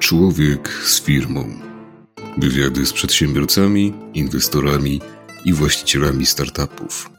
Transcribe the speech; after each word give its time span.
Człowiek 0.00 0.68
z 0.68 1.00
firmą. 1.02 1.44
Wywiady 2.38 2.86
z 2.86 2.92
przedsiębiorcami, 2.92 3.92
inwestorami 4.14 5.00
i 5.44 5.52
właścicielami 5.52 6.26
startupów. 6.26 7.10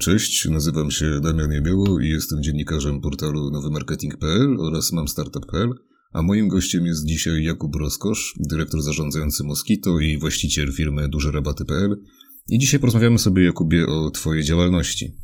Cześć, 0.00 0.48
nazywam 0.48 0.90
się 0.90 1.20
Damian 1.20 1.52
Jabieło 1.52 2.00
i 2.00 2.08
jestem 2.08 2.42
dziennikarzem 2.42 3.00
portalu 3.00 3.50
nowymarketing.pl 3.50 4.56
oraz 4.60 4.92
mamstartup.pl, 4.92 5.70
a 6.12 6.22
moim 6.22 6.48
gościem 6.48 6.86
jest 6.86 7.06
dzisiaj 7.06 7.44
Jakub 7.44 7.76
Roskosz, 7.76 8.34
dyrektor 8.50 8.82
zarządzający 8.82 9.44
Moskito 9.44 10.00
i 10.00 10.18
właściciel 10.18 10.72
firmy 10.72 11.08
dużerabaty.pl. 11.08 11.96
I 12.48 12.58
dzisiaj 12.58 12.80
porozmawiamy 12.80 13.18
sobie, 13.18 13.44
Jakubie, 13.44 13.86
o 13.86 14.10
Twojej 14.10 14.44
działalności. 14.44 15.16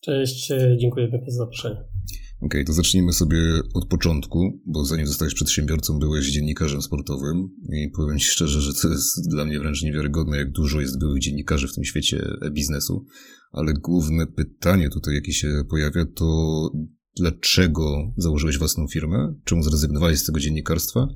Cześć, 0.00 0.52
dziękuję 0.78 1.08
bardzo 1.08 1.30
za 1.30 1.36
zaproszenie. 1.38 1.97
Okay, 2.40 2.64
to 2.64 2.72
zacznijmy 2.72 3.12
sobie 3.12 3.38
od 3.74 3.88
początku, 3.88 4.60
bo 4.66 4.84
zanim 4.84 5.06
zostałeś 5.06 5.34
przedsiębiorcą, 5.34 5.98
byłeś 5.98 6.30
dziennikarzem 6.30 6.82
sportowym 6.82 7.48
i 7.72 7.90
powiem 7.96 8.18
Ci 8.18 8.26
szczerze, 8.26 8.60
że 8.60 8.74
to 8.74 8.88
jest 8.88 9.28
dla 9.30 9.44
mnie 9.44 9.58
wręcz 9.58 9.82
niewiarygodne, 9.82 10.36
jak 10.36 10.52
dużo 10.52 10.80
jest 10.80 10.98
byłych 10.98 11.20
dziennikarzy 11.20 11.68
w 11.68 11.74
tym 11.74 11.84
świecie 11.84 12.28
biznesu. 12.50 13.06
Ale 13.52 13.72
główne 13.72 14.26
pytanie 14.26 14.90
tutaj, 14.90 15.14
jakie 15.14 15.32
się 15.32 15.64
pojawia, 15.70 16.06
to 16.14 16.70
dlaczego 17.16 18.12
założyłeś 18.16 18.58
własną 18.58 18.88
firmę? 18.88 19.34
Czemu 19.44 19.62
zrezygnowałeś 19.62 20.18
z 20.18 20.26
tego 20.26 20.40
dziennikarstwa? 20.40 21.08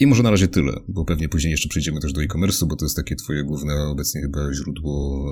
I 0.00 0.06
może 0.06 0.22
na 0.22 0.30
razie 0.30 0.48
tyle, 0.48 0.80
bo 0.88 1.04
pewnie 1.04 1.28
później 1.28 1.50
jeszcze 1.50 1.68
przejdziemy 1.68 2.00
też 2.00 2.12
do 2.12 2.22
e-commerce'u, 2.22 2.66
bo 2.66 2.76
to 2.76 2.84
jest 2.84 2.96
takie 2.96 3.16
twoje 3.16 3.44
główne 3.44 3.74
obecnie 3.74 4.20
chyba 4.20 4.54
źródło 4.54 5.24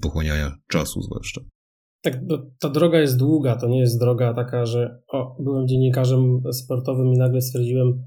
pochłaniania 0.00 0.58
czasu 0.68 1.02
zwłaszcza 1.02 1.40
tak, 2.10 2.20
ta 2.60 2.68
droga 2.68 2.98
jest 2.98 3.18
długa, 3.18 3.56
to 3.56 3.68
nie 3.68 3.80
jest 3.80 4.00
droga 4.00 4.34
taka, 4.34 4.66
że 4.66 4.98
o, 5.08 5.36
byłem 5.40 5.68
dziennikarzem 5.68 6.40
sportowym 6.52 7.12
i 7.12 7.18
nagle 7.18 7.40
stwierdziłem, 7.40 8.02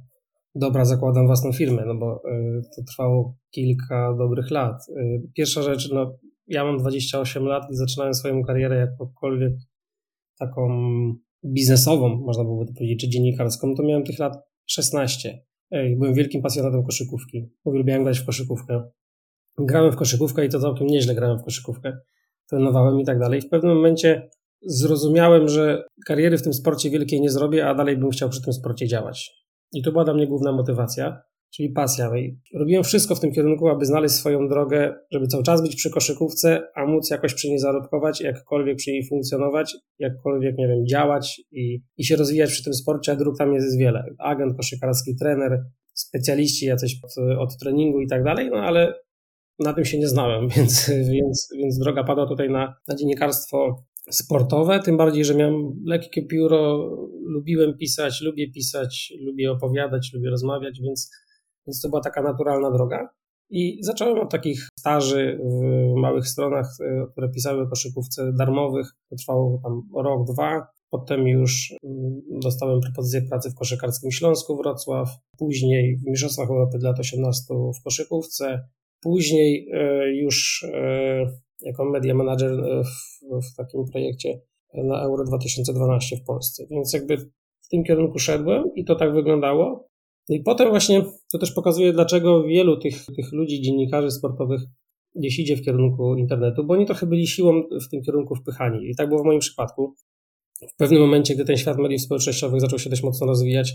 dobra, 0.56 0.86
zakładam 0.86 1.28
własną 1.28 1.52
firmę, 1.52 1.84
no 1.86 1.96
bo 1.96 2.16
y, 2.16 2.62
to 2.76 2.84
trwało 2.84 3.38
kilka 3.52 4.16
dobrych 4.18 4.52
lat. 4.52 4.90
Y, 4.90 5.22
pierwsza 5.36 5.62
rzecz, 5.62 5.92
no 5.92 6.18
ja 6.48 6.64
mam 6.64 6.78
28 6.78 7.46
lat 7.46 7.64
i 7.72 7.76
zaczynałem 7.76 8.14
swoją 8.14 8.44
karierę 8.44 8.88
jakkolwiek 9.00 9.54
taką 10.40 10.70
biznesową, 11.46 12.10
można 12.10 12.44
byłoby 12.44 12.66
to 12.66 12.74
powiedzieć, 12.74 13.00
czy 13.02 13.10
dziennikarską, 13.10 13.76
to 13.76 13.84
miałem 13.84 14.04
tych 14.04 14.20
lat 14.20 14.38
16. 14.66 15.44
Y, 15.74 15.96
byłem 16.00 16.14
wielkim 16.14 16.42
pasjonatem 16.42 16.84
koszykówki. 16.84 17.50
Uwielbiałem 17.64 18.04
grać 18.04 18.20
w 18.20 18.26
koszykówkę. 18.26 18.84
Grałem 19.58 19.92
w 19.92 19.96
koszykówkę 19.96 20.46
i 20.46 20.50
to 20.50 20.60
całkiem 20.60 20.88
nieźle 20.88 21.16
grałem 21.16 21.40
w 21.40 21.44
koszykówkę 21.44 21.98
trenowałem 22.50 23.00
i 23.00 23.06
tak 23.06 23.20
dalej. 23.20 23.42
W 23.42 23.50
pewnym 23.50 23.76
momencie 23.76 24.30
zrozumiałem, 24.62 25.48
że 25.48 25.84
kariery 26.08 26.38
w 26.38 26.44
tym 26.44 26.54
sporcie 26.54 26.90
wielkiej 26.90 27.22
nie 27.22 27.30
zrobię, 27.30 27.68
a 27.68 27.76
dalej 27.76 27.98
bym 27.98 28.10
chciał 28.10 28.30
przy 28.30 28.42
tym 28.42 28.54
sporcie 28.54 28.88
działać. 28.88 29.32
I 29.74 29.82
to 29.82 29.92
była 29.92 30.04
dla 30.04 30.14
mnie 30.14 30.28
główna 30.28 30.52
motywacja, 30.52 31.22
czyli 31.54 31.70
pasja. 31.70 32.18
I 32.18 32.40
robiłem 32.54 32.84
wszystko 32.84 33.16
w 33.16 33.20
tym 33.20 33.32
kierunku, 33.32 33.68
aby 33.68 33.86
znaleźć 33.86 34.16
swoją 34.16 34.48
drogę, 34.48 34.96
żeby 35.12 35.28
cały 35.28 35.44
czas 35.44 35.62
być 35.62 35.76
przy 35.76 35.90
koszykówce, 35.90 36.62
a 36.76 36.86
móc 36.86 37.10
jakoś 37.10 37.34
przy 37.34 37.50
niej 37.50 37.60
zarobkować, 37.60 38.22
jakkolwiek 38.22 38.78
przy 38.78 38.92
niej 38.92 39.08
funkcjonować, 39.10 39.76
jakkolwiek, 40.00 40.58
nie 40.58 40.68
wiem, 40.68 40.88
działać 40.88 41.42
i, 41.52 41.82
i 41.98 42.06
się 42.06 42.16
rozwijać 42.16 42.50
przy 42.50 42.64
tym 42.64 42.74
sporcie, 42.74 43.12
a 43.12 43.16
dróg 43.16 43.38
tam 43.38 43.54
jest 43.54 43.80
wiele. 43.80 44.04
Agent 44.20 44.58
koszykarski, 44.58 45.16
trener, 45.16 45.64
specjaliści 45.94 46.66
jacyś 46.66 47.00
od, 47.04 47.40
od 47.40 47.58
treningu 47.58 48.02
i 48.02 48.08
tak 48.08 48.24
dalej, 48.24 48.50
no 48.52 48.58
ale 48.58 48.94
na 49.60 49.74
tym 49.74 49.86
się 49.86 50.00
nie 50.00 50.08
znałem, 50.08 50.50
więc, 50.56 50.92
więc, 51.12 51.50
więc 51.58 51.80
droga 51.80 52.04
padła 52.04 52.28
tutaj 52.28 52.50
na, 52.50 52.76
na 52.88 52.96
dziennikarstwo 52.96 53.84
sportowe, 54.12 54.80
tym 54.80 54.98
bardziej, 54.98 55.26
że 55.26 55.36
miałem 55.36 55.84
lekkie 55.86 56.26
pióro, 56.26 56.90
lubiłem 57.22 57.78
pisać, 57.78 58.22
lubię 58.22 58.52
pisać, 58.52 59.14
lubię 59.20 59.52
opowiadać, 59.52 60.12
lubię 60.14 60.30
rozmawiać, 60.30 60.80
więc, 60.82 61.12
więc 61.68 61.82
to 61.82 61.90
była 61.90 62.02
taka 62.02 62.22
naturalna 62.22 62.72
droga. 62.72 63.10
I 63.52 63.80
zacząłem 63.82 64.20
od 64.20 64.32
takich 64.32 64.68
staży 64.80 65.40
w 65.44 65.94
małych 66.02 66.28
stronach, 66.28 66.68
e, 66.82 67.08
które 67.12 67.30
pisały 67.30 67.62
o 67.62 67.68
koszykówce 67.68 68.34
darmowych. 68.34 68.88
To 69.10 69.16
trwało 69.16 69.62
tam 69.64 70.04
rok, 70.04 70.28
dwa. 70.34 70.68
Potem 70.90 71.28
już 71.28 71.74
mm, 71.84 72.22
dostałem 72.42 72.82
propozycję 72.82 73.22
pracy 73.22 73.50
w 73.52 73.56
koszykarskim 73.56 74.12
Śląsku 74.12 74.58
Wrocław, 74.58 75.10
później 75.38 75.98
w 75.98 76.06
Mistrzostwach 76.06 76.50
Europy 76.50 76.78
dla 76.78 76.90
lat 76.90 77.00
18 77.00 77.54
w 77.80 77.84
koszykówce, 77.84 78.70
Później 79.02 79.70
e, 79.74 80.08
już 80.16 80.66
e, 80.74 81.40
jako 81.62 81.86
media 81.86 82.16
manager 82.16 82.52
e, 82.52 82.84
w, 83.42 83.56
takim 83.58 83.86
projekcie 83.92 84.42
na 84.74 85.02
Euro 85.02 85.24
2012 85.24 86.18
w 86.18 86.24
Polsce. 86.24 86.66
Więc 86.72 86.94
jakby 86.94 87.18
w 87.62 87.68
tym 87.72 87.84
kierunku 87.84 88.20
szedłem 88.20 88.64
i 88.76 88.86
to 88.86 88.96
tak 88.96 89.14
wyglądało. 89.14 89.90
I 90.30 90.40
potem 90.40 90.70
właśnie 90.70 91.06
to 91.32 91.38
też 91.38 91.52
pokazuje, 91.52 91.94
dlaczego 91.94 92.44
wielu 92.44 92.78
tych, 92.78 93.06
tych 93.16 93.32
ludzi, 93.32 93.62
dziennikarzy 93.62 94.12
sportowych 94.12 94.62
gdzieś 95.16 95.40
idzie 95.40 95.58
w 95.58 95.62
kierunku 95.62 96.16
internetu, 96.16 96.64
bo 96.64 96.74
oni 96.74 96.86
trochę 96.86 97.06
byli 97.06 97.28
siłą 97.28 97.64
w 97.88 97.90
tym 97.90 98.02
kierunku 98.02 98.36
wpychani. 98.36 98.90
I 98.90 98.96
tak 98.96 99.10
było 99.10 99.24
w 99.24 99.26
moim 99.26 99.40
przypadku. 99.40 99.96
W 100.74 100.76
pewnym 100.78 101.02
momencie, 101.02 101.36
gdy 101.36 101.46
ten 101.46 101.58
świat 101.58 101.78
mediów 101.78 102.02
społecznościowych 102.02 102.62
zaczął 102.62 102.80
się 102.80 102.90
dość 102.90 103.04
mocno 103.04 103.28
rozwijać, 103.28 103.74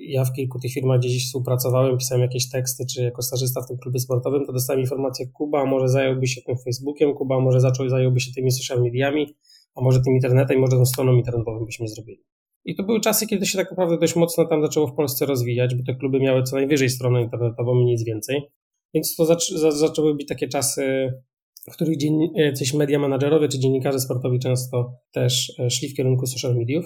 ja 0.00 0.24
w 0.24 0.32
kilku 0.32 0.58
tych 0.60 0.72
firmach 0.72 0.98
gdzieś 1.00 1.26
współpracowałem, 1.26 1.98
pisałem 1.98 2.22
jakieś 2.22 2.50
teksty, 2.50 2.84
czy 2.86 3.02
jako 3.02 3.22
stażysta 3.22 3.62
w 3.62 3.68
tym 3.68 3.78
klubie 3.78 4.00
sportowym, 4.00 4.46
to 4.46 4.52
dostałem 4.52 4.80
informację, 4.80 5.26
Kuba 5.32 5.66
może 5.66 5.88
zająłby 5.88 6.26
się 6.26 6.42
tym 6.42 6.56
Facebookiem, 6.64 7.14
Kuba 7.14 7.40
może 7.40 7.60
zaczął, 7.60 7.88
zająłby 7.88 8.20
się 8.20 8.32
tymi 8.34 8.52
social 8.52 8.82
mediami, 8.82 9.36
a 9.74 9.80
może 9.80 10.00
tym 10.00 10.14
internetem, 10.14 10.60
może 10.60 10.76
tą 10.76 10.86
stroną 10.86 11.12
internetową 11.12 11.64
byśmy 11.64 11.88
zrobili. 11.88 12.24
I 12.64 12.74
to 12.74 12.82
były 12.82 13.00
czasy, 13.00 13.26
kiedy 13.26 13.46
się 13.46 13.58
tak 13.58 13.70
naprawdę 13.70 13.98
dość 13.98 14.16
mocno 14.16 14.44
tam 14.44 14.62
zaczęło 14.62 14.86
w 14.86 14.94
Polsce 14.94 15.26
rozwijać, 15.26 15.74
bo 15.74 15.84
te 15.84 15.94
kluby 15.94 16.20
miały 16.20 16.42
co 16.42 16.56
najwyżej 16.56 16.90
stronę 16.90 17.22
internetową 17.22 17.80
i 17.80 17.84
nic 17.84 18.04
więcej. 18.04 18.42
Więc 18.94 19.16
to 19.16 19.24
zac 19.24 19.48
zaczęły 19.68 20.14
być 20.14 20.28
takie 20.28 20.48
czasy, 20.48 21.12
w 21.70 21.72
których 21.72 21.96
jacyś 22.34 22.74
media 22.74 22.98
managerowie 22.98 23.48
czy 23.48 23.58
dziennikarze 23.58 24.00
sportowi 24.00 24.38
często 24.38 24.94
też 25.12 25.58
e, 25.58 25.70
szli 25.70 25.88
w 25.88 25.94
kierunku 25.94 26.26
social 26.26 26.56
mediów. 26.56 26.84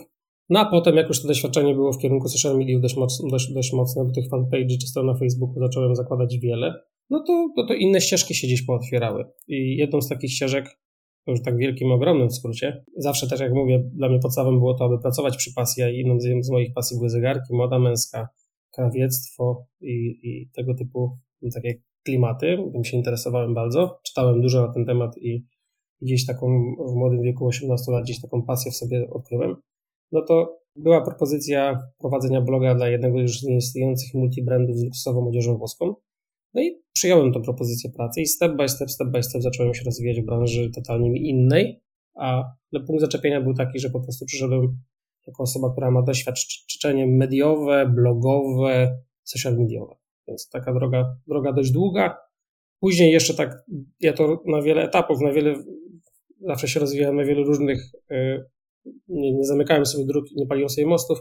No 0.48 0.60
a 0.60 0.70
potem, 0.70 0.96
jak 0.96 1.08
już 1.08 1.22
to 1.22 1.28
doświadczenie 1.28 1.74
było 1.74 1.92
w 1.92 1.98
kierunku 1.98 2.28
social 2.28 2.58
mediów 2.58 2.82
dość, 2.82 2.96
mocno, 2.96 3.28
dość, 3.30 3.52
dość 3.52 3.72
mocne, 3.72 4.04
bo 4.04 4.12
tych 4.12 4.28
fanpage 4.28 4.78
czy 4.80 4.86
stron 4.86 5.06
na 5.06 5.14
Facebooku 5.14 5.60
zacząłem 5.60 5.96
zakładać 5.96 6.38
wiele, 6.38 6.74
no 7.10 7.24
to, 7.26 7.48
no 7.56 7.66
to 7.66 7.74
inne 7.74 8.00
ścieżki 8.00 8.34
się 8.34 8.46
gdzieś 8.46 8.62
pootwierały. 8.62 9.24
I 9.48 9.76
jedną 9.76 10.00
z 10.00 10.08
takich 10.08 10.32
ścieżek, 10.32 10.78
to 11.24 11.30
już 11.30 11.42
tak 11.42 11.56
wielkim, 11.56 11.92
ogromnym 11.92 12.28
w 12.28 12.34
skrócie, 12.34 12.84
zawsze 12.96 13.28
też 13.28 13.40
jak 13.40 13.54
mówię, 13.54 13.90
dla 13.94 14.08
mnie 14.08 14.18
podstawą 14.18 14.58
było 14.58 14.74
to, 14.74 14.84
aby 14.84 14.98
pracować 14.98 15.36
przy 15.36 15.54
pasji, 15.54 15.82
a 15.82 15.90
inną 15.90 16.20
z, 16.20 16.46
z 16.46 16.50
moich 16.50 16.74
pasji 16.74 16.96
były 16.96 17.10
zegarki, 17.10 17.54
moda 17.54 17.78
męska, 17.78 18.28
krawiectwo 18.70 19.66
i, 19.80 20.18
i 20.22 20.50
tego 20.54 20.74
typu 20.74 21.18
takie 21.54 21.74
klimaty. 22.04 22.58
Tym 22.72 22.84
się 22.84 22.96
interesowałem 22.96 23.54
bardzo. 23.54 23.98
Czytałem 24.02 24.40
dużo 24.40 24.66
na 24.66 24.72
ten 24.72 24.86
temat 24.86 25.18
i 25.18 25.46
gdzieś 26.02 26.26
taką 26.26 26.46
w 26.88 26.94
młodym 26.94 27.22
wieku 27.22 27.46
18 27.46 27.92
lat 27.92 28.04
gdzieś 28.04 28.20
taką 28.20 28.42
pasję 28.42 28.72
w 28.72 28.76
sobie 28.76 29.10
odkryłem 29.10 29.56
no 30.12 30.22
to 30.22 30.58
była 30.76 31.04
propozycja 31.04 31.78
prowadzenia 31.98 32.40
bloga 32.40 32.74
dla 32.74 32.88
jednego 32.88 33.20
już 33.20 33.40
z 33.40 33.44
nieistniejących 33.44 34.14
multibrandów 34.14 34.76
z 34.76 34.84
luksusową 34.84 35.28
odzieżą 35.28 35.56
włoską. 35.56 35.94
No 36.54 36.62
i 36.62 36.82
przyjąłem 36.92 37.32
tę 37.32 37.40
propozycję 37.40 37.90
pracy 37.90 38.20
i 38.20 38.26
step 38.26 38.56
by 38.56 38.68
step, 38.68 38.90
step 38.90 39.08
by 39.08 39.22
step 39.22 39.42
zacząłem 39.42 39.74
się 39.74 39.84
rozwijać 39.84 40.20
w 40.20 40.24
branży 40.24 40.70
totalnie 40.74 41.18
innej, 41.18 41.80
a 42.14 42.42
punkt 42.86 43.00
zaczepienia 43.00 43.40
był 43.40 43.54
taki, 43.54 43.78
że 43.78 43.90
po 43.90 44.00
prostu 44.00 44.26
przyszedłem 44.26 44.78
jako 45.26 45.42
osoba, 45.42 45.72
która 45.72 45.90
ma 45.90 46.02
doświadczenie 46.02 47.06
mediowe, 47.06 47.92
blogowe, 47.94 48.98
social 49.22 49.56
mediowe. 49.56 49.94
Więc 50.28 50.48
taka 50.48 50.74
droga, 50.74 51.16
droga 51.26 51.52
dość 51.52 51.70
długa. 51.70 52.16
Później 52.80 53.12
jeszcze 53.12 53.34
tak, 53.34 53.64
ja 54.00 54.12
to 54.12 54.42
na 54.46 54.62
wiele 54.62 54.82
etapów, 54.82 55.20
na 55.20 55.32
wiele, 55.32 55.54
zawsze 56.40 56.68
się 56.68 56.80
rozwijałem 56.80 57.16
na 57.16 57.24
wielu 57.24 57.44
różnych 57.44 57.92
y, 58.10 58.44
nie, 59.08 59.32
nie 59.32 59.44
zamykałem 59.44 59.86
sobie 59.86 60.04
dróg, 60.04 60.24
nie 60.36 60.46
paliłem 60.46 60.70
sobie 60.70 60.86
mostów, 60.86 61.18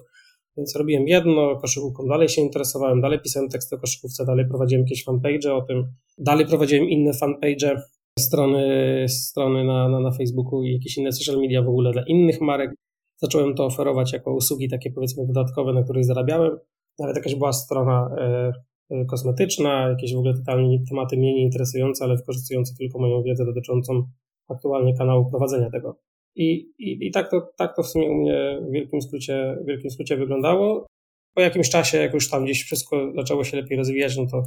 więc 0.57 0.75
robiłem 0.75 1.07
jedno, 1.07 1.55
koszykówką 1.55 2.07
dalej 2.07 2.29
się 2.29 2.41
interesowałem, 2.41 3.01
dalej 3.01 3.19
pisałem 3.19 3.49
teksty 3.49 3.75
o 3.75 3.79
koszykówce, 3.79 4.25
dalej 4.25 4.45
prowadziłem 4.47 4.83
jakieś 4.83 5.03
fanpage 5.03 5.53
o 5.53 5.61
tym, 5.61 5.83
dalej 6.17 6.45
prowadziłem 6.45 6.89
inne 6.89 7.13
fanpage, 7.13 7.81
strony, 8.19 9.05
strony 9.07 9.63
na, 9.63 9.89
na, 9.89 9.99
na 9.99 10.11
Facebooku 10.11 10.63
i 10.63 10.73
jakieś 10.73 10.97
inne 10.97 11.11
social 11.11 11.41
media 11.41 11.61
w 11.61 11.69
ogóle 11.69 11.91
dla 11.91 12.03
innych 12.07 12.41
marek. 12.41 12.75
Zacząłem 13.21 13.55
to 13.55 13.65
oferować 13.65 14.13
jako 14.13 14.33
usługi 14.33 14.69
takie 14.69 14.91
powiedzmy 14.91 15.25
dodatkowe, 15.27 15.73
na 15.73 15.83
których 15.83 16.05
zarabiałem. 16.05 16.57
Nawet 16.99 17.15
jakaś 17.15 17.35
była 17.35 17.53
strona 17.53 18.09
e, 18.17 18.51
e 18.89 19.05
kosmetyczna, 19.05 19.89
jakieś 19.89 20.13
w 20.13 20.17
ogóle 20.17 20.33
totalnie 20.33 20.79
tematy 20.89 21.17
mniej 21.17 21.41
interesujące, 21.41 22.05
ale 22.05 22.15
wykorzystujące 22.15 22.73
tylko 22.79 22.99
moją 22.99 23.23
wiedzę 23.23 23.45
dotyczącą 23.45 24.03
aktualnie 24.49 24.97
kanału 24.97 25.29
prowadzenia 25.29 25.69
tego. 25.69 25.99
I, 26.35 26.73
i, 26.79 27.07
i 27.07 27.11
tak, 27.11 27.31
to, 27.31 27.53
tak 27.57 27.75
to 27.75 27.83
w 27.83 27.87
sumie 27.87 28.09
u 28.09 28.15
mnie 28.15 28.59
w 28.69 28.71
wielkim, 28.71 29.01
skrócie, 29.01 29.57
w 29.63 29.67
wielkim 29.67 29.91
skrócie 29.91 30.17
wyglądało. 30.17 30.85
Po 31.33 31.41
jakimś 31.41 31.69
czasie, 31.69 31.97
jak 31.97 32.13
już 32.13 32.29
tam 32.29 32.45
gdzieś 32.45 32.63
wszystko 32.63 33.11
zaczęło 33.15 33.43
się 33.43 33.57
lepiej 33.57 33.77
rozwijać, 33.77 34.17
no 34.17 34.27
to 34.31 34.43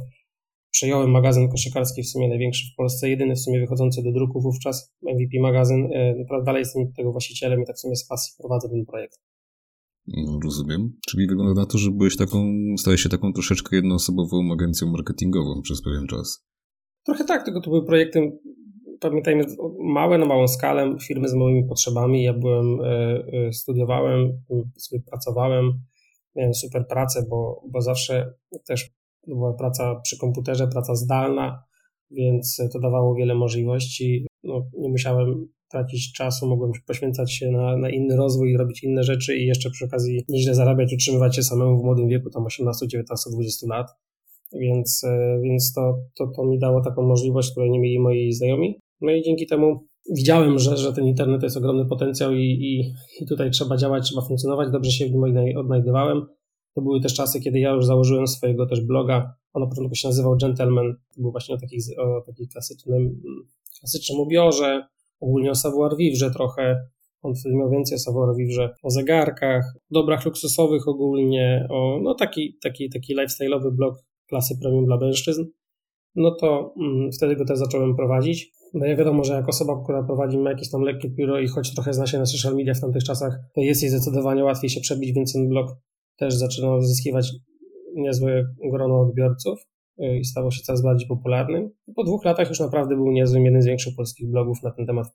przejąłem 0.71 1.11
magazyn 1.11 1.49
koszykarski, 1.49 2.03
w 2.03 2.07
sumie 2.07 2.29
największy 2.29 2.73
w 2.73 2.75
Polsce, 2.75 3.09
jedyny 3.09 3.35
w 3.35 3.39
sumie 3.39 3.59
wychodzący 3.59 4.03
do 4.03 4.11
druku 4.11 4.41
wówczas, 4.41 4.93
MVP 5.01 5.39
magazyn. 5.39 5.89
Naprawdę 6.17 6.45
dalej 6.45 6.59
jestem 6.59 6.93
tego 6.93 7.11
właścicielem 7.11 7.61
i 7.61 7.65
tak 7.65 7.75
w 7.75 7.79
sumie 7.79 7.95
z 7.95 8.07
pasji 8.07 8.33
prowadzę 8.37 8.69
ten 8.69 8.85
projekt. 8.85 9.19
No, 10.07 10.39
rozumiem. 10.43 10.93
Czyli 11.09 11.27
wygląda 11.27 11.61
na 11.61 11.67
to, 11.67 11.77
że 11.77 11.91
byłeś 11.91 12.17
taką, 12.17 12.53
stałeś 12.77 13.01
się 13.01 13.09
taką 13.09 13.33
troszeczkę 13.33 13.75
jednoosobową 13.75 14.53
agencją 14.53 14.87
marketingową 14.87 15.61
przez 15.61 15.81
pewien 15.81 16.07
czas. 16.07 16.45
Trochę 17.05 17.23
tak, 17.23 17.45
tylko 17.45 17.61
to 17.61 17.69
były 17.69 17.85
projekty, 17.85 18.39
pamiętajmy, 18.99 19.45
małe, 19.79 20.17
na 20.17 20.25
małą 20.25 20.47
skalę, 20.47 20.95
firmy 21.01 21.29
z 21.29 21.33
małymi 21.33 21.63
potrzebami. 21.63 22.23
Ja 22.23 22.33
byłem, 22.33 22.81
e, 22.81 22.85
e, 23.47 23.53
studiowałem, 23.53 24.41
sobie 24.77 25.01
pracowałem, 25.01 25.79
miałem 26.35 26.53
super 26.53 26.87
pracę, 26.87 27.25
bo, 27.29 27.63
bo 27.71 27.81
zawsze 27.81 28.33
też 28.65 28.89
była 29.27 29.53
praca 29.53 29.95
przy 29.95 30.17
komputerze, 30.17 30.67
praca 30.67 30.95
zdalna, 30.95 31.63
więc 32.11 32.61
to 32.73 32.79
dawało 32.79 33.15
wiele 33.15 33.35
możliwości. 33.35 34.27
No, 34.43 34.65
nie 34.77 34.89
musiałem 34.89 35.47
tracić 35.71 36.13
czasu, 36.13 36.47
mogłem 36.47 36.71
poświęcać 36.87 37.33
się 37.33 37.51
na, 37.51 37.77
na 37.77 37.89
inny 37.89 38.15
rozwój, 38.15 38.57
robić 38.57 38.83
inne 38.83 39.03
rzeczy 39.03 39.37
i 39.37 39.45
jeszcze 39.45 39.69
przy 39.69 39.85
okazji 39.85 40.25
nieźle 40.29 40.55
zarabiać, 40.55 40.93
utrzymywać 40.93 41.35
się 41.35 41.43
samemu 41.43 41.81
w 41.81 41.83
młodym 41.83 42.07
wieku, 42.07 42.29
tam 42.29 42.45
18, 42.45 42.87
19, 42.87 43.29
20 43.29 43.67
lat. 43.67 43.87
Więc, 44.53 45.03
e, 45.03 45.39
więc 45.43 45.73
to, 45.73 45.99
to, 46.17 46.27
to 46.27 46.45
mi 46.45 46.59
dało 46.59 46.81
taką 46.81 47.01
możliwość, 47.01 47.51
której 47.51 47.71
nie 47.71 47.79
mieli 47.79 47.99
moi 47.99 48.31
znajomi. 48.31 48.79
No 49.01 49.11
i 49.11 49.21
dzięki 49.21 49.47
temu 49.47 49.87
widziałem, 50.15 50.59
że, 50.59 50.77
że 50.77 50.93
ten 50.93 51.05
internet 51.05 51.41
to 51.41 51.45
jest 51.45 51.57
ogromny 51.57 51.85
potencjał 51.85 52.33
i, 52.33 52.43
i, 52.43 52.93
i 53.23 53.27
tutaj 53.27 53.51
trzeba 53.51 53.77
działać, 53.77 54.03
trzeba 54.03 54.21
funkcjonować. 54.21 54.71
Dobrze 54.71 54.91
się 54.91 55.05
w 55.05 55.11
nim 55.11 55.23
odnajdywałem. 55.57 56.25
To 56.75 56.81
były 56.81 57.01
też 57.01 57.13
czasy, 57.13 57.39
kiedy 57.39 57.59
ja 57.59 57.71
już 57.71 57.85
założyłem 57.85 58.27
swojego 58.27 58.65
też 58.65 58.81
bloga. 58.81 59.33
On 59.53 59.63
na 59.63 59.69
początku 59.69 59.95
się 59.95 60.07
nazywał 60.07 60.37
Gentleman. 60.37 60.95
To 61.15 61.21
był 61.21 61.31
właśnie 61.31 61.55
o 61.55 61.57
takim, 61.57 61.79
o 61.97 62.21
takim 62.21 62.47
klasycznym, 62.47 63.21
klasycznym 63.79 64.19
ubiorze, 64.19 64.87
ogólnie 65.19 65.51
o 65.51 65.55
savoir 65.55 65.97
vivre 65.97 66.31
trochę. 66.31 66.87
On 67.21 67.35
wtedy 67.35 67.55
miał 67.55 67.69
więcej 67.69 67.95
o 67.95 67.99
savoir 67.99 68.35
vivre, 68.35 68.75
o 68.83 68.89
zegarkach, 68.89 69.73
dobrach 69.91 70.25
luksusowych 70.25 70.87
ogólnie, 70.87 71.67
o 71.69 71.99
no 72.03 72.15
taki, 72.15 72.57
taki, 72.61 72.89
taki 72.89 73.15
lifestyle'owy 73.15 73.71
blog 73.71 74.03
klasy 74.27 74.57
premium 74.61 74.85
dla 74.85 74.97
mężczyzn. 74.97 75.43
No 76.15 76.31
to 76.31 76.73
mm, 76.77 77.11
wtedy 77.11 77.35
go 77.35 77.45
też 77.45 77.59
zacząłem 77.59 77.95
prowadzić. 77.95 78.51
No 78.73 78.85
ja 78.85 78.95
wiadomo, 78.95 79.23
że 79.23 79.33
jak 79.33 79.49
osoba, 79.49 79.83
która 79.83 80.03
prowadzi 80.03 80.37
ma 80.37 80.49
jakieś 80.49 80.71
tam 80.71 80.81
lekkie 80.81 81.09
biuro 81.09 81.39
i 81.39 81.47
choć 81.47 81.73
trochę 81.73 81.93
zna 81.93 82.07
się 82.07 82.19
na 82.19 82.25
social 82.25 82.55
media 82.55 82.73
w 82.73 82.81
tamtych 82.81 83.03
czasach, 83.03 83.39
to 83.55 83.61
jest 83.61 83.81
jej 83.81 83.91
zdecydowanie 83.91 84.43
łatwiej 84.43 84.69
się 84.69 84.81
przebić, 84.81 85.13
więc 85.13 85.33
ten 85.33 85.49
blog 85.49 85.67
też 86.17 86.35
zaczynał 86.35 86.81
zyskiwać 86.81 87.31
niezłe 87.95 88.45
grono 88.71 89.01
odbiorców 89.01 89.59
y, 90.03 90.17
i 90.17 90.25
stało 90.25 90.51
się 90.51 90.63
coraz 90.63 90.81
bardziej 90.81 91.07
popularnym. 91.07 91.69
Po 91.95 92.03
dwóch 92.03 92.25
latach 92.25 92.49
już 92.49 92.59
naprawdę 92.59 92.95
był 92.95 93.11
niezłym, 93.11 93.45
jeden 93.45 93.61
z 93.61 93.65
większych 93.65 93.95
polskich 93.95 94.29
blogów 94.29 94.63
na 94.63 94.71
ten 94.71 94.85
temat 94.85 95.07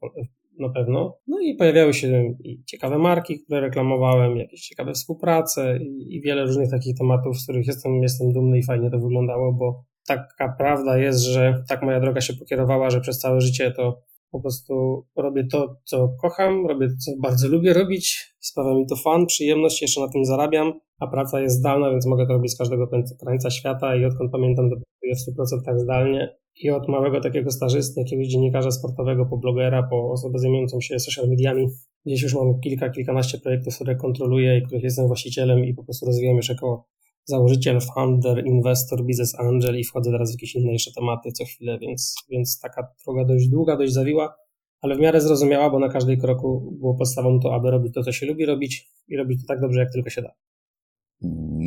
na 0.58 0.69
pewno. 0.69 1.19
No 1.26 1.40
i 1.40 1.55
pojawiały 1.56 1.94
się 1.94 2.35
i 2.44 2.64
ciekawe 2.64 2.99
marki, 2.99 3.40
które 3.40 3.61
reklamowałem, 3.61 4.37
jakieś 4.37 4.61
ciekawe 4.61 4.93
współprace 4.93 5.79
i, 5.82 6.17
i 6.17 6.20
wiele 6.20 6.44
różnych 6.44 6.70
takich 6.70 6.99
tematów, 6.99 7.38
z 7.38 7.44
których 7.44 7.67
jestem, 7.67 8.02
jestem 8.02 8.32
dumny 8.32 8.58
i 8.58 8.62
fajnie 8.62 8.90
to 8.90 8.99
wyglądało, 8.99 9.52
bo 9.52 9.85
taka 10.06 10.55
prawda 10.59 10.99
jest, 10.99 11.21
że 11.21 11.65
tak 11.69 11.83
moja 11.83 12.01
droga 12.01 12.21
się 12.21 12.35
pokierowała, 12.35 12.91
że 12.91 13.01
przez 13.01 13.19
całe 13.19 13.41
życie 13.41 13.71
to 13.71 14.03
po 14.31 14.41
prostu 14.41 15.05
robię 15.17 15.47
to, 15.53 15.77
co 15.85 16.09
kocham, 16.23 16.67
robię 16.67 16.89
to, 16.89 16.95
co 16.99 17.11
bardzo 17.23 17.49
lubię 17.49 17.73
robić, 17.73 18.35
sprawia 18.41 18.75
mi 18.75 18.87
to 18.87 18.97
fan, 18.97 19.27
przyjemność, 19.27 19.83
jeszcze 19.83 20.01
na 20.01 20.09
tym 20.09 20.25
zarabiam, 20.25 20.73
a 21.01 21.06
praca 21.06 21.41
jest 21.41 21.56
zdalna, 21.56 21.91
więc 21.91 22.06
mogę 22.06 22.27
to 22.27 22.33
robić 22.33 22.53
z 22.53 22.59
każdego 22.59 22.89
krańca 23.21 23.51
świata 23.51 23.97
i 23.97 24.05
odkąd 24.05 24.33
pamiętam, 24.33 24.71
to 24.71 24.77
pracuję 24.77 25.37
w 25.37 25.39
100% 25.73 25.79
zdalnie. 25.79 26.37
I 26.62 26.71
od 26.71 26.89
małego 26.89 27.21
takiego 27.21 27.50
stażysty, 27.50 28.00
jakiegoś 28.00 28.27
dziennikarza 28.27 28.71
sportowego, 28.71 29.27
po 29.27 29.39
blogera, 29.39 29.83
po 29.83 30.11
osobę 30.11 30.39
zajmującą 30.39 30.81
się 30.81 30.99
social 30.99 31.29
mediami, 31.29 31.69
gdzieś 32.07 32.23
już 32.23 32.35
mam 32.35 32.61
kilka, 32.61 32.91
kilkanaście 32.91 33.39
projektów, 33.39 33.75
które 33.75 33.97
kontroluję 33.97 34.59
i 34.59 34.62
których 34.62 34.85
jestem 34.85 35.07
właścicielem 35.07 35.65
i 35.65 35.75
po 35.75 35.85
prostu 35.85 36.07
rozwijam 36.07 36.37
już 36.37 36.49
jako 36.49 36.85
założyciel, 37.25 37.81
founder, 37.94 38.47
inwestor, 38.47 39.05
business 39.05 39.35
angel 39.35 39.79
i 39.79 39.85
wchodzę 39.85 40.11
teraz 40.11 40.31
w 40.31 40.35
jakieś 40.35 40.55
inne 40.55 40.73
jeszcze 40.73 40.93
tematy 40.93 41.32
co 41.32 41.44
chwilę, 41.44 41.79
więc, 41.79 42.15
więc 42.31 42.61
taka 42.61 42.88
droga 43.05 43.25
dość 43.25 43.49
długa, 43.49 43.76
dość 43.76 43.93
zawiła, 43.93 44.35
ale 44.81 44.97
w 44.97 45.00
miarę 45.00 45.21
zrozumiała, 45.21 45.71
bo 45.71 45.79
na 45.79 45.88
każdej 45.88 46.19
kroku 46.19 46.76
było 46.81 46.94
podstawą 46.94 47.41
to, 47.41 47.55
aby 47.55 47.71
robić 47.71 47.94
to, 47.94 48.03
co 48.03 48.12
się 48.12 48.26
lubi 48.26 48.47
robić 48.47 48.91
i 49.09 49.17
robić 49.17 49.41
to 49.41 49.47
tak 49.49 49.61
dobrze, 49.61 49.81
jak 49.81 49.93
tylko 49.93 50.11
się 50.11 50.23
da. 50.23 50.31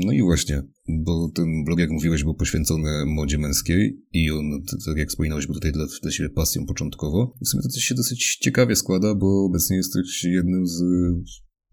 No 0.05 0.11
i 0.11 0.21
właśnie, 0.21 0.61
bo 0.87 1.29
ten 1.35 1.63
blog, 1.65 1.79
jak 1.79 1.89
mówiłeś, 1.89 2.23
był 2.23 2.33
poświęcony 2.33 3.05
modzie 3.05 3.37
męskiej 3.37 4.01
i 4.13 4.31
on, 4.31 4.63
tak 4.85 4.97
jak 4.97 5.09
wspominałeś, 5.09 5.45
był 5.45 5.55
tutaj 5.55 5.71
dla, 5.71 5.85
dla 6.01 6.11
siebie 6.11 6.29
pasją 6.29 6.65
początkowo. 6.65 7.33
W 7.41 7.47
sumie 7.47 7.63
to 7.63 7.79
się 7.79 7.95
dosyć 7.95 8.35
ciekawie 8.35 8.75
składa, 8.75 9.15
bo 9.15 9.45
obecnie 9.45 9.77
jesteś 9.77 10.23
jednym 10.23 10.67
z 10.67 10.83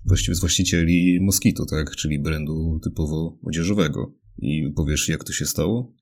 właściwie 0.06 0.34
z 0.34 0.40
właścicieli 0.40 1.18
Moskito, 1.22 1.64
tak? 1.70 1.90
Czyli 1.90 2.22
brandu 2.22 2.80
typowo 2.84 3.38
odzieżowego. 3.46 4.12
I 4.38 4.72
powiesz, 4.76 5.08
jak 5.08 5.24
to 5.24 5.32
się 5.32 5.44
stało? 5.44 5.92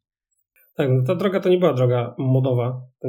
Tak, 0.77 0.91
no 0.91 1.03
ta 1.07 1.15
droga 1.15 1.41
to 1.41 1.49
nie 1.49 1.59
była 1.59 1.75
droga 1.75 2.15
modowa. 2.19 2.83
To 3.01 3.09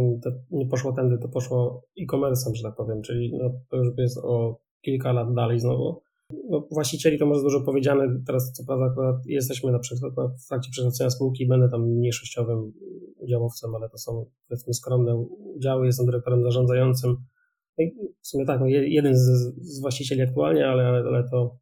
nie 0.52 0.68
poszło 0.68 0.94
tędy, 0.94 1.18
to 1.22 1.28
poszło 1.28 1.86
e-commerce'em, 2.02 2.56
że 2.56 2.64
tak 2.64 2.76
powiem, 2.76 3.02
czyli 3.02 3.32
no, 3.38 3.50
to 3.70 3.78
już 3.78 3.88
jest 3.98 4.18
o 4.18 4.60
kilka 4.82 5.12
lat 5.12 5.34
dalej 5.34 5.60
znowu. 5.60 6.02
No, 6.50 6.68
właścicieli 6.72 7.20
to 7.20 7.26
może 7.26 7.42
dużo 7.42 7.62
powiedziane. 7.62 8.04
Teraz 8.28 8.52
co 8.52 8.64
prawda 8.68 8.86
akurat 8.86 9.16
jesteśmy 9.26 9.72
na 9.72 9.80
przykład 9.80 10.14
w 10.46 10.48
trakcie 10.48 10.72
przekształcenia 10.72 11.10
spółki, 11.10 11.48
będę 11.48 11.70
tam 11.70 11.90
mniejszościowym 11.90 12.74
udziałowcem, 13.18 13.76
ale 13.76 13.90
to 13.90 13.98
są 13.98 14.26
powiedzmy 14.48 14.74
skromne 14.74 15.16
udziały, 15.56 15.86
jestem 15.86 16.06
dyrektorem 16.06 16.44
zarządzającym 16.44 17.16
w 18.22 18.28
sumie 18.28 18.46
tak, 18.46 18.60
no 18.60 18.68
jeden 18.68 19.18
z, 19.18 19.54
z 19.62 19.82
właścicieli 19.82 20.22
aktualnie, 20.22 20.68
ale, 20.68 20.84
ale, 20.88 21.24
to 21.32 21.58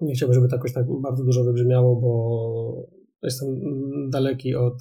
nie 0.00 0.14
chciałbym, 0.14 0.34
żeby 0.34 0.48
to 0.48 0.56
jakoś 0.56 0.72
tak 0.72 0.86
bardzo 1.02 1.24
dużo 1.24 1.44
wybrzmiało, 1.44 1.96
bo 1.96 2.86
jestem 3.22 3.48
daleki 4.10 4.54
od, 4.54 4.74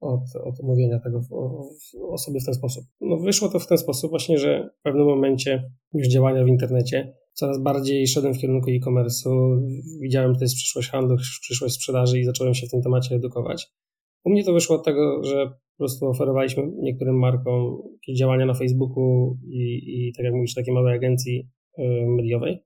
od, 0.00 0.20
od 0.44 0.60
omówienia 0.60 0.98
tego 0.98 1.20
o, 1.30 1.68
o 2.08 2.18
sobie 2.18 2.40
w 2.40 2.44
ten 2.44 2.54
sposób. 2.54 2.84
No 3.00 3.16
wyszło 3.16 3.48
to 3.48 3.58
w 3.58 3.66
ten 3.66 3.78
sposób 3.78 4.10
właśnie, 4.10 4.38
że 4.38 4.70
w 4.80 4.82
pewnym 4.82 5.06
momencie 5.06 5.70
już 5.94 6.08
działania 6.08 6.44
w 6.44 6.48
internecie 6.48 7.14
coraz 7.32 7.62
bardziej 7.62 8.06
szedłem 8.06 8.34
w 8.34 8.38
kierunku 8.38 8.70
e-commerce'u, 8.70 9.60
widziałem, 10.00 10.34
to 10.34 10.44
jest 10.44 10.54
przyszłość 10.54 10.90
handlu, 10.90 11.16
przyszłość 11.16 11.74
sprzedaży 11.74 12.18
i 12.18 12.24
zacząłem 12.24 12.54
się 12.54 12.66
w 12.66 12.70
tym 12.70 12.82
temacie 12.82 13.14
edukować. 13.14 13.72
U 14.24 14.30
mnie 14.30 14.44
to 14.44 14.52
wyszło 14.52 14.76
od 14.76 14.84
tego, 14.84 15.24
że 15.24 15.52
po 15.76 15.78
prostu 15.78 16.06
oferowaliśmy 16.06 16.62
niektórym 16.82 17.18
markom 17.18 17.82
jakieś 17.92 18.18
działania 18.18 18.46
na 18.46 18.54
Facebooku 18.54 19.36
i, 19.46 19.80
i 19.86 20.12
tak 20.16 20.24
jak 20.24 20.34
mówisz, 20.34 20.54
takiej 20.54 20.74
małej 20.74 20.96
agencji 20.96 21.48
y, 21.78 21.82
mediowej. 22.06 22.58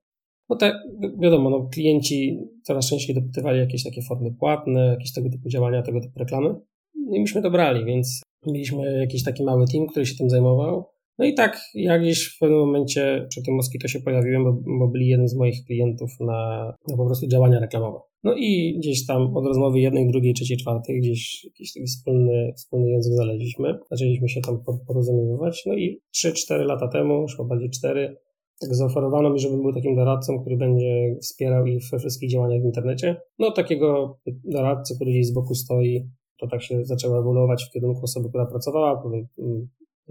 No 0.49 0.55
te, 0.55 0.79
wiadomo, 1.19 1.49
no, 1.49 1.69
klienci 1.73 2.39
coraz 2.63 2.89
częściej 2.89 3.15
dopytywali 3.15 3.59
jakieś 3.59 3.83
takie 3.83 4.01
formy 4.01 4.31
płatne, 4.39 4.85
jakieś 4.85 5.13
tego 5.13 5.29
typu 5.29 5.49
działania, 5.49 5.81
tego 5.81 6.01
typu 6.01 6.19
reklamy. 6.19 6.55
No 6.95 7.15
i 7.15 7.19
myśmy 7.19 7.41
to 7.41 7.51
brali, 7.51 7.85
więc 7.85 8.21
mieliśmy 8.47 8.99
jakiś 8.99 9.23
taki 9.23 9.43
mały 9.43 9.65
team, 9.73 9.87
który 9.87 10.05
się 10.05 10.15
tym 10.15 10.29
zajmował. 10.29 10.85
No 11.19 11.25
i 11.25 11.33
tak, 11.33 11.61
ja 11.73 11.99
gdzieś 11.99 12.35
w 12.35 12.39
pewnym 12.39 12.59
momencie 12.59 13.25
przy 13.29 13.43
tym 13.43 13.55
Moskito 13.55 13.87
się 13.87 13.99
pojawiłem, 13.99 14.43
bo, 14.43 14.53
bo 14.79 14.87
byli 14.87 15.07
jeden 15.07 15.27
z 15.27 15.35
moich 15.35 15.65
klientów 15.65 16.11
na, 16.19 16.73
na 16.87 16.97
po 16.97 17.05
prostu 17.05 17.27
działania 17.27 17.59
reklamowe. 17.59 17.99
No 18.23 18.35
i 18.37 18.77
gdzieś 18.77 19.05
tam 19.05 19.37
od 19.37 19.45
rozmowy 19.45 19.79
jednej, 19.79 20.11
drugiej, 20.11 20.33
trzeciej, 20.33 20.57
czwartej 20.57 20.99
gdzieś 20.99 21.45
jakiś 21.45 21.73
taki 21.73 21.85
wspólny, 21.85 22.53
wspólny 22.55 22.89
język 22.89 23.13
znaleźliśmy. 23.13 23.79
Zaczęliśmy 23.91 24.29
się 24.29 24.41
tam 24.41 24.63
porozumiewać. 24.87 25.63
No 25.65 25.73
i 25.73 26.01
3-4 26.25 26.65
lata 26.65 26.87
temu, 26.87 27.21
już 27.21 27.37
bardziej 27.49 27.69
4, 27.69 28.17
tak 28.61 28.75
zaoferowano 28.75 29.29
mi, 29.29 29.39
żebym 29.39 29.61
był 29.61 29.73
takim 29.73 29.95
doradcą, 29.95 30.39
który 30.39 30.57
będzie 30.57 31.15
wspierał 31.21 31.65
ich 31.65 31.83
we 31.91 31.99
wszystkich 31.99 32.31
działaniach 32.31 32.61
w 32.61 32.65
internecie. 32.65 33.15
No 33.39 33.51
takiego 33.51 34.19
doradcy, 34.43 34.95
który 34.95 35.11
gdzieś 35.11 35.27
z 35.27 35.33
boku 35.33 35.55
stoi, 35.55 36.09
to 36.39 36.47
tak 36.47 36.63
się 36.63 36.85
zaczęło 36.85 37.19
ewoluować 37.19 37.65
w 37.69 37.73
kierunku 37.73 38.03
osoby, 38.03 38.29
która 38.29 38.45
pracowała, 38.45 39.03
mm, 39.39 39.67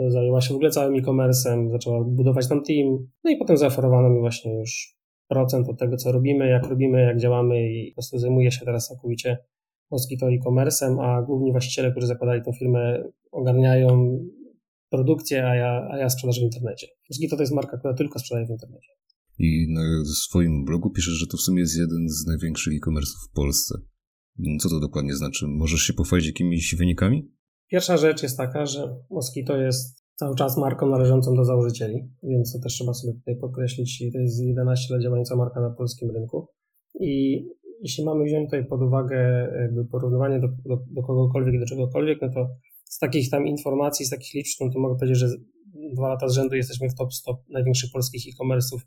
zajęła 0.08 0.40
się 0.40 0.54
w 0.54 0.56
ogóle 0.56 0.70
całym 0.70 0.94
e-commerce'em, 0.94 1.70
zaczęła 1.70 2.04
budować 2.04 2.48
tam 2.48 2.62
team. 2.62 3.06
No 3.24 3.30
i 3.30 3.36
potem 3.36 3.56
zaoferowano 3.56 4.10
mi 4.10 4.20
właśnie 4.20 4.58
już 4.58 4.98
procent 5.28 5.68
od 5.68 5.78
tego, 5.78 5.96
co 5.96 6.12
robimy, 6.12 6.48
jak 6.48 6.66
robimy, 6.66 7.02
jak 7.02 7.18
działamy 7.18 7.72
i 7.72 7.90
po 7.90 7.94
prostu 7.94 8.18
zajmuję 8.18 8.50
się 8.50 8.64
teraz 8.64 8.88
całkowicie 8.88 9.38
Moskito 9.90 10.30
e-commerce'em, 10.30 11.00
a 11.00 11.22
główni 11.22 11.52
właściciele, 11.52 11.90
którzy 11.90 12.06
zakładali 12.06 12.42
tę 12.42 12.52
firmę, 12.52 13.04
ogarniają 13.32 14.18
produkcję, 14.90 15.46
a 15.46 15.54
ja, 15.54 15.88
a 15.90 15.98
ja 15.98 16.10
sprzedaż 16.10 16.40
w 16.40 16.42
internecie. 16.42 16.86
Moskito 17.10 17.36
to 17.36 17.42
jest 17.42 17.54
marka, 17.54 17.78
która 17.78 17.94
tylko 17.94 18.18
sprzedaje 18.18 18.46
w 18.46 18.50
internecie. 18.50 18.88
I 19.38 19.66
na 19.70 20.04
swoim 20.04 20.64
blogu 20.64 20.90
piszesz, 20.90 21.14
że 21.14 21.26
to 21.26 21.36
w 21.36 21.40
sumie 21.40 21.60
jest 21.60 21.78
jeden 21.78 22.08
z 22.08 22.26
największych 22.26 22.74
e-commerce'ów 22.74 23.28
w 23.30 23.32
Polsce. 23.34 23.78
Co 24.60 24.68
to 24.68 24.80
dokładnie 24.80 25.14
znaczy? 25.14 25.46
Możesz 25.48 25.80
się 25.80 25.92
pochwalić 25.92 26.26
jakimiś 26.26 26.74
wynikami? 26.74 27.30
Pierwsza 27.70 27.96
rzecz 27.96 28.22
jest 28.22 28.36
taka, 28.36 28.66
że 28.66 28.96
Moskito 29.10 29.56
jest 29.56 30.04
cały 30.14 30.34
czas 30.34 30.58
marką 30.58 30.88
należącą 30.88 31.34
do 31.34 31.44
założycieli, 31.44 32.08
więc 32.22 32.52
to 32.52 32.58
też 32.58 32.72
trzeba 32.72 32.94
sobie 32.94 33.12
tutaj 33.14 33.36
podkreślić. 33.36 34.04
To 34.12 34.18
jest 34.18 34.40
11 34.40 34.94
lat 34.94 35.02
działająca 35.02 35.36
marka 35.36 35.60
na 35.60 35.70
polskim 35.70 36.10
rynku. 36.10 36.48
I 37.00 37.44
jeśli 37.82 38.04
mamy 38.04 38.24
wziąć 38.24 38.46
tutaj 38.46 38.66
pod 38.66 38.82
uwagę 38.82 39.48
porównywanie 39.90 40.40
do, 40.40 40.48
do, 40.48 40.76
do 40.90 41.02
kogokolwiek 41.02 41.60
do 41.60 41.66
czegokolwiek, 41.66 42.18
no 42.22 42.28
to 42.30 42.48
z 42.84 42.98
takich 42.98 43.30
tam 43.30 43.46
informacji, 43.46 44.06
z 44.06 44.10
takich 44.10 44.34
liczb, 44.34 44.56
no 44.60 44.70
to 44.72 44.80
mogę 44.80 44.94
powiedzieć, 44.98 45.18
że 45.18 45.28
dwa 45.94 46.08
lata 46.08 46.28
z 46.28 46.32
rzędu 46.32 46.56
jesteśmy 46.56 46.88
w 46.88 46.94
top 46.94 47.12
100 47.12 47.42
największych 47.48 47.90
polskich 47.92 48.22
e-commerce'ów 48.26 48.80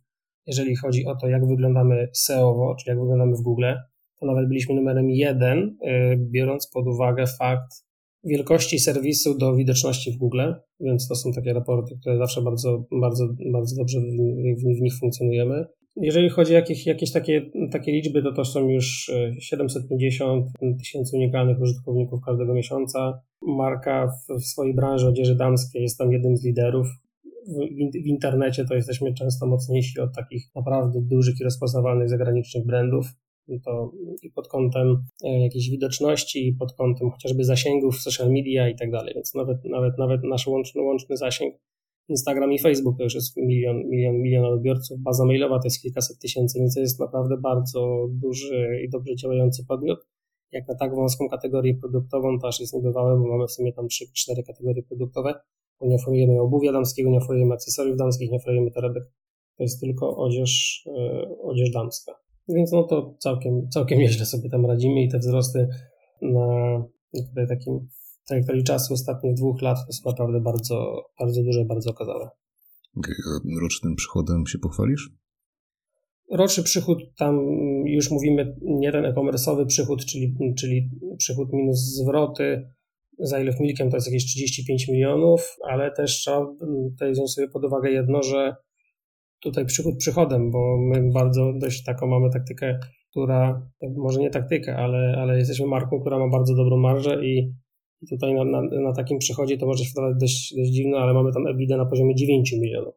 jeżeli 0.47 0.75
chodzi 0.75 1.05
o 1.05 1.15
to, 1.15 1.27
jak 1.27 1.47
wyglądamy 1.47 2.09
SEO, 2.13 2.75
czyli 2.79 2.89
jak 2.89 2.99
wyglądamy 2.99 3.35
w 3.35 3.41
Google, 3.41 3.65
to 4.19 4.25
nawet 4.25 4.47
byliśmy 4.47 4.75
numerem 4.75 5.09
jeden, 5.09 5.59
y, 5.59 6.17
biorąc 6.17 6.69
pod 6.73 6.87
uwagę 6.87 7.25
fakt 7.39 7.71
wielkości 8.23 8.79
serwisu 8.79 9.37
do 9.37 9.55
widoczności 9.55 10.11
w 10.11 10.17
Google, 10.17 10.41
więc 10.79 11.07
to 11.07 11.15
są 11.15 11.31
takie 11.31 11.53
raporty, 11.53 11.97
które 12.01 12.17
zawsze 12.17 12.41
bardzo, 12.41 12.85
bardzo, 13.01 13.27
bardzo 13.51 13.75
dobrze 13.75 13.99
w, 13.99 14.77
w 14.77 14.81
nich 14.81 14.93
funkcjonujemy. 14.99 15.65
Jeżeli 15.95 16.29
chodzi 16.29 16.51
o 16.51 16.55
jakieś, 16.55 16.85
jakieś 16.85 17.11
takie, 17.11 17.51
takie 17.71 17.91
liczby, 17.91 18.23
to 18.23 18.33
to 18.33 18.45
są 18.45 18.69
już 18.69 19.11
750 19.39 20.45
e, 20.61 20.73
tysięcy 20.77 21.17
unikalnych 21.17 21.61
użytkowników 21.61 22.21
każdego 22.25 22.53
miesiąca. 22.53 23.21
Marka 23.41 24.07
w, 24.07 24.39
w 24.41 24.45
swojej 24.45 24.75
branży 24.75 25.07
odzieży 25.07 25.35
damskiej 25.35 25.81
jest 25.81 25.97
tam 25.97 26.11
jednym 26.11 26.37
z 26.37 26.45
liderów. 26.45 26.87
W, 27.47 27.53
w, 28.03 28.07
internecie 28.07 28.65
to 28.65 28.75
jesteśmy 28.75 29.13
często 29.13 29.47
mocniejsi 29.47 29.99
od 29.99 30.15
takich 30.15 30.43
naprawdę 30.55 31.01
dużych 31.01 31.39
i 31.39 31.43
rozpoznawalnych 31.43 32.09
zagranicznych 32.09 32.65
brandów. 32.65 33.05
To 33.65 33.91
i 34.21 34.31
pod 34.31 34.47
kątem 34.47 35.03
e, 35.23 35.39
jakiejś 35.39 35.69
widoczności, 35.69 36.47
i 36.47 36.53
pod 36.53 36.73
kątem 36.73 37.11
chociażby 37.11 37.43
zasięgów 37.43 38.01
social 38.01 38.31
media 38.31 38.69
i 38.69 38.75
tak 38.75 38.91
dalej. 38.91 39.13
Więc 39.13 39.35
nawet, 39.35 39.65
nawet, 39.65 39.97
nawet 39.97 40.23
nasz 40.23 40.47
łączny, 40.47 40.81
łączny 40.81 41.17
zasięg 41.17 41.55
Instagram 42.09 42.53
i 42.53 42.59
Facebook 42.59 42.97
to 42.97 43.03
już 43.03 43.15
jest 43.15 43.37
milion, 43.37 43.89
milion, 43.89 44.15
milion 44.15 44.45
odbiorców, 44.45 44.99
baza 44.99 45.25
mailowa 45.25 45.59
to 45.59 45.65
jest 45.65 45.81
kilkaset 45.81 46.19
tysięcy, 46.19 46.59
więc 46.59 46.75
to 46.75 46.79
jest 46.79 46.99
naprawdę 46.99 47.37
bardzo 47.37 48.07
duży 48.09 48.81
i 48.85 48.89
dobrze 48.89 49.15
działający 49.15 49.65
podmiot. 49.65 50.07
Jak 50.51 50.67
na 50.67 50.75
tak 50.75 50.95
wąską 50.95 51.29
kategorię 51.29 51.73
produktową, 51.75 52.39
to 52.39 52.47
aż 52.47 52.59
jest 52.59 52.73
niebywałe, 52.73 53.19
bo 53.19 53.27
mamy 53.27 53.47
w 53.47 53.51
sumie 53.51 53.73
tam 53.73 53.87
3-4 53.87 54.43
kategorie 54.47 54.83
produktowe, 54.83 55.33
nie 55.81 55.95
oferujemy 55.95 56.41
obuwia 56.41 56.71
damskiego, 56.71 57.09
nie 57.09 57.17
oferujemy 57.17 57.53
akcesoriów 57.53 57.97
damskich, 57.97 58.31
nie 58.31 58.37
oferujemy 58.37 58.71
torebek. 58.71 59.03
To 59.57 59.63
jest 59.63 59.79
tylko 59.79 60.17
odzież, 60.17 60.83
yy, 60.85 61.37
odzież 61.41 61.71
damska. 61.71 62.11
Więc 62.55 62.71
no 62.71 62.83
to 62.83 63.15
całkiem, 63.19 63.69
całkiem 63.69 63.99
nieźle 63.99 64.25
sobie 64.25 64.49
tam 64.49 64.65
radzimy 64.65 65.03
i 65.03 65.09
te 65.09 65.19
wzrosty 65.19 65.67
na 66.21 66.83
tutaj 67.29 67.47
takim 67.47 67.87
trajektorii 68.27 68.63
czasu 68.63 68.93
ostatnich 68.93 69.33
dwóch 69.33 69.61
lat 69.61 69.77
to 69.87 69.93
są 69.93 70.09
naprawdę 70.09 70.41
bardzo, 70.41 71.05
bardzo 71.19 71.43
duże, 71.43 71.65
bardzo 71.65 71.91
okazałe. 71.91 72.29
Okay, 72.97 73.15
a 73.27 73.61
rocznym 73.61 73.95
przychodem 73.95 74.47
się 74.47 74.59
pochwalisz? 74.59 75.09
Roczny 76.31 76.63
przychód, 76.63 76.97
tam 77.17 77.39
już 77.85 78.11
mówimy 78.11 78.55
nie 78.61 78.91
ten 78.91 79.05
e-commerce'owy 79.05 79.65
przychód, 79.65 80.05
czyli, 80.05 80.35
czyli 80.57 80.89
przychód 81.17 81.53
minus 81.53 81.79
zwroty, 81.79 82.69
za 83.19 83.39
ile 83.39 83.53
milikiem 83.59 83.89
to 83.89 83.97
jest 83.97 84.07
jakieś 84.07 84.25
35 84.25 84.87
milionów, 84.87 85.57
ale 85.69 85.91
też 85.91 86.11
trzeba 86.11 86.45
tutaj 86.91 87.11
wziąć 87.11 87.33
sobie 87.33 87.47
pod 87.47 87.65
uwagę 87.65 87.91
jedno, 87.91 88.23
że 88.23 88.55
tutaj 89.41 89.65
przychód 89.65 89.97
przychodem, 89.97 90.51
bo 90.51 90.77
my 90.77 91.11
bardzo 91.13 91.53
dość 91.53 91.83
taką 91.83 92.07
mamy 92.07 92.29
taktykę, 92.29 92.79
która, 93.09 93.69
może 93.97 94.19
nie 94.19 94.29
taktykę, 94.29 94.75
ale, 94.75 95.15
ale 95.17 95.37
jesteśmy 95.37 95.67
marką, 95.67 96.01
która 96.01 96.19
ma 96.19 96.29
bardzo 96.29 96.55
dobrą 96.55 96.77
marżę 96.77 97.25
i 97.25 97.53
tutaj 98.09 98.33
na, 98.33 98.43
na, 98.45 98.61
na 98.61 98.93
takim 98.93 99.17
przychodzie 99.17 99.57
to 99.57 99.65
może 99.65 99.83
się 99.83 99.91
wydawać 99.95 100.19
dość, 100.19 100.53
dość 100.57 100.71
dziwne, 100.71 100.97
ale 100.97 101.13
mamy 101.13 101.33
tam 101.33 101.47
EBITDA 101.47 101.77
na 101.77 101.85
poziomie 101.85 102.15
9 102.15 102.51
milionów. 102.51 102.95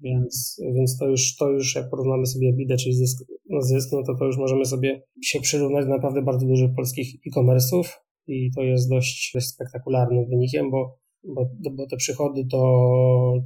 Więc, 0.00 0.60
więc 0.74 0.98
to, 0.98 1.08
już, 1.08 1.36
to 1.36 1.50
już 1.50 1.74
jak 1.74 1.90
porównamy 1.90 2.26
sobie 2.26 2.48
EBITDA, 2.48 2.76
czyli 2.76 2.94
zysk, 2.94 3.24
no 3.50 3.62
zysk, 3.62 3.92
no 3.92 4.02
to 4.02 4.14
to 4.14 4.24
już 4.24 4.38
możemy 4.38 4.64
sobie 4.64 5.02
się 5.22 5.40
przyrównać 5.40 5.84
do 5.84 5.90
naprawdę 5.90 6.22
bardzo 6.22 6.46
dużych 6.46 6.74
polskich 6.76 7.06
e-commerce'ów 7.26 7.84
i 8.26 8.50
to 8.56 8.62
jest 8.62 8.90
dość, 8.90 9.30
dość 9.34 9.46
spektakularnym 9.46 10.28
wynikiem, 10.28 10.70
bo, 10.70 10.98
bo, 11.24 11.50
bo 11.72 11.86
te 11.86 11.96
przychody 11.96 12.46
to, 12.50 12.58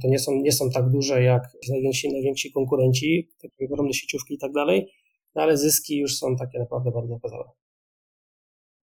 to 0.01 0.07
nie, 0.07 0.19
są, 0.19 0.31
nie 0.41 0.51
są 0.51 0.69
tak 0.69 0.89
duże 0.89 1.23
jak 1.23 1.43
najwięksi, 1.69 2.11
najwięksi 2.11 2.51
konkurenci, 2.51 3.29
takie 3.41 3.65
ogromne 3.65 3.93
sieciówki 3.93 4.33
i 4.33 4.37
tak 4.37 4.51
dalej, 4.51 4.87
no 5.35 5.41
ale 5.41 5.57
zyski 5.57 5.97
już 5.97 6.15
są 6.15 6.35
takie 6.35 6.59
naprawdę 6.59 6.91
bardzo 6.91 7.13
okazałe. 7.13 7.43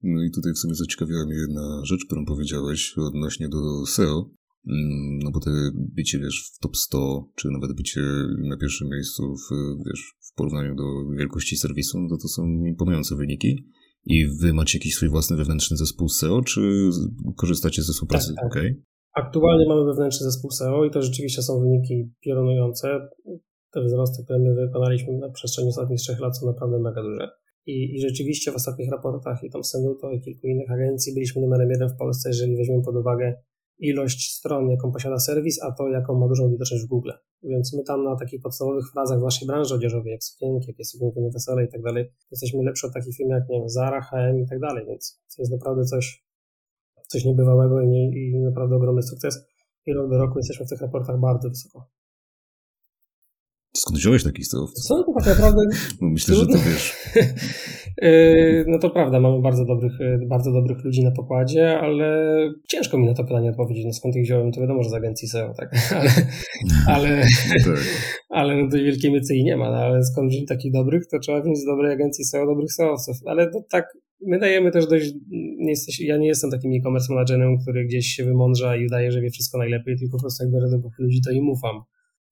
No 0.03 0.25
i 0.25 0.31
tutaj 0.31 0.53
w 0.53 0.59
sumie 0.59 0.75
zaciekawiła 0.75 1.27
mnie 1.27 1.35
jedna 1.35 1.81
rzecz, 1.85 2.05
którą 2.07 2.25
powiedziałeś 2.25 2.95
odnośnie 2.99 3.49
do 3.49 3.87
SEO. 3.87 4.31
Mm, 4.67 5.19
no 5.19 5.31
bo 5.31 5.41
te 5.41 5.51
bycie, 5.75 6.19
wiesz, 6.19 6.53
w 6.55 6.59
top 6.59 6.77
100, 6.77 7.29
czy 7.37 7.49
nawet 7.51 7.77
bycie 7.77 8.01
na 8.39 8.57
pierwszym 8.57 8.89
miejscu 8.89 9.23
w, 9.23 9.49
wiesz, 9.87 10.15
w 10.21 10.35
porównaniu 10.35 10.75
do 10.75 11.17
wielkości 11.19 11.57
serwisu, 11.57 12.01
no 12.01 12.09
to 12.09 12.17
to 12.23 12.29
są 12.29 12.43
imponujące 12.67 13.17
wyniki. 13.17 13.65
I 14.07 14.27
wy 14.27 14.53
macie 14.53 14.79
jakiś 14.79 14.95
swój 14.95 15.09
własny 15.09 15.37
wewnętrzny 15.37 15.77
zespół 15.77 16.09
SEO, 16.09 16.43
czy 16.43 16.91
korzystacie 17.37 17.83
ze 17.83 17.93
współpracy? 17.93 18.35
Tak, 18.35 18.37
tak. 18.37 18.47
Okay. 18.47 18.83
Aktualnie 19.15 19.69
mamy 19.69 19.85
wewnętrzny 19.85 20.25
zespół 20.25 20.51
SEO 20.51 20.85
i 20.85 20.91
to 20.91 21.03
rzeczywiście 21.03 21.43
są 21.43 21.61
wyniki 21.61 22.11
piorunujące. 22.21 23.09
Te 23.71 23.85
wzrosty, 23.85 24.25
które 24.25 24.39
my 24.39 24.55
wykonaliśmy 24.55 25.19
na 25.19 25.31
przestrzeni 25.31 25.69
ostatnich 25.69 26.01
trzech 26.01 26.21
lat 26.21 26.39
są 26.39 26.47
naprawdę 26.47 26.79
mega 26.79 27.03
duże. 27.03 27.31
I, 27.67 27.95
I 27.95 28.01
rzeczywiście 28.01 28.53
w 28.53 28.55
ostatnich 28.55 28.91
raportach 28.91 29.45
i 29.45 29.51
tam 29.51 29.65
Senuto 29.65 30.11
i 30.11 30.21
kilku 30.21 30.47
innych 30.47 30.71
agencji 30.71 31.15
byliśmy 31.15 31.43
numerem 31.43 31.71
jeden 31.71 31.89
w 31.89 31.97
Polsce, 31.97 32.29
jeżeli 32.29 32.57
weźmiemy 32.57 32.83
pod 32.83 32.97
uwagę 32.97 33.35
ilość 33.79 34.37
stron, 34.37 34.71
jaką 34.71 34.93
posiada 34.93 35.19
serwis, 35.19 35.63
a 35.63 35.73
to, 35.73 35.89
jaką 35.89 36.15
ma 36.15 36.29
dużą 36.29 36.51
widoczność 36.51 36.85
w 36.85 36.89
Google. 36.89 37.11
Więc 37.43 37.75
my 37.77 37.85
tam 37.85 38.05
na 38.05 38.17
takich 38.17 38.43
podstawowych 38.43 38.93
frazach 38.93 39.19
w 39.19 39.23
naszej 39.23 39.49
branży 39.49 39.75
odzieżowej, 39.75 40.13
jak 40.13 40.25
sukienki, 40.25 40.67
jakie 40.69 40.85
sukienki 40.85 41.21
wesele 41.33 41.65
i 41.65 41.69
tak 41.69 41.83
dalej, 41.83 42.13
jesteśmy 42.31 42.63
lepsi 42.65 42.87
od 42.87 42.93
takich 42.93 43.17
firm 43.17 43.31
jak, 43.31 43.49
nie 43.49 43.59
wiem, 43.59 43.69
Zara, 43.69 44.01
H&M 44.01 44.41
i 44.41 44.47
tak 44.47 44.61
dalej, 44.61 44.85
więc 44.87 45.21
to 45.37 45.43
jest 45.43 45.53
naprawdę 45.53 45.85
coś, 45.85 46.25
coś 47.09 47.25
niebywałego 47.25 47.81
i, 47.81 47.87
nie, 47.89 48.29
i 48.29 48.41
naprawdę 48.41 48.77
ogromny 48.77 49.03
sukces. 49.03 49.47
I 49.87 49.93
rok 49.93 50.11
do 50.11 50.19
roku 50.19 50.39
jesteśmy 50.39 50.67
w 50.67 50.69
tych 50.69 50.81
raportach 50.81 51.21
bardzo 51.21 51.49
wysoko. 51.49 51.89
Skąd 53.77 53.99
wziąłeś 53.99 54.25
takich? 54.25 54.47
Co 54.47 54.67
to 54.87 55.13
tak 55.19 55.27
naprawdę? 55.27 55.63
No 56.01 56.09
myślę, 56.09 56.35
że 56.35 56.47
to 56.47 56.53
wiesz. 56.67 56.95
Yy, 58.03 58.65
no 58.69 58.79
to 58.79 58.91
prawda, 58.91 59.21
mamy 59.21 59.43
bardzo 59.43 59.65
dobrych, 59.65 59.93
yy, 60.01 60.27
bardzo 60.29 60.53
dobrych 60.53 60.85
ludzi 60.85 61.05
na 61.05 61.11
pokładzie, 61.11 61.79
ale 61.81 62.35
ciężko 62.69 62.99
mi 62.99 63.07
na 63.07 63.15
to 63.15 63.25
pytanie 63.25 63.51
odpowiedzieć. 63.51 63.85
No 63.85 63.93
skąd 63.93 64.17
ich 64.17 64.25
wziąłem, 64.25 64.53
to 64.53 64.61
wiadomo, 64.61 64.83
że 64.83 64.91
z 64.91 64.95
agencji 64.95 65.29
SEO, 65.29 65.55
tak? 65.55 65.71
Ale, 65.97 66.11
ale, 66.87 67.09
tak. 67.65 67.85
ale 68.29 68.63
no 68.63 68.71
tej 68.71 68.85
wielkiej 68.85 69.11
mycy 69.11 69.35
nie 69.43 69.57
ma, 69.57 69.71
no, 69.71 69.77
ale 69.77 70.05
skąd 70.05 70.31
wziąć 70.31 70.49
takich 70.49 70.73
dobrych, 70.73 71.07
to 71.11 71.19
trzeba 71.19 71.43
wziąć 71.43 71.59
z 71.59 71.65
dobrej 71.65 71.93
agencji 71.93 72.25
SEO, 72.25 72.47
dobrych 72.47 72.73
SEOwców. 72.73 73.17
Ale 73.27 73.51
to 73.51 73.65
tak, 73.71 73.85
my 74.27 74.39
dajemy 74.39 74.71
też 74.71 74.87
dość, 74.87 75.13
nie 75.59 75.71
jesteś, 75.71 76.01
ja 76.01 76.17
nie 76.17 76.27
jestem 76.27 76.51
takim 76.51 76.73
e-commerce 76.73 77.15
managerem, 77.15 77.59
który 77.59 77.85
gdzieś 77.85 78.07
się 78.07 78.25
wymądrza 78.25 78.77
i 78.77 78.87
udaje, 78.87 79.13
że 79.13 79.21
wie 79.21 79.31
wszystko 79.31 79.59
najlepiej, 79.59 79.97
tylko 79.99 80.17
po 80.17 80.23
prostu 80.23 80.45
jak 80.45 80.53
biorę 80.53 80.71
dobrych 80.71 80.99
ludzi, 80.99 81.21
to 81.27 81.31
im 81.31 81.49
ufam 81.49 81.83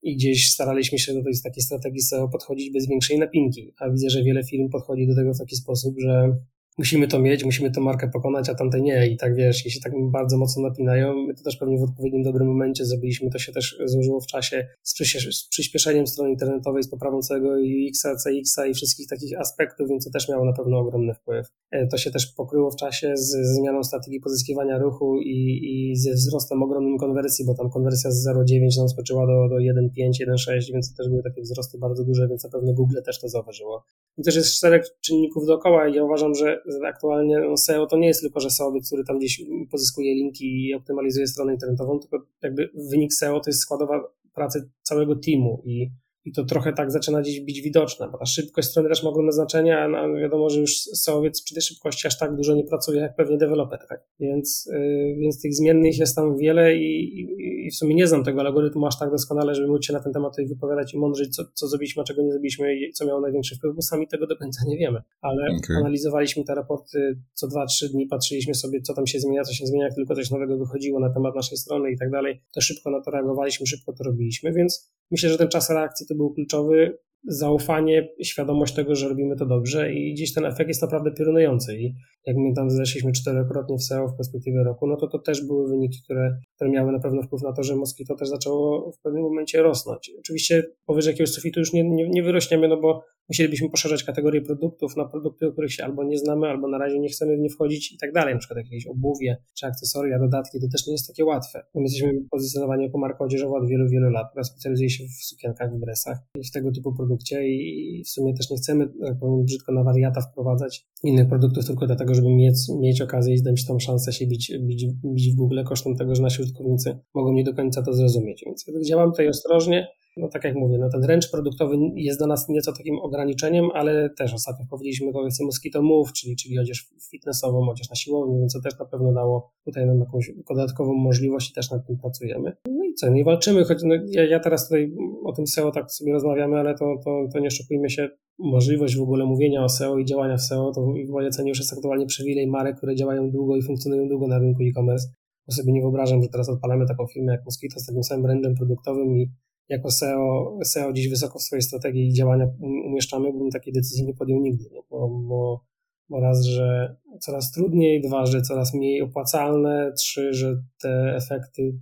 i 0.03 0.17
gdzieś 0.17 0.51
staraliśmy 0.51 0.99
się 0.99 1.15
do 1.15 1.23
tej 1.23 1.33
takiej 1.45 1.63
strategii 1.63 2.01
podchodzić 2.33 2.73
bez 2.73 2.89
większej 2.89 3.19
napinki, 3.19 3.73
a 3.79 3.91
widzę, 3.91 4.11
że 4.11 4.23
wiele 4.23 4.45
firm 4.45 4.69
podchodzi 4.69 5.07
do 5.07 5.15
tego 5.15 5.35
w 5.35 5.39
taki 5.39 5.57
sposób, 5.57 5.95
że 6.01 6.37
musimy 6.79 7.09
to 7.09 7.19
mieć, 7.19 7.45
musimy 7.45 7.71
tę 7.71 7.81
markę 7.81 8.09
pokonać, 8.09 8.49
a 8.49 8.55
tamte 8.55 8.81
nie. 8.81 9.07
I 9.07 9.17
tak 9.17 9.35
wiesz, 9.35 9.65
jeśli 9.65 9.81
tak 9.81 9.93
bardzo 10.11 10.39
mocno 10.39 10.63
napinają, 10.63 11.15
my 11.27 11.35
to 11.35 11.43
też 11.43 11.57
pewnie 11.57 11.79
w 11.79 11.83
odpowiednim 11.83 12.23
dobrym 12.23 12.49
momencie 12.49 12.85
zrobiliśmy, 12.85 13.31
to 13.31 13.39
się 13.39 13.53
też 13.53 13.79
złożyło 13.85 14.21
w 14.21 14.27
czasie 14.27 14.69
z, 14.83 15.49
przyspieszeniem 15.49 16.07
strony 16.07 16.31
internetowej, 16.31 16.83
z 16.83 16.91
poprawą 16.91 17.23
całego 17.23 17.49
UX-a, 17.49 18.17
CX-a 18.17 18.67
i 18.67 18.75
wszystkich 18.75 19.09
takich 19.09 19.41
aspektów, 19.41 19.89
więc 19.89 20.05
to 20.05 20.11
też 20.11 20.29
miało 20.29 20.45
na 20.45 20.53
pewno 20.53 20.79
ogromny 20.79 21.15
wpływ. 21.15 21.47
E, 21.71 21.87
to 21.87 21.99
się 21.99 22.11
też 22.11 22.27
pokryło 22.27 22.71
w 22.71 22.77
czasie 22.77 23.17
z, 23.17 23.31
z 23.31 23.57
zmianą 23.57 23.83
strategii 23.83 24.21
pozyskiwania 24.21 24.79
ruchu 24.79 25.21
i, 25.21 25.61
i 25.63 25.97
ze 25.97 26.13
wzrostem 26.13 26.63
ogromnym 26.63 26.99
konwersji, 26.99 27.47
bo 27.47 27.55
tam 27.55 27.71
konwersja 27.71 28.11
z 28.11 28.29
0,9 28.29 28.79
nam 28.79 28.89
skoczyła 28.89 29.27
do, 29.27 29.49
do 29.49 29.57
1,5, 29.57 30.29
1,6, 30.29 30.73
więc 30.73 30.91
to 30.91 31.03
też 31.03 31.09
były 31.11 31.23
takie 31.23 31.43
wzrosty 31.43 31.79
bardzo 31.79 32.05
duże, 32.05 32.29
więc 32.29 32.45
na 32.45 32.51
pewno 32.51 32.73
Google 32.73 32.97
też 33.05 33.21
to 33.21 33.29
zauważyło. 33.29 33.85
I 34.19 34.23
też 34.23 34.37
jest 34.37 34.55
czterech 34.55 34.85
czynników 35.01 35.47
dookoła 35.47 35.89
i 35.89 35.95
ja 35.95 36.05
uważam, 36.05 36.35
że 36.35 36.62
aktualnie 36.87 37.57
SEO 37.57 37.87
to 37.87 37.97
nie 37.97 38.07
jest 38.07 38.21
tylko, 38.21 38.41
że 38.41 38.51
SEO, 38.51 38.73
który 38.87 39.05
tam 39.05 39.19
gdzieś 39.19 39.43
pozyskuje 39.71 40.15
linki 40.15 40.67
i 40.69 40.75
optymalizuje 40.75 41.27
stronę 41.27 41.53
internetową, 41.53 41.99
tylko 41.99 42.27
jakby 42.43 42.71
wynik 42.91 43.13
SEO 43.13 43.41
to 43.41 43.51
jest 43.51 43.61
składowa 43.61 44.13
pracy 44.35 44.71
całego 44.83 45.17
teamu 45.17 45.63
i 45.65 45.91
i 46.25 46.33
to 46.33 46.45
trochę 46.45 46.73
tak 46.73 46.91
zaczyna 46.91 47.21
gdzieś 47.21 47.41
być 47.41 47.61
widoczne, 47.61 48.09
bo 48.13 48.19
ta 48.19 48.27
szybkość 48.27 48.69
strony 48.69 48.89
też 48.89 49.03
ma 49.03 49.11
ogromne 49.11 49.33
znaczenie, 49.33 49.79
a 49.79 50.09
wiadomo, 50.21 50.51
że 50.51 50.61
już 50.61 50.75
SEOwiec 50.75 51.43
przy 51.43 51.55
tej 51.55 51.63
szybkości 51.63 52.07
aż 52.07 52.19
tak 52.19 52.37
dużo 52.37 52.55
nie 52.55 52.65
pracuje 52.65 53.01
jak 53.01 53.17
pewnie 53.17 53.39
deweloper, 53.39 53.79
tak? 53.89 54.05
Więc, 54.21 54.71
yy, 54.73 55.17
więc 55.19 55.43
tych 55.43 55.55
zmiennych 55.55 55.99
jest 55.99 56.17
tam 56.17 56.37
wiele 56.37 56.77
i, 56.77 57.21
i, 57.21 57.67
i, 57.67 57.71
w 57.71 57.75
sumie 57.75 57.95
nie 57.95 58.07
znam 58.07 58.25
tego 58.25 58.41
algorytmu 58.41 58.87
aż 58.87 58.99
tak 58.99 59.11
doskonale, 59.11 59.55
żeby 59.55 59.69
móc 59.69 59.85
się 59.85 59.93
na 59.93 60.01
ten 60.01 60.13
temat 60.13 60.33
tutaj 60.33 60.47
wypowiadać 60.47 60.95
i 60.95 60.99
mądrzeć, 60.99 61.37
co, 61.37 61.43
co 61.55 61.69
zrobiliśmy, 61.69 62.03
a 62.03 62.05
czego 62.05 62.23
nie 62.23 62.31
zrobiliśmy 62.31 62.75
i 62.75 62.93
co 62.93 63.07
miało 63.07 63.21
największy 63.21 63.57
wpływ, 63.57 63.77
bo 63.77 63.83
sami 63.83 64.09
tego 64.09 64.27
do 64.27 64.37
końca 64.37 64.61
nie 64.67 64.79
wiemy. 64.79 65.03
Ale 65.21 65.43
okay. 65.43 65.77
analizowaliśmy 65.77 66.45
te 66.45 66.55
raporty 66.55 67.19
co 67.35 67.49
dwa, 67.49 67.67
trzy 67.67 67.89
dni, 67.89 68.07
patrzyliśmy 68.07 68.55
sobie, 68.55 68.83
co 68.83 68.95
tam 68.95 69.07
się 69.07 69.21
zmienia, 69.21 69.43
co 69.43 69.53
się 69.53 69.67
zmienia, 69.67 69.85
jak 69.85 69.95
tylko 69.95 70.15
coś 70.15 70.31
nowego 70.31 70.59
wychodziło 70.59 71.01
na 71.01 71.11
temat 71.11 71.35
naszej 71.35 71.59
strony 71.59 71.91
i 71.91 71.99
tak 71.99 72.11
dalej, 72.11 72.43
to 72.53 72.61
szybko 72.61 72.91
na 72.91 73.01
to 73.01 73.11
reagowaliśmy, 73.11 73.67
szybko 73.67 73.93
to 73.93 74.05
robiliśmy, 74.05 74.53
więc 74.53 74.93
myślę, 75.13 75.31
że 75.31 75.39
ten 75.39 75.49
czas 75.49 75.71
reakcji 75.71 76.07
to 76.07 76.15
był 76.15 76.35
kluczowy. 76.35 76.99
zaufanie, 77.29 78.09
świadomość 78.23 78.75
tego, 78.75 78.95
że 78.95 79.09
robimy 79.09 79.37
to 79.37 79.47
dobrze 79.47 79.93
i 79.93 80.15
gdzieś 80.15 80.35
ten 80.35 80.45
efekt 80.45 80.69
jest 80.69 80.83
naprawdę 80.83 81.13
piorunujący. 81.13 81.77
I 81.79 81.95
jak 82.27 82.37
my 82.37 82.55
tam 82.57 82.71
zeszliśmy 82.71 83.13
czterokrotnie 83.13 83.77
w 83.79 83.83
SEO 83.83 84.09
w 84.09 84.17
perspektywie 84.17 84.65
roku, 84.65 84.87
no 84.87 84.97
to 84.97 85.09
to 85.09 85.19
też 85.19 85.47
były 85.47 85.69
wyniki, 85.69 85.99
które, 86.05 86.39
które 86.57 86.71
miały 86.71 86.93
na 86.93 87.01
pewno 87.01 87.23
wpływ 87.23 87.43
na 87.43 87.53
to, 87.53 87.63
że 87.63 87.77
Moskito 87.77 88.15
też 88.15 88.29
zaczęło 88.29 88.93
w 88.93 89.01
pewnym 89.03 89.23
momencie 89.23 89.63
rosnąć. 89.63 90.13
Oczywiście 90.19 90.63
powyżej 90.87 91.13
jakiegoś 91.13 91.31
sufitu 91.31 91.61
już 91.61 91.73
nie, 91.73 91.91
nie, 91.91 92.09
nie 92.09 92.23
wyrośniemy, 92.23 92.69
no 92.69 92.81
bo 92.81 93.05
musielibyśmy 93.29 93.71
poszerzać 93.71 94.05
kategorie 94.05 94.43
produktów 94.43 94.97
na 94.97 95.05
produkty, 95.05 95.47
o 95.47 95.53
których 95.53 95.73
się 95.73 95.85
albo 95.85 96.05
nie 96.05 96.19
znamy, 96.19 96.47
albo 96.49 96.69
na 96.69 96.79
razie 96.79 97.01
nie 97.01 97.09
chcemy 97.09 97.37
w 97.37 97.41
nie 97.41 97.51
wchodzić 97.51 97.93
i 97.93 97.99
tak 97.99 98.13
dalej, 98.13 98.35
na 98.35 98.39
przykład 98.39 98.59
jakieś 98.59 98.87
obuwie, 98.87 99.37
czy 99.55 99.67
akcesoria, 99.67 100.19
dodatki, 100.19 100.61
to 100.61 100.67
też 100.73 100.87
nie 100.87 100.93
jest 100.93 101.09
takie 101.09 101.25
łatwe. 101.25 101.63
My 101.75 101.83
jesteśmy 101.83 102.13
pozycjonowani 102.31 102.85
jako 102.85 102.99
marka 102.99 103.25
odzieżowa 103.25 103.59
od 103.59 103.69
wielu, 103.69 103.89
wielu 103.89 104.11
lat, 104.11 104.31
która 104.31 104.45
specjalizuje 104.45 104.91
się 104.91 105.05
w 105.05 105.25
sukienkach, 105.25 105.77
w 105.77 105.81
dresach 105.81 106.19
i 106.41 106.45
w 106.45 106.51
tego 106.51 106.73
typu 106.73 106.95
produkcie 106.95 107.49
i 107.49 108.03
w 108.05 108.09
sumie 108.09 108.35
też 108.35 108.51
nie 108.51 108.57
chcemy, 108.57 108.89
jak 109.01 109.19
powiem 109.19 109.45
brzydko, 109.45 109.73
na 109.73 109.85
wariata 109.85 110.21
wprowadzać 110.21 110.87
innych 111.05 111.29
produktów 111.29 111.67
tylko 111.67 111.87
dlatego, 111.87 112.15
żeby 112.15 112.29
mieć, 112.29 112.57
mieć 112.81 113.01
okazję 113.01 113.35
i 113.35 113.39
zdać 113.39 113.67
tą 113.67 113.79
szansę 113.79 114.13
się 114.13 114.27
bić, 114.27 114.53
bić, 114.61 114.87
bić 115.05 115.33
w 115.33 115.37
Google 115.37 115.63
kosztem 115.65 115.97
tego, 115.97 116.15
że 116.15 116.23
nasi 116.23 116.43
użytkownicy 116.43 116.99
mogą 117.15 117.33
nie 117.33 117.45
do 117.45 117.55
końca 117.55 117.83
to 117.83 117.93
zrozumieć. 117.93 118.43
Więc 118.47 118.65
działam 118.89 119.11
tutaj 119.11 119.29
ostrożnie, 119.29 119.89
no 120.17 120.29
tak 120.29 120.45
jak 120.45 120.55
mówię, 120.55 120.79
no 120.79 120.89
ten 120.91 121.05
ręcz 121.05 121.31
produktowy 121.31 121.77
jest 121.95 122.19
dla 122.21 122.27
nas 122.27 122.49
nieco 122.49 122.73
takim 122.73 122.99
ograniczeniem, 122.99 123.71
ale 123.75 124.11
też 124.11 124.35
ostatnio 124.35 124.67
powiedzieliśmy 124.71 125.13
kolekcję 125.13 125.47
Mosquito 125.47 125.83
Move, 125.83 126.13
czyli, 126.13 126.37
czyli 126.37 126.59
odzież 126.59 126.91
fitnessową, 127.11 127.71
odzież 127.71 127.91
na 127.91 127.97
siłowni, 127.97 128.39
więc 128.39 128.53
to 128.53 128.61
też 128.61 128.79
na 128.79 128.85
pewno 128.85 129.13
dało 129.13 129.53
tutaj 129.65 129.87
nam 129.87 130.01
jakąś 130.01 130.33
dodatkową 130.49 130.95
możliwość 130.95 131.51
i 131.51 131.55
też 131.55 131.71
nad 131.71 131.87
tym 131.87 131.97
pracujemy. 131.97 132.53
No 132.69 132.85
i 132.85 132.95
co, 132.95 133.15
i 133.15 133.25
walczymy, 133.25 133.65
choć 133.65 133.83
no, 133.83 133.95
ja, 134.07 134.25
ja 134.25 134.41
teraz 134.41 134.69
tutaj 134.69 134.93
o 135.25 135.33
tym 135.33 135.47
SEO 135.47 135.71
tak 135.71 135.91
sobie 135.91 136.13
rozmawiamy, 136.13 136.57
ale 136.57 136.75
to, 136.75 136.95
to, 137.05 137.29
to 137.33 137.39
nie 137.39 137.49
oszukujmy 137.49 137.91
się, 137.91 138.09
możliwość 138.39 138.97
w 138.97 139.03
ogóle 139.03 139.25
mówienia 139.27 139.65
o 139.65 139.69
SEO 139.69 139.99
i 139.99 140.05
działania 140.05 140.37
w 140.37 140.43
SEO, 140.43 140.73
to 140.75 140.83
w 140.83 141.09
mojej 141.09 141.29
ocenie 141.29 141.49
już 141.49 141.59
jest 141.59 141.73
aktualnie 141.73 142.07
przywilej 142.07 142.47
marek, 142.47 142.77
które 142.77 142.95
działają 142.95 143.31
długo 143.31 143.57
i 143.57 143.63
funkcjonują 143.63 144.09
długo 144.09 144.29
na 144.29 144.39
rynku 144.39 144.63
e-commerce. 144.63 145.09
Bo 145.47 145.53
sobie 145.53 145.73
nie 145.73 145.81
wyobrażam, 145.81 146.23
że 146.23 146.29
teraz 146.29 146.49
odpalamy 146.49 146.87
taką 146.87 147.07
firmę 147.07 147.33
jak 147.33 147.45
Mosquito 147.45 147.81
z 147.81 147.87
takim 147.87 148.03
samym 148.03 148.23
brandem 148.23 148.55
produktowym 148.55 149.17
i 149.17 149.31
jako 149.73 149.91
SEO, 149.91 150.59
SEO 150.65 150.93
gdzieś 150.93 151.09
wysoko 151.09 151.39
w 151.39 151.43
swojej 151.43 151.63
strategii 151.63 152.13
działania 152.13 152.49
umieszczamy, 152.61 153.33
bym 153.33 153.51
takiej 153.51 153.73
decyzji 153.73 154.07
nie 154.07 154.15
podjął 154.15 154.41
nigdy, 154.41 154.65
nie? 154.73 154.81
Bo, 154.91 155.09
bo, 155.09 155.65
bo 156.09 156.21
raz, 156.21 156.45
że 156.45 156.97
coraz 157.21 157.53
trudniej, 157.53 158.01
dwa, 158.01 158.27
że 158.27 158.43
coraz 158.43 158.75
mniej 158.75 159.03
opłacalne, 159.03 159.93
trzy, 159.97 160.35
że 160.35 160.63
te 160.83 161.17
efekty 161.17 161.79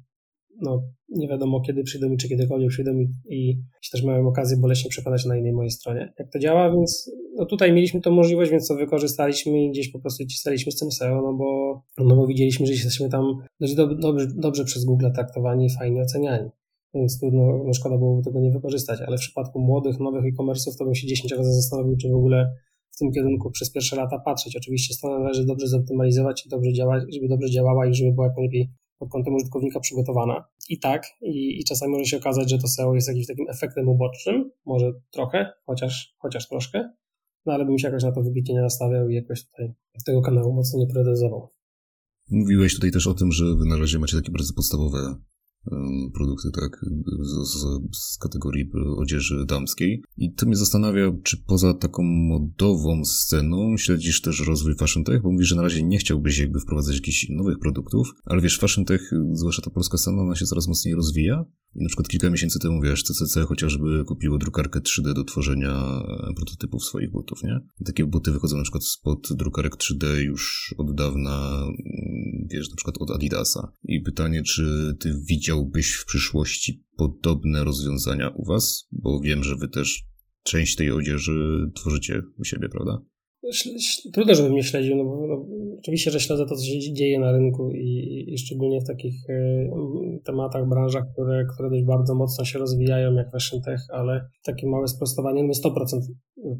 no, 0.60 0.82
nie 1.08 1.28
wiadomo 1.28 1.60
kiedy 1.60 1.82
przyjdą 1.82 2.12
i 2.12 2.16
czy 2.16 2.28
kiedykolwiek 2.28 2.70
przyjdą 2.70 2.98
i, 2.98 3.08
i 3.28 3.62
też 3.92 4.02
miałem 4.04 4.26
okazję 4.26 4.56
boleśnie 4.56 4.90
przekonać 4.90 5.24
na 5.24 5.36
innej 5.36 5.52
mojej 5.52 5.70
stronie, 5.70 6.12
jak 6.18 6.32
to 6.32 6.38
działa, 6.38 6.70
więc 6.72 7.10
no 7.36 7.46
tutaj 7.46 7.72
mieliśmy 7.72 8.00
tą 8.00 8.10
możliwość, 8.10 8.50
więc 8.50 8.68
to 8.68 8.74
wykorzystaliśmy 8.74 9.64
i 9.64 9.70
gdzieś 9.70 9.92
po 9.92 9.98
prostu 9.98 10.26
cisnęliśmy 10.26 10.72
z 10.72 10.76
tym 10.76 10.92
SEO, 10.92 11.22
no 11.22 11.32
bo, 11.32 11.82
no 11.98 12.16
bo 12.16 12.26
widzieliśmy, 12.26 12.66
że 12.66 12.72
jesteśmy 12.72 13.08
tam 13.08 13.24
dość 13.60 13.74
do, 13.74 13.94
dobrze, 13.94 14.26
dobrze 14.36 14.64
przez 14.64 14.84
Google 14.84 15.06
traktowani 15.14 15.66
i 15.66 15.70
fajnie 15.70 16.02
oceniani 16.02 16.50
więc 16.94 17.20
trudno, 17.20 17.64
no 17.66 17.72
szkoda 17.72 17.98
byłoby 17.98 18.22
tego 18.22 18.40
nie 18.40 18.50
wykorzystać, 18.50 19.00
ale 19.06 19.16
w 19.16 19.20
przypadku 19.20 19.60
młodych, 19.60 20.00
nowych 20.00 20.24
e-commerce'ów 20.24 20.76
to 20.78 20.84
bym 20.84 20.94
się 20.94 21.06
10 21.06 21.32
razy 21.32 21.52
zastanowił, 21.52 21.96
czy 21.96 22.08
w 22.08 22.14
ogóle 22.14 22.54
w 22.90 22.98
tym 22.98 23.12
kierunku 23.12 23.50
przez 23.50 23.72
pierwsze 23.72 23.96
lata 23.96 24.18
patrzeć. 24.18 24.56
Oczywiście 24.56 24.94
stronę 24.94 25.18
należy 25.18 25.46
dobrze 25.46 25.66
zoptymalizować 25.66 26.46
i 26.46 26.48
dobrze 26.48 26.72
działać, 26.72 27.02
żeby 27.14 27.28
dobrze 27.28 27.50
działała 27.50 27.86
i 27.86 27.94
żeby 27.94 28.12
była 28.12 28.26
jak 28.26 28.36
najlepiej 28.36 28.70
pod 28.98 29.10
kątem 29.10 29.34
użytkownika 29.34 29.80
przygotowana. 29.80 30.44
I 30.68 30.78
tak, 30.78 31.06
i, 31.22 31.60
i 31.60 31.64
czasami 31.64 31.92
może 31.92 32.04
się 32.04 32.16
okazać, 32.16 32.50
że 32.50 32.58
to 32.58 32.68
SEO 32.68 32.94
jest 32.94 33.08
jakimś 33.08 33.26
takim 33.26 33.46
efektem 33.48 33.88
ubocznym, 33.88 34.50
może 34.66 34.92
trochę, 35.10 35.52
chociaż, 35.66 36.16
chociaż 36.18 36.48
troszkę, 36.48 36.90
no 37.46 37.52
ale 37.52 37.64
bym 37.64 37.78
się 37.78 37.88
jakoś 37.88 38.02
na 38.02 38.12
to 38.12 38.22
wybitnie 38.22 38.54
nie 38.54 38.60
nastawiał 38.60 39.08
i 39.08 39.14
jakoś 39.14 39.46
tutaj 39.46 39.72
tego 40.06 40.22
kanału 40.22 40.52
mocno 40.52 40.78
nie 40.78 40.86
priorytetyzował. 40.86 41.48
Mówiłeś 42.30 42.74
tutaj 42.74 42.90
też 42.90 43.06
o 43.06 43.14
tym, 43.14 43.32
że 43.32 43.44
wy 43.44 43.66
na 43.66 43.76
razie 43.76 43.98
macie 43.98 44.16
takie 44.16 44.32
bardzo 44.32 44.54
podstawowe 44.54 44.98
produkty, 46.14 46.48
tak, 46.60 46.80
z, 47.20 47.52
z, 47.52 47.66
z, 47.96 48.18
kategorii 48.18 48.70
odzieży 48.96 49.44
damskiej. 49.46 50.02
I 50.16 50.34
to 50.34 50.46
mnie 50.46 50.56
zastanawia, 50.56 51.12
czy 51.24 51.36
poza 51.46 51.74
taką 51.74 52.02
modową 52.02 53.04
sceną 53.04 53.76
śledzisz 53.76 54.20
też 54.20 54.46
rozwój 54.46 54.76
Fashion 54.76 55.04
Tech, 55.04 55.22
bo 55.22 55.32
mówisz, 55.32 55.48
że 55.48 55.56
na 55.56 55.62
razie 55.62 55.82
nie 55.82 55.98
chciałbyś 55.98 56.38
jakby 56.38 56.60
wprowadzać 56.60 56.94
jakichś 56.94 57.26
nowych 57.28 57.58
produktów, 57.58 58.08
ale 58.24 58.40
wiesz, 58.40 58.58
Fashion 58.58 58.84
Tech, 58.84 59.10
zwłaszcza 59.32 59.62
ta 59.62 59.70
polska 59.70 59.98
scena, 59.98 60.22
ona 60.22 60.34
się 60.34 60.46
coraz 60.46 60.68
mocniej 60.68 60.94
rozwija. 60.94 61.44
I 61.74 61.82
na 61.82 61.88
przykład 61.88 62.08
kilka 62.08 62.30
miesięcy 62.30 62.58
temu, 62.58 62.82
wiesz, 62.82 63.02
CCC 63.02 63.42
chociażby 63.42 64.04
kupiło 64.04 64.38
drukarkę 64.38 64.80
3D 64.80 65.14
do 65.14 65.24
tworzenia 65.24 66.02
prototypów 66.36 66.84
swoich 66.84 67.10
butów, 67.10 67.42
nie? 67.42 67.60
I 67.80 67.84
takie 67.84 68.06
buty 68.06 68.32
wychodzą 68.32 68.56
na 68.56 68.62
przykład 68.62 68.84
spod 68.84 69.28
drukarek 69.30 69.76
3D 69.76 70.16
już 70.16 70.74
od 70.78 70.94
dawna, 70.94 71.66
wiesz, 72.50 72.70
na 72.70 72.76
przykład 72.76 72.96
od 72.98 73.10
Adidasa. 73.10 73.72
I 73.84 74.00
pytanie, 74.00 74.42
czy 74.42 74.96
ty 75.00 75.14
widziałbyś 75.28 75.92
w 75.92 76.04
przyszłości 76.04 76.84
podobne 76.96 77.64
rozwiązania 77.64 78.28
u 78.28 78.44
was? 78.44 78.88
Bo 78.92 79.20
wiem, 79.20 79.44
że 79.44 79.56
wy 79.56 79.68
też 79.68 80.02
część 80.42 80.76
tej 80.76 80.90
odzieży 80.90 81.70
tworzycie 81.74 82.22
u 82.38 82.44
siebie, 82.44 82.68
prawda? 82.68 82.98
Trudno, 84.12 84.34
żebym 84.34 84.54
nie 84.54 84.62
śledził, 84.62 84.96
no 84.96 85.04
bo 85.04 85.26
no, 85.26 85.46
oczywiście, 85.78 86.10
że 86.10 86.20
śledzę 86.20 86.46
to, 86.46 86.56
co 86.56 86.64
się 86.64 86.92
dzieje 86.92 87.20
na 87.20 87.32
rynku 87.32 87.70
i, 87.70 88.24
i 88.28 88.38
szczególnie 88.38 88.80
w 88.80 88.86
takich 88.86 89.30
y, 89.30 89.70
tematach, 90.24 90.68
branżach, 90.68 91.04
które, 91.12 91.46
które 91.54 91.70
dość 91.70 91.84
bardzo 91.84 92.14
mocno 92.14 92.44
się 92.44 92.58
rozwijają, 92.58 93.14
jak 93.14 93.30
Fashion 93.30 93.62
Tech, 93.62 93.80
ale 93.92 94.28
takie 94.44 94.66
małe 94.66 94.88
sprostowanie, 94.88 95.44
my 95.44 95.52
100% 95.52 96.00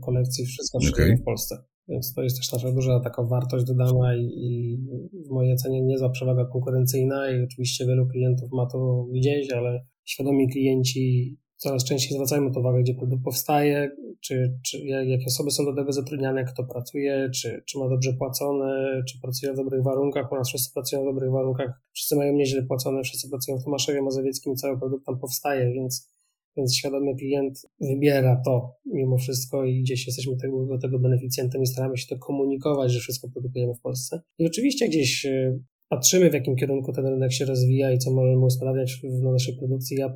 kolekcji 0.00 0.46
wszystko 0.46 0.78
okay. 0.92 1.16
w 1.16 1.24
Polsce. 1.24 1.56
Więc 1.88 2.14
to 2.14 2.22
jest 2.22 2.36
też 2.36 2.52
nasza 2.52 2.72
duża 2.72 3.00
taka 3.00 3.22
wartość 3.22 3.64
dodana 3.64 4.16
i, 4.16 4.22
i 4.22 4.78
w 5.26 5.30
mojej 5.30 5.52
ocenie 5.52 5.82
niezła 5.82 6.10
przewaga 6.10 6.44
konkurencyjna 6.44 7.30
i 7.30 7.44
oczywiście 7.44 7.86
wielu 7.86 8.06
klientów 8.06 8.50
ma 8.52 8.66
to 8.66 9.06
gdzieś, 9.14 9.52
ale 9.52 9.84
świadomi 10.04 10.48
klienci 10.48 11.36
coraz 11.60 11.84
częściej 11.84 12.14
zwracają 12.14 12.52
to 12.52 12.60
uwagę, 12.60 12.82
gdzie 12.82 12.94
produkt 12.94 13.24
powstaje, 13.24 13.90
czy, 14.20 14.58
czy 14.66 14.78
jakie 14.86 15.24
osoby 15.26 15.50
są 15.50 15.64
do 15.64 15.74
tego 15.74 15.92
zatrudniane, 15.92 16.44
kto 16.44 16.64
pracuje, 16.64 17.30
czy, 17.34 17.62
czy 17.66 17.78
ma 17.78 17.88
dobrze 17.88 18.12
płacone, 18.12 19.02
czy 19.08 19.20
pracuje 19.20 19.52
w 19.52 19.56
dobrych 19.56 19.82
warunkach. 19.82 20.32
U 20.32 20.34
nas 20.34 20.48
wszyscy 20.48 20.72
pracują 20.74 21.02
w 21.02 21.04
dobrych 21.04 21.30
warunkach, 21.30 21.80
wszyscy 21.92 22.16
mają 22.16 22.32
nieźle 22.32 22.62
płacone, 22.62 23.02
wszyscy 23.02 23.28
pracują 23.28 23.58
w 23.58 23.64
Tomaszowie 23.64 24.02
Mazowieckim, 24.02 24.56
cały 24.56 24.78
produkt 24.78 25.06
tam 25.06 25.18
powstaje, 25.18 25.72
więc, 25.72 26.08
więc 26.56 26.76
świadomy 26.76 27.16
klient 27.16 27.62
wybiera 27.80 28.42
to 28.44 28.74
mimo 28.86 29.18
wszystko 29.18 29.64
i 29.64 29.82
gdzieś 29.82 30.06
jesteśmy 30.06 30.36
tego, 30.36 30.66
do 30.66 30.78
tego 30.78 30.98
beneficjentem 30.98 31.62
i 31.62 31.66
staramy 31.66 31.96
się 31.96 32.06
to 32.06 32.18
komunikować, 32.18 32.92
że 32.92 33.00
wszystko 33.00 33.28
produkujemy 33.28 33.74
w 33.74 33.80
Polsce. 33.80 34.20
I 34.38 34.46
oczywiście 34.46 34.88
gdzieś 34.88 35.26
e, 35.26 35.58
patrzymy, 35.88 36.30
w 36.30 36.34
jakim 36.34 36.56
kierunku 36.56 36.92
ten 36.92 37.06
rynek 37.06 37.32
się 37.32 37.44
rozwija 37.44 37.92
i 37.92 37.98
co 37.98 38.10
możemy 38.10 38.44
usprawiać 38.44 39.00
w 39.20 39.22
naszej 39.22 39.56
produkcji. 39.56 39.96
Ja 39.96 40.14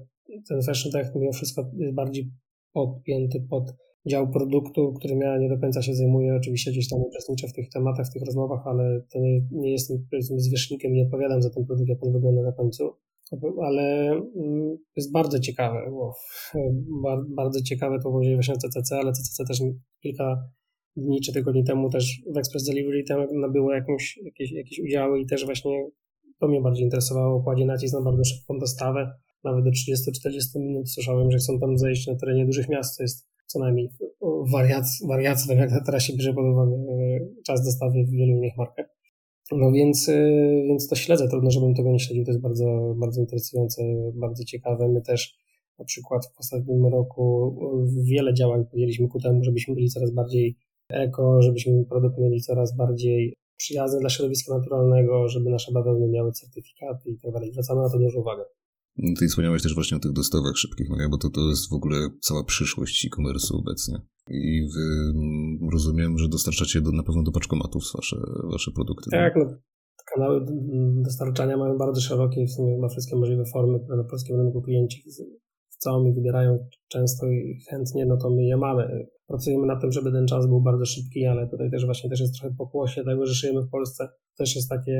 ten 0.48 0.62
fashion 0.62 0.92
tech 0.92 1.14
mimo 1.14 1.32
wszystko 1.32 1.70
jest 1.76 1.94
bardziej 1.94 2.30
podpięty 2.72 3.46
pod 3.50 3.74
dział 4.06 4.30
produktu, 4.30 4.92
którym 4.92 5.20
ja 5.20 5.38
nie 5.38 5.48
do 5.48 5.58
końca 5.58 5.82
się 5.82 5.94
zajmuję. 5.94 6.34
Oczywiście 6.34 6.70
gdzieś 6.70 6.88
tam 6.88 7.00
uczestniczę 7.00 7.48
w 7.48 7.52
tych 7.52 7.68
tematach, 7.68 8.06
w 8.06 8.12
tych 8.12 8.22
rozmowach, 8.26 8.66
ale 8.66 9.00
to 9.12 9.18
nie, 9.18 9.40
nie 9.50 9.72
jestem 9.72 10.06
zwierzchnikiem, 10.36 10.92
nie 10.92 11.02
odpowiadam 11.02 11.42
za 11.42 11.50
ten 11.50 11.66
produkt, 11.66 11.88
jak 11.88 12.04
on 12.04 12.12
wygląda 12.12 12.42
na 12.42 12.52
końcu. 12.52 12.90
Ale 13.62 14.10
mm, 14.36 14.76
jest 14.96 15.12
bardzo 15.12 15.40
ciekawe, 15.40 15.90
bo 15.90 16.14
bardzo 17.36 17.62
ciekawe 17.62 17.96
to 17.96 18.10
było 18.10 18.22
właśnie 18.34 18.54
CCC, 18.54 18.96
ale 18.96 19.12
CCC 19.12 19.44
też 19.44 19.60
kilka 20.02 20.48
dni 20.96 21.20
czy 21.20 21.32
tygodni 21.32 21.64
temu 21.64 21.90
też 21.90 22.22
w 22.34 22.36
Express 22.36 22.64
Delivery 22.64 23.04
nabyło 23.32 23.72
jakąś, 23.72 24.20
jakieś, 24.24 24.52
jakieś 24.52 24.78
udziały 24.78 25.20
i 25.20 25.26
też 25.26 25.44
właśnie 25.44 25.90
to 26.40 26.48
mnie 26.48 26.60
bardziej 26.60 26.84
interesowało, 26.84 27.42
kładzie 27.42 27.64
nacisk 27.64 27.94
na 27.94 28.02
bardzo 28.02 28.24
szybką 28.24 28.58
dostawę, 28.58 29.10
nawet 29.44 29.64
do 29.64 29.70
30-40 29.70 30.60
minut 30.60 30.90
słyszałem, 30.90 31.30
że 31.30 31.38
chcą 31.38 31.60
tam 31.60 31.78
zejść 31.78 32.06
na 32.06 32.16
terenie 32.16 32.46
dużych 32.46 32.68
miast, 32.68 32.96
to 32.96 33.02
jest 33.02 33.26
co 33.46 33.58
najmniej 33.58 33.90
wariac, 34.52 35.02
wariactwem, 35.08 35.58
jak 35.58 35.70
teraz 35.86 36.02
się 36.02 36.16
bierze 36.16 36.34
pod 36.34 36.44
uwagę 36.44 36.72
e, 36.72 37.20
czas 37.46 37.64
dostawy 37.64 38.04
w 38.04 38.10
wielu 38.10 38.32
innych 38.32 38.56
markach. 38.56 38.86
No 39.52 39.72
więc, 39.72 40.08
e, 40.08 40.30
więc 40.68 40.88
to 40.88 40.96
śledzę, 40.96 41.28
trudno, 41.28 41.50
żebym 41.50 41.74
tego 41.74 41.92
nie 41.92 42.00
śledził, 42.00 42.24
to 42.24 42.30
jest 42.30 42.42
bardzo, 42.42 42.94
bardzo 42.96 43.20
interesujące, 43.20 43.82
bardzo 44.14 44.44
ciekawe. 44.44 44.88
My 44.88 45.02
też 45.02 45.36
na 45.78 45.84
przykład 45.84 46.26
w 46.26 46.38
ostatnim 46.38 46.86
roku 46.86 47.56
wiele 48.04 48.34
działań 48.34 48.64
podjęliśmy 48.70 49.08
ku 49.08 49.20
temu, 49.20 49.44
żebyśmy 49.44 49.74
byli 49.74 49.88
coraz 49.88 50.10
bardziej 50.10 50.56
eko, 50.88 51.42
żebyśmy 51.42 51.84
produkt 51.84 52.18
mieli 52.18 52.40
coraz 52.40 52.76
bardziej 52.76 53.34
przyjazny 53.56 54.00
dla 54.00 54.10
środowiska 54.10 54.58
naturalnego, 54.58 55.28
żeby 55.28 55.50
nasze 55.50 55.72
bawełny 55.72 56.08
miały 56.08 56.32
certyfikaty 56.32 57.10
i 57.10 57.18
tak 57.18 57.32
dalej. 57.32 57.52
Zwracamy 57.52 57.82
na 57.82 57.90
to 57.90 57.98
dużą 57.98 58.20
uwagę. 58.20 58.44
No 58.96 59.14
ty 59.18 59.28
wspomniałeś 59.28 59.62
też 59.62 59.74
właśnie 59.74 59.96
o 59.96 60.00
tych 60.00 60.12
dostawach 60.12 60.56
szybkich, 60.56 60.88
no 60.90 60.96
bo 61.10 61.18
to, 61.18 61.30
to 61.30 61.40
jest 61.40 61.70
w 61.70 61.72
ogóle 61.72 61.96
cała 62.20 62.44
przyszłość 62.44 63.06
e-commerce 63.06 63.54
obecnie. 63.54 63.98
I 64.30 64.68
wy 64.74 65.10
mm, 65.14 65.70
rozumiem, 65.72 66.18
że 66.18 66.28
dostarczacie 66.28 66.80
do, 66.80 66.92
na 66.92 67.02
pewno 67.02 67.22
do 67.22 67.32
paczkomatów 67.32 67.82
wasze, 67.94 68.16
wasze 68.52 68.70
produkty. 68.70 69.10
Tak, 69.10 69.34
no, 69.36 69.44
kanały 70.14 70.46
dostarczania 71.04 71.56
mają 71.56 71.78
bardzo 71.78 72.00
szerokie, 72.00 72.46
w 72.46 72.50
sumie 72.50 72.78
ma 72.78 72.88
wszystkie 72.88 73.16
możliwe 73.16 73.44
formy, 73.52 73.78
na 73.88 74.04
polskim 74.04 74.36
rynku 74.36 74.62
klienci 74.62 75.02
chcą 75.74 76.04
i 76.06 76.12
wybierają 76.12 76.68
często 76.88 77.26
i 77.26 77.60
chętnie, 77.70 78.06
no 78.06 78.16
to 78.16 78.30
my 78.30 78.44
je 78.44 78.56
mamy. 78.56 79.06
Pracujemy 79.26 79.66
nad 79.66 79.80
tym, 79.80 79.92
żeby 79.92 80.12
ten 80.12 80.26
czas 80.26 80.46
był 80.46 80.60
bardzo 80.60 80.84
szybki, 80.84 81.26
ale 81.26 81.48
tutaj 81.48 81.70
też 81.70 81.84
właśnie 81.84 82.10
też 82.10 82.20
jest 82.20 82.34
trochę 82.34 82.54
pokłosie 82.58 83.04
tego, 83.04 83.26
że 83.26 83.34
żyjemy 83.34 83.62
w 83.62 83.70
Polsce. 83.70 84.08
Też 84.38 84.56
jest 84.56 84.68
takie 84.68 84.98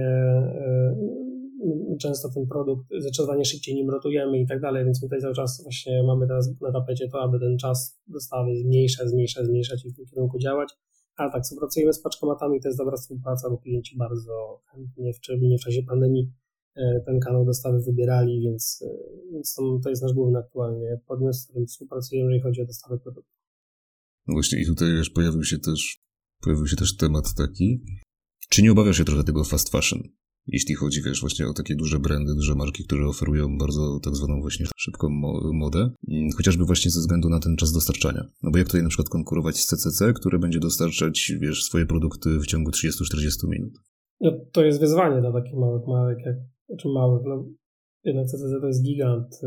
często 2.00 2.28
ten 2.34 2.46
produkt 2.46 2.86
zdecydowanie 3.00 3.44
szybciej 3.44 3.74
nim 3.74 3.90
rotujemy 3.90 4.40
i 4.40 4.46
tak 4.46 4.60
dalej, 4.60 4.84
więc 4.84 5.02
my 5.02 5.06
tutaj 5.06 5.20
cały 5.20 5.34
czas 5.34 5.62
właśnie 5.62 6.02
mamy 6.02 6.26
teraz 6.26 6.54
na 6.60 6.72
tapecie 6.72 7.08
to, 7.08 7.22
aby 7.22 7.40
ten 7.40 7.58
czas 7.58 8.00
dostawy 8.06 8.56
zmniejszać, 8.56 9.08
zmniejszać, 9.08 9.46
zmniejszać 9.46 9.84
i 9.84 9.90
w 9.90 9.96
tym 9.96 10.06
kierunku 10.06 10.38
działać. 10.38 10.74
Ale 11.16 11.32
tak, 11.32 11.42
współpracujemy 11.42 11.92
z 11.92 12.02
paczkomatami, 12.02 12.60
to 12.60 12.68
jest 12.68 12.78
dobra 12.78 12.96
współpraca, 12.96 13.50
bo 13.50 13.58
klienci 13.58 13.96
bardzo 13.96 14.62
chętnie, 14.72 15.12
szczególnie 15.12 15.58
w 15.58 15.60
czasie 15.60 15.82
pandemii, 15.82 16.32
e, 16.76 17.00
ten 17.06 17.20
kanał 17.20 17.44
dostawy 17.44 17.80
wybierali, 17.80 18.40
więc, 18.40 18.84
e, 18.86 19.32
więc 19.32 19.54
to, 19.54 19.78
to 19.82 19.90
jest 19.90 20.02
nasz 20.02 20.12
główny 20.12 20.38
aktualnie 20.38 21.00
podmiot, 21.06 21.36
z 21.36 21.44
którym 21.44 21.66
współpracujemy, 21.66 22.26
jeżeli 22.26 22.42
chodzi 22.42 22.62
o 22.62 22.66
dostawę 22.66 22.98
produktów. 22.98 23.34
No 24.26 24.34
właśnie 24.34 24.62
i 24.62 24.66
tutaj 24.66 24.88
już 24.88 25.10
pojawił 25.10 25.44
się 25.44 25.58
też, 25.58 26.02
pojawił 26.40 26.66
się 26.66 26.76
też 26.76 26.96
temat 26.96 27.34
taki, 27.34 27.84
czy 28.50 28.62
nie 28.62 28.72
obawiasz 28.72 28.96
się 28.96 29.04
trochę 29.04 29.24
tego 29.24 29.44
fast 29.44 29.68
fashion? 29.68 30.02
Jeśli 30.46 30.74
chodzi, 30.74 31.02
wiesz, 31.02 31.20
właśnie 31.20 31.48
o 31.48 31.52
takie 31.52 31.74
duże 31.74 31.98
brandy, 31.98 32.34
duże 32.34 32.54
marki, 32.54 32.84
które 32.84 33.06
oferują 33.06 33.58
bardzo 33.58 34.00
tak 34.04 34.16
zwaną 34.16 34.40
właśnie 34.40 34.66
szybką 34.76 35.08
modę, 35.52 35.90
chociażby 36.36 36.64
właśnie 36.64 36.90
ze 36.90 37.00
względu 37.00 37.28
na 37.28 37.40
ten 37.40 37.56
czas 37.56 37.72
dostarczania. 37.72 38.24
No 38.42 38.50
bo 38.50 38.58
jak 38.58 38.66
tutaj 38.66 38.82
na 38.82 38.88
przykład 38.88 39.08
konkurować 39.08 39.56
z 39.56 39.66
CCC, 39.66 40.12
które 40.12 40.38
będzie 40.38 40.60
dostarczać, 40.60 41.32
wiesz, 41.40 41.64
swoje 41.64 41.86
produkty 41.86 42.38
w 42.38 42.46
ciągu 42.46 42.70
30-40 42.70 43.48
minut? 43.48 43.72
No 44.20 44.32
to 44.52 44.64
jest 44.64 44.80
wyzwanie 44.80 45.20
dla 45.20 45.32
takich 45.32 45.54
małych 45.54 45.86
marek, 45.86 46.18
jak, 46.26 46.36
znaczy 46.68 46.88
małych, 46.88 47.22
no 47.26 47.44
jednak 48.04 48.26
CCC 48.26 48.60
to 48.60 48.66
jest 48.66 48.82
gigant, 48.82 49.40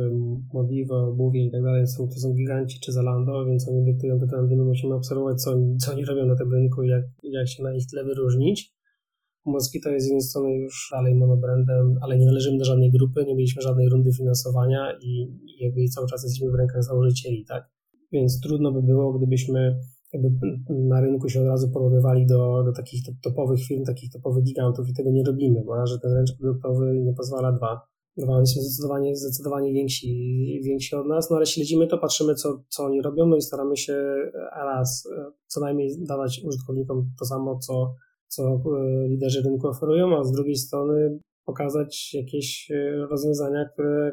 Modivo, 0.53 1.13
Buvie 1.13 1.45
i 1.45 1.51
tak 1.51 1.63
dalej, 1.63 1.87
są, 1.87 2.07
to 2.07 2.15
są 2.15 2.33
giganci 2.33 2.79
czy 2.79 2.91
Zalando, 2.91 3.45
więc 3.45 3.69
oni 3.69 3.85
dyktują 3.85 4.19
te 4.19 4.27
trendy, 4.27 4.55
my 4.55 4.63
musimy 4.63 4.95
obserwować, 4.95 5.41
co, 5.41 5.57
co 5.79 5.91
oni 5.91 6.05
robią 6.05 6.25
na 6.25 6.35
tym 6.35 6.53
rynku 6.53 6.83
jak, 6.83 7.03
jak 7.23 7.47
się 7.47 7.63
na 7.63 7.75
ich 7.75 7.87
tle 7.87 8.03
wyróżnić. 8.03 8.76
Moskito 9.47 9.89
jest 9.89 10.05
z 10.05 10.09
jednej 10.09 10.21
strony 10.21 10.55
już 10.55 10.89
dalej 10.91 11.15
monobrandem, 11.15 11.95
ale 12.01 12.17
nie 12.17 12.25
należymy 12.25 12.57
do 12.57 12.65
żadnej 12.65 12.91
grupy, 12.91 13.25
nie 13.25 13.35
mieliśmy 13.35 13.61
żadnej 13.61 13.89
rundy 13.89 14.13
finansowania 14.13 14.97
i, 15.01 15.27
jakby 15.59 15.85
cały 15.85 16.07
czas 16.07 16.23
jesteśmy 16.23 16.51
w 16.51 16.55
rękach 16.55 16.83
założycieli, 16.83 17.45
tak? 17.45 17.69
Więc 18.11 18.41
trudno 18.41 18.71
by 18.71 18.81
było, 18.83 19.13
gdybyśmy 19.13 19.79
jakby 20.13 20.29
na 20.69 21.01
rynku 21.01 21.29
się 21.29 21.41
od 21.41 21.47
razu 21.47 21.71
porównywali 21.71 22.25
do, 22.25 22.63
do 22.63 22.71
takich 22.71 23.01
topowych 23.23 23.59
firm, 23.59 23.83
takich 23.83 24.11
topowych 24.11 24.43
gigantów 24.43 24.89
i 24.89 24.93
tego 24.93 25.11
nie 25.11 25.23
robimy, 25.23 25.63
bo 25.65 25.85
że 25.85 25.99
ten 25.99 26.13
ręcz 26.13 26.37
produktowy 26.37 26.99
nie 26.99 27.13
pozwala 27.13 27.51
dwa. 27.51 27.81
Dwa, 28.17 28.33
oni 28.33 28.47
są 28.47 28.61
zdecydowanie, 28.61 29.15
zdecydowanie 29.15 29.73
więksi, 29.73 30.61
więksi 30.63 30.95
od 30.95 31.07
nas, 31.07 31.29
no 31.29 31.35
ale 31.35 31.45
śledzimy 31.45 31.87
to, 31.87 31.97
patrzymy 31.97 32.35
co, 32.35 32.63
co 32.69 32.83
oni 32.83 33.01
robią, 33.01 33.25
no 33.25 33.35
i 33.35 33.41
staramy 33.41 33.77
się 33.77 34.15
raz 34.55 35.07
co 35.47 35.61
najmniej 35.61 35.89
dawać 36.07 36.41
użytkownikom 36.45 37.11
to 37.19 37.25
samo, 37.25 37.59
co 37.59 37.93
co 38.27 38.43
e, 38.43 39.07
liderzy 39.07 39.41
rynku 39.41 39.67
oferują, 39.67 40.19
a 40.19 40.23
z 40.23 40.31
drugiej 40.31 40.55
strony 40.55 41.19
pokazać 41.45 42.13
jakieś 42.13 42.71
e, 42.71 43.07
rozwiązania, 43.09 43.65
które 43.73 44.11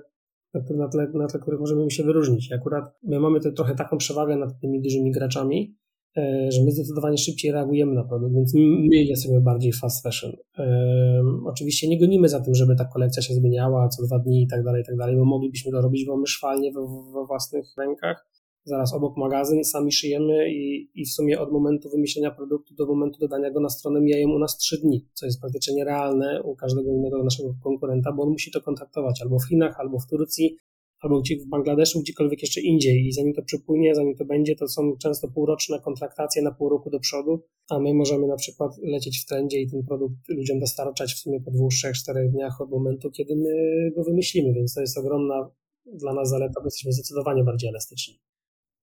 na 0.54 0.88
tle, 0.88 1.08
na 1.14 1.26
tle 1.26 1.40
których 1.40 1.60
możemy 1.60 1.90
się 1.90 2.02
wyróżnić. 2.02 2.52
Akurat 2.52 2.84
my 3.02 3.20
mamy 3.20 3.40
te, 3.40 3.52
trochę 3.52 3.74
taką 3.74 3.98
przewagę 3.98 4.36
nad 4.36 4.60
tymi 4.60 4.82
dużymi 4.82 5.10
graczami, 5.10 5.76
e, 6.16 6.52
że 6.52 6.64
my 6.64 6.70
zdecydowanie 6.72 7.18
szybciej 7.18 7.52
reagujemy 7.52 7.94
na 7.94 8.04
produkt, 8.04 8.34
więc 8.34 8.54
my 8.54 8.96
jesteśmy 8.96 9.40
bardziej 9.40 9.72
fast 9.72 10.02
fashion. 10.02 10.32
Um, 10.58 11.46
oczywiście 11.46 11.88
nie 11.88 11.98
gonimy 11.98 12.28
za 12.28 12.40
tym, 12.40 12.54
żeby 12.54 12.76
ta 12.76 12.84
kolekcja 12.84 13.22
się 13.22 13.34
zmieniała 13.34 13.88
co 13.88 14.06
dwa 14.06 14.18
dni 14.18 14.42
i 14.42 14.48
tak 14.48 14.64
dalej, 14.64 14.82
i 14.82 14.86
tak 14.86 14.96
dalej, 14.96 15.16
bo 15.16 15.24
moglibyśmy 15.24 15.72
to 15.72 15.80
robić 15.80 16.06
womyślnie 16.06 16.72
we, 16.72 16.80
we 17.14 17.26
własnych 17.26 17.66
rękach, 17.78 18.26
zaraz 18.64 18.94
obok 18.94 19.16
magazyn, 19.16 19.64
sami 19.64 19.92
szyjemy 19.92 20.50
i, 20.50 20.90
i 20.94 21.04
w 21.04 21.12
sumie 21.12 21.40
od 21.40 21.52
momentu 21.52 21.90
wymyślenia 21.90 22.30
produktu 22.30 22.74
do 22.74 22.86
momentu 22.86 23.18
dodania 23.20 23.50
go 23.50 23.60
na 23.60 23.68
stronę 23.68 24.00
mijają 24.00 24.28
u 24.28 24.38
nas 24.38 24.56
trzy 24.56 24.80
dni, 24.80 25.08
co 25.12 25.26
jest 25.26 25.40
praktycznie 25.40 25.74
nierealne 25.74 26.42
u 26.42 26.56
każdego 26.56 26.90
innego 26.90 27.24
naszego 27.24 27.54
konkurenta, 27.62 28.12
bo 28.12 28.22
on 28.22 28.30
musi 28.30 28.50
to 28.50 28.60
kontaktować 28.60 29.22
albo 29.22 29.38
w 29.38 29.48
Chinach, 29.48 29.80
albo 29.80 29.98
w 29.98 30.06
Turcji, 30.06 30.56
albo 31.04 31.20
w 31.20 31.48
Bangladeszu, 31.48 32.00
gdziekolwiek 32.00 32.42
jeszcze 32.42 32.60
indziej 32.60 33.06
i 33.06 33.12
zanim 33.12 33.34
to 33.34 33.42
przypłynie, 33.42 33.94
zanim 33.94 34.16
to 34.16 34.24
będzie, 34.24 34.56
to 34.56 34.68
są 34.68 34.96
często 35.02 35.28
półroczne 35.28 35.80
kontraktacje 35.80 36.42
na 36.42 36.50
pół 36.50 36.68
roku 36.68 36.90
do 36.90 37.00
przodu, 37.00 37.40
a 37.70 37.78
my 37.78 37.94
możemy 37.94 38.26
na 38.26 38.36
przykład 38.36 38.72
lecieć 38.82 39.22
w 39.22 39.26
trendzie 39.26 39.60
i 39.60 39.70
ten 39.70 39.82
produkt 39.86 40.16
ludziom 40.28 40.58
dostarczać 40.58 41.14
w 41.14 41.18
sumie 41.18 41.40
po 41.40 41.50
dwóch, 41.50 41.72
trzech, 41.72 41.96
czterech 41.96 42.32
dniach 42.32 42.60
od 42.60 42.70
momentu, 42.70 43.10
kiedy 43.10 43.36
my 43.36 43.90
go 43.96 44.04
wymyślimy, 44.04 44.54
więc 44.54 44.74
to 44.74 44.80
jest 44.80 44.98
ogromna 44.98 45.50
dla 45.86 46.14
nas 46.14 46.28
zaleta, 46.28 46.60
bo 46.60 46.66
jesteśmy 46.66 46.92
zdecydowanie 46.92 47.44
bardziej 47.44 47.70
elastyczni. 47.70 48.14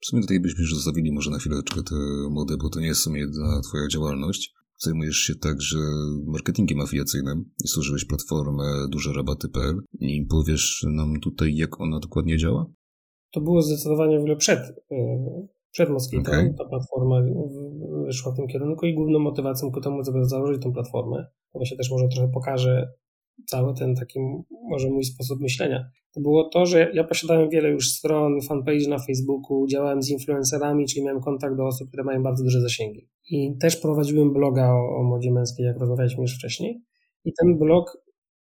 W 0.01 0.05
sumie 0.05 0.21
tutaj 0.21 0.39
byśmy 0.39 0.61
już 0.61 0.75
zostawili 0.75 1.11
może 1.11 1.31
na 1.31 1.37
chwileczkę 1.37 1.83
tę 1.83 1.95
modę, 2.29 2.57
bo 2.63 2.69
to 2.69 2.79
nie 2.79 2.87
jest 2.87 3.01
w 3.01 3.03
sumie 3.03 3.19
jedyna 3.19 3.61
twoja 3.61 3.87
działalność. 3.87 4.53
Zajmujesz 4.77 5.15
się 5.15 5.35
także 5.35 5.77
marketingiem 6.25 6.81
afiliacyjnym 6.81 7.45
i 7.63 7.67
służyłeś 7.67 8.05
platformę 8.05 8.63
duże 8.89 9.13
rabaty.pl 9.13 9.81
i 9.99 10.25
powiesz 10.25 10.85
nam 10.87 11.19
tutaj, 11.19 11.55
jak 11.55 11.81
ona 11.81 11.99
dokładnie 11.99 12.37
działa? 12.37 12.65
To 13.31 13.41
było 13.41 13.61
zdecydowanie 13.61 14.17
w 14.17 14.19
ogóle 14.19 14.35
przed, 14.35 14.59
y, 14.91 15.47
przed 15.71 15.89
Moskitą. 15.89 16.21
Okay. 16.21 16.55
Ta 16.57 16.65
platforma 16.65 17.21
wyszła 18.05 18.31
w 18.31 18.35
tym 18.35 18.47
kierunku 18.47 18.85
i 18.85 18.93
główną 18.93 19.19
motywacją 19.19 19.71
ku 19.71 19.81
temu, 19.81 20.03
żeby 20.03 20.25
założyć 20.25 20.63
tę 20.63 20.71
platformę, 20.71 21.25
to 21.53 21.65
się 21.65 21.75
też 21.75 21.91
może 21.91 22.07
trochę 22.07 22.31
pokaże 22.33 22.93
cały 23.45 23.73
ten 23.73 23.95
taki 23.95 24.19
może 24.69 24.89
mój 24.89 25.03
sposób 25.03 25.39
myślenia 25.39 25.91
to 26.13 26.21
było 26.21 26.49
to, 26.49 26.65
że 26.65 26.91
ja 26.93 27.03
posiadałem 27.03 27.49
wiele 27.49 27.69
już 27.69 27.89
stron, 27.89 28.41
fanpage 28.41 28.89
na 28.89 28.99
Facebooku, 28.99 29.67
działałem 29.67 30.03
z 30.03 30.09
influencerami, 30.09 30.85
czyli 30.85 31.05
miałem 31.05 31.21
kontakt 31.21 31.57
do 31.57 31.65
osób, 31.65 31.87
które 31.87 32.03
mają 32.03 32.23
bardzo 32.23 32.43
duże 32.43 32.61
zasięgi. 32.61 33.07
I 33.29 33.57
też 33.57 33.77
prowadziłem 33.77 34.33
bloga 34.33 34.73
o, 34.73 34.99
o 34.99 35.03
modzie 35.03 35.31
męskiej, 35.31 35.65
jak 35.65 35.79
rozmawialiśmy 35.79 36.21
już 36.21 36.35
wcześniej. 36.35 36.81
I 37.25 37.33
ten 37.41 37.57
blog 37.57 37.97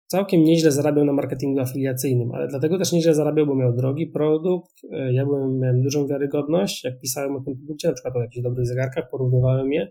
całkiem 0.07 0.45
nieźle 0.45 0.73
zarabiał 0.73 1.05
na 1.05 1.13
marketingu 1.13 1.61
afiliacyjnym, 1.61 2.33
ale 2.33 2.49
dlatego 2.49 2.79
też 2.79 2.93
nieźle 2.93 3.15
zarabiał, 3.15 3.47
bo 3.47 3.55
miał 3.55 3.77
drogi 3.77 4.07
produkt, 4.07 4.73
e, 4.93 5.13
ja 5.13 5.25
byłem, 5.25 5.59
miałem 5.59 5.83
dużą 5.83 6.07
wiarygodność, 6.07 6.85
jak 6.85 7.01
pisałem 7.01 7.37
o 7.37 7.41
tym 7.41 7.57
produkcie, 7.57 7.89
na 7.89 7.95
przykład 7.95 8.17
o 8.17 8.21
jakichś 8.21 8.43
dobrych 8.43 8.67
zegarkach, 8.67 9.11
porównywałem 9.11 9.73
je, 9.73 9.91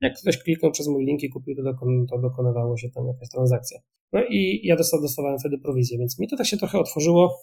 jak 0.00 0.20
ktoś 0.20 0.38
kliknął 0.38 0.72
przez 0.72 0.88
mój 0.88 1.04
link 1.04 1.22
i 1.22 1.28
kupił, 1.28 1.56
to, 1.56 1.62
dokon, 1.62 2.06
to 2.10 2.18
dokonywało 2.18 2.76
się 2.76 2.90
tam 2.90 3.06
jakaś 3.06 3.28
transakcja. 3.28 3.80
No 4.12 4.20
i 4.30 4.60
ja 4.64 4.76
dostawałem 4.76 5.38
wtedy 5.38 5.58
prowizję, 5.58 5.98
więc 5.98 6.18
mi 6.18 6.28
to 6.28 6.36
tak 6.36 6.46
się 6.46 6.56
trochę 6.56 6.78
otworzyło 6.78 7.38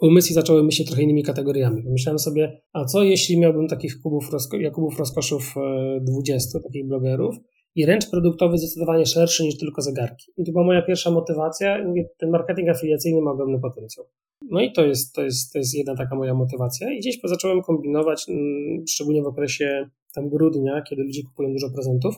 umysł 0.00 0.30
i 0.30 0.34
zacząłem 0.34 0.66
myśleć 0.66 0.88
trochę 0.88 1.02
innymi 1.02 1.22
kategoriami. 1.22 1.82
Myślałem 1.86 2.18
sobie, 2.18 2.60
a 2.72 2.84
co 2.84 3.02
jeśli 3.02 3.38
miałbym 3.38 3.68
takich 3.68 4.00
kubów 4.00 4.30
rozko 4.32 4.56
Jakubów 4.56 4.98
Rozkoszów 4.98 5.54
20, 6.00 6.58
e, 6.58 6.62
takich 6.62 6.86
blogerów 6.86 7.36
i 7.74 7.86
ręcz 7.86 8.10
produktowy 8.10 8.58
zdecydowanie 8.58 9.06
szerszy 9.06 9.44
niż 9.44 9.58
tylko 9.58 9.82
zegarki. 9.82 10.32
I 10.36 10.44
to 10.44 10.52
była 10.52 10.64
moja 10.64 10.82
pierwsza 10.82 11.10
motywacja. 11.10 11.84
Ten 12.18 12.30
marketing 12.30 12.68
afiliacyjny 12.68 13.20
ma 13.20 13.30
ogromny 13.30 13.60
potencjał. 13.60 14.06
No 14.50 14.60
i 14.60 14.72
to 14.72 14.84
jest, 14.84 15.14
to 15.14 15.22
jest, 15.22 15.52
to 15.52 15.58
jest 15.58 15.74
jedna 15.74 15.96
taka 15.96 16.16
moja 16.16 16.34
motywacja 16.34 16.92
i 16.92 16.98
gdzieś 16.98 17.18
zacząłem 17.24 17.62
kombinować, 17.62 18.26
mm, 18.28 18.84
szczególnie 18.88 19.22
w 19.22 19.26
okresie 19.26 19.90
tam 20.14 20.28
grudnia, 20.28 20.82
kiedy 20.82 21.02
ludzie 21.02 21.22
kupują 21.22 21.52
dużo 21.52 21.70
prezentów. 21.70 22.14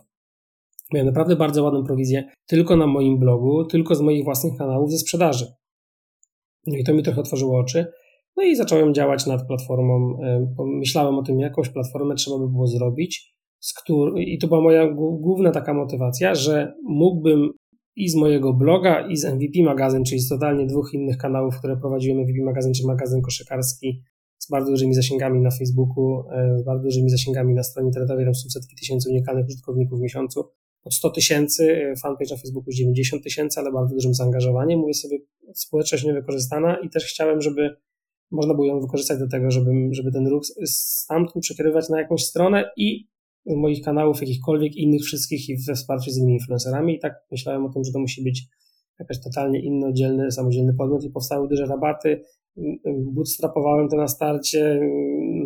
Miałem 0.92 1.06
naprawdę 1.06 1.37
bardzo 1.37 1.64
ładną 1.64 1.85
prowizję 1.85 2.24
tylko 2.46 2.76
na 2.76 2.87
moim 2.87 3.18
blogu, 3.18 3.64
tylko 3.64 3.94
z 3.94 4.00
moich 4.00 4.24
własnych 4.24 4.59
kanałów 4.59 4.90
ze 4.90 4.98
sprzedaży. 4.98 5.46
No 6.66 6.76
i 6.76 6.85
to 6.85 6.94
mi 6.94 7.02
trochę 7.02 7.20
otworzyło 7.20 7.59
oczy. 7.59 7.87
No 8.37 8.42
i 8.42 8.56
zacząłem 8.56 8.94
działać 8.94 9.26
nad 9.26 9.46
platformą. 9.46 10.18
Myślałem 10.59 11.14
o 11.14 11.22
tym, 11.22 11.40
jakąś 11.40 11.68
platformę 11.68 12.14
trzeba 12.14 12.38
by 12.38 12.48
było 12.48 12.66
zrobić, 12.66 13.37
z 13.61 13.74
i 14.16 14.38
to 14.38 14.48
była 14.48 14.61
moja 14.61 14.90
główna 14.94 15.50
taka 15.50 15.74
motywacja, 15.74 16.35
że 16.35 16.74
mógłbym 16.85 17.50
i 17.96 18.09
z 18.09 18.16
mojego 18.16 18.54
bloga, 18.54 19.09
i 19.09 19.16
z 19.16 19.24
MVP 19.24 19.62
Magazyn, 19.64 20.04
czyli 20.04 20.20
z 20.20 20.28
totalnie 20.28 20.66
dwóch 20.66 20.94
innych 20.94 21.16
kanałów, 21.16 21.59
które 21.59 21.76
prowadziłem, 21.76 22.18
MVP 22.18 22.44
Magazyn 22.44 22.72
czy 22.72 22.87
magazyn 22.87 23.22
koszykarski, 23.22 24.02
z 24.46 24.50
bardzo 24.50 24.70
dużymi 24.70 24.94
zasięgami 24.94 25.40
na 25.40 25.50
Facebooku, 25.50 26.24
e, 26.30 26.59
z 26.59 26.64
bardzo 26.64 26.85
dużymi 26.85 27.11
zasięgami 27.11 27.54
na 27.54 27.62
stronie 27.62 27.88
internetowej, 27.88 28.24
tam 28.24 28.35
są 28.35 28.50
setki 28.50 28.76
tysięcy 28.76 29.11
unikalnych 29.11 29.46
użytkowników 29.46 29.98
w 29.98 30.02
miesiącu, 30.02 30.44
od 30.85 30.94
100 30.94 31.11
tysięcy, 31.11 31.72
e, 31.72 31.96
fanpage 31.96 32.30
na 32.30 32.37
Facebooku 32.37 32.72
90 32.72 33.22
tysięcy, 33.22 33.61
ale 33.61 33.72
bardzo 33.72 33.94
dużym 33.94 34.14
zaangażowaniem. 34.14 34.80
Mówię 34.80 34.94
sobie, 34.94 35.18
społeczność 35.54 36.04
niewykorzystana 36.04 36.76
i 36.76 36.90
też 36.90 37.04
chciałem, 37.04 37.40
żeby 37.40 37.76
można 38.30 38.54
było 38.54 38.66
ją 38.66 38.80
wykorzystać 38.80 39.18
do 39.18 39.28
tego, 39.28 39.50
żeby, 39.50 39.70
żeby 39.90 40.12
ten 40.12 40.26
ruch 40.26 40.42
stamtąd 40.64 41.42
przekierować 41.42 41.88
na 41.88 42.00
jakąś 42.00 42.24
stronę 42.24 42.70
i 42.76 43.09
z 43.46 43.56
moich 43.56 43.85
kanałów, 43.85 44.20
jakichkolwiek 44.20 44.76
innych 44.76 45.02
wszystkich 45.02 45.48
i 45.48 45.56
we 45.66 45.74
wsparciu 45.74 46.11
z 46.11 46.16
innymi 46.16 46.32
influencerami. 46.32 46.96
I 46.96 46.98
tak 46.98 47.14
myślałem 47.30 47.66
o 47.66 47.68
tym, 47.68 47.85
że 47.85 47.92
to 47.92 47.98
musi 47.98 48.22
być 48.22 48.48
jakaś 48.98 49.20
totalnie 49.20 49.61
inny, 49.61 49.87
oddzielny, 49.87 50.32
samodzielny 50.32 50.74
podmiot 50.74 51.04
i 51.04 51.11
powstały 51.11 51.48
duże 51.48 51.66
rabaty. 51.66 52.20
Bootstrapowałem 52.87 53.88
to 53.88 53.97
na 53.97 54.09
starcie, 54.09 54.81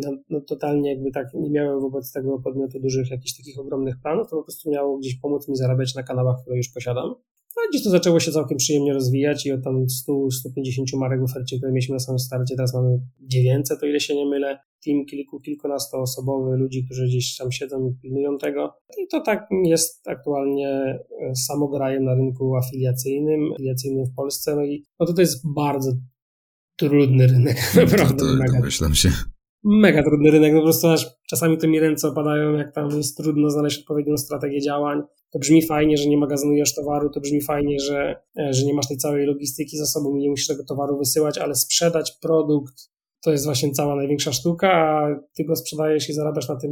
no, 0.03 0.17
no, 0.29 0.41
totalnie 0.41 0.89
jakby 0.89 1.11
tak 1.11 1.27
nie 1.33 1.49
miałem 1.49 1.79
wobec 1.79 2.11
tego 2.11 2.39
podmiotu 2.39 2.79
dużych 2.79 3.11
jakichś 3.11 3.37
takich 3.37 3.59
ogromnych 3.59 3.95
planów, 4.01 4.29
to 4.29 4.35
po 4.35 4.43
prostu 4.43 4.69
miało 4.69 4.97
gdzieś 4.97 5.19
pomóc 5.19 5.47
mi 5.47 5.55
zarabiać 5.55 5.95
na 5.95 6.03
kanałach, 6.03 6.41
które 6.41 6.57
już 6.57 6.69
posiadam. 6.69 7.09
no 7.57 7.63
gdzieś 7.71 7.83
to 7.83 7.89
zaczęło 7.89 8.19
się 8.19 8.31
całkiem 8.31 8.57
przyjemnie 8.57 8.93
rozwijać 8.93 9.45
i 9.45 9.51
od 9.51 9.63
tam 9.63 9.85
100-150 10.09 10.99
marek 10.99 11.23
ofercie, 11.23 11.57
które 11.57 11.71
mieliśmy 11.71 11.93
na 11.93 11.99
samym 11.99 12.19
starcie, 12.19 12.55
teraz 12.55 12.73
mamy 12.73 12.99
900, 13.19 13.83
o 13.83 13.85
ile 13.85 13.99
się 13.99 14.15
nie 14.15 14.25
mylę. 14.25 14.59
Team 14.85 15.05
kilku, 15.05 15.39
kilkunastoosobowy, 15.39 16.57
ludzi, 16.57 16.85
którzy 16.85 17.05
gdzieś 17.05 17.37
tam 17.37 17.51
siedzą 17.51 17.87
i 17.87 18.01
pilnują 18.01 18.37
tego. 18.37 18.73
I 19.03 19.07
to 19.07 19.21
tak 19.21 19.47
jest 19.63 20.07
aktualnie 20.07 20.69
e, 20.69 21.35
samograjem 21.35 22.03
na 22.03 22.15
rynku 22.15 22.55
afiliacyjnym, 22.55 23.53
afiliacyjnym 23.53 24.05
w 24.05 24.15
Polsce. 24.15 24.55
No 24.55 24.63
i 24.63 24.83
no 24.99 25.05
to, 25.05 25.13
to 25.13 25.21
jest 25.21 25.53
bardzo 25.55 25.91
trudny 26.89 27.27
rynek, 27.27 27.57
naprawdę. 27.75 28.15
To, 28.15 28.25
to 28.25 28.53
domyślam 28.53 28.95
się 28.95 29.11
mega 29.63 30.03
trudny 30.03 30.31
rynek, 30.31 30.53
no 30.53 30.59
po 30.59 30.63
prostu 30.63 30.87
aż 30.87 31.07
czasami 31.29 31.57
to 31.57 31.67
mi 31.67 31.79
ręce 31.79 32.07
opadają, 32.07 32.53
jak 32.53 32.75
tam 32.75 32.89
jest 32.97 33.17
trudno 33.17 33.49
znaleźć 33.49 33.79
odpowiednią 33.79 34.17
strategię 34.17 34.61
działań. 34.61 35.01
To 35.31 35.39
brzmi 35.39 35.65
fajnie, 35.65 35.97
że 35.97 36.09
nie 36.09 36.17
magazynujesz 36.17 36.75
towaru, 36.75 37.09
to 37.09 37.19
brzmi 37.19 37.41
fajnie, 37.41 37.79
że, 37.79 38.15
e, 38.39 38.53
że 38.53 38.65
nie 38.65 38.73
masz 38.73 38.87
tej 38.87 38.97
całej 38.97 39.25
logistyki 39.25 39.77
za 39.77 39.85
sobą 39.85 40.15
i 40.15 40.19
nie 40.19 40.29
musisz 40.29 40.47
tego 40.47 40.63
towaru 40.65 40.97
wysyłać, 40.97 41.37
ale 41.37 41.55
sprzedać 41.55 42.11
produkt 42.21 42.91
to 43.23 43.31
jest 43.31 43.45
właśnie 43.45 43.71
cała 43.71 43.95
największa 43.95 44.33
sztuka, 44.33 44.71
a 44.71 45.19
ty 45.33 45.43
go 45.43 45.55
sprzedajesz 45.55 46.09
i 46.09 46.13
zarabiasz 46.13 46.49
na 46.49 46.55
tym 46.55 46.71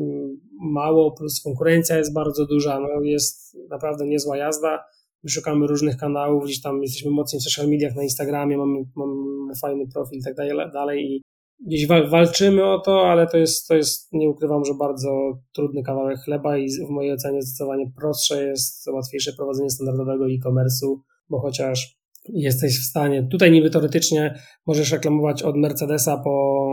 mało, 0.62 1.12
plus 1.12 1.42
konkurencja 1.44 1.98
jest 1.98 2.14
bardzo 2.14 2.46
duża, 2.46 2.80
no 2.80 3.02
jest 3.04 3.58
naprawdę 3.70 4.06
niezła 4.06 4.38
jazda. 4.38 4.84
My 5.24 5.30
szukamy 5.30 5.68
różnych 5.68 5.98
kanałów, 5.98 6.46
gdzieś 6.46 6.62
tam 6.62 6.82
jesteśmy 6.82 7.12
mocni 7.12 7.40
w 7.40 7.44
social 7.44 7.68
mediach, 7.68 7.96
na 7.96 8.04
Instagramie, 8.04 8.58
mamy, 8.58 8.80
mamy 8.96 9.56
fajny 9.62 9.88
profil 9.94 10.20
i 10.20 10.24
tak 10.24 10.36
dalej 10.74 11.06
i 11.06 11.22
gdzieś 11.68 11.88
walczymy 11.88 12.66
o 12.66 12.80
to, 12.80 13.08
ale 13.08 13.28
to 13.28 13.38
jest, 13.38 13.68
to 13.68 13.76
jest, 13.76 14.14
nie 14.14 14.30
ukrywam, 14.30 14.66
że 14.66 14.74
bardzo 14.74 15.10
trudny 15.54 15.84
kawałek 15.84 16.20
chleba 16.20 16.58
i 16.58 16.70
w 16.88 16.90
mojej 16.90 17.14
ocenie 17.14 17.42
zdecydowanie 17.42 17.92
prostsze 18.00 18.44
jest, 18.44 18.88
łatwiejsze 18.88 19.34
prowadzenie 19.34 19.70
standardowego 19.70 20.26
e-commerce'u, 20.26 20.96
bo 21.30 21.40
chociaż 21.40 22.00
jesteś 22.30 22.80
w 22.80 22.84
stanie, 22.84 23.28
tutaj 23.32 23.52
niby 23.52 23.70
teoretycznie 23.70 24.40
możesz 24.68 24.92
reklamować 24.92 25.44
od 25.44 25.56
Mercedesa 25.58 26.18
po, 26.18 26.66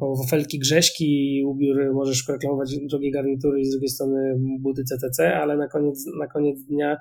po 0.00 0.16
wafelki 0.16 0.58
Grześki, 0.58 1.42
ubiór 1.46 1.94
możesz 1.94 2.28
reklamować 2.28 2.78
drogie 2.88 3.10
garnitury 3.10 3.60
i 3.60 3.64
z 3.64 3.70
drugiej 3.70 3.88
strony 3.88 4.36
buty 4.60 4.84
CTC, 4.84 5.34
ale 5.34 5.56
na 5.56 5.68
koniec, 5.68 6.04
na 6.18 6.26
koniec 6.26 6.62
dnia 6.64 6.96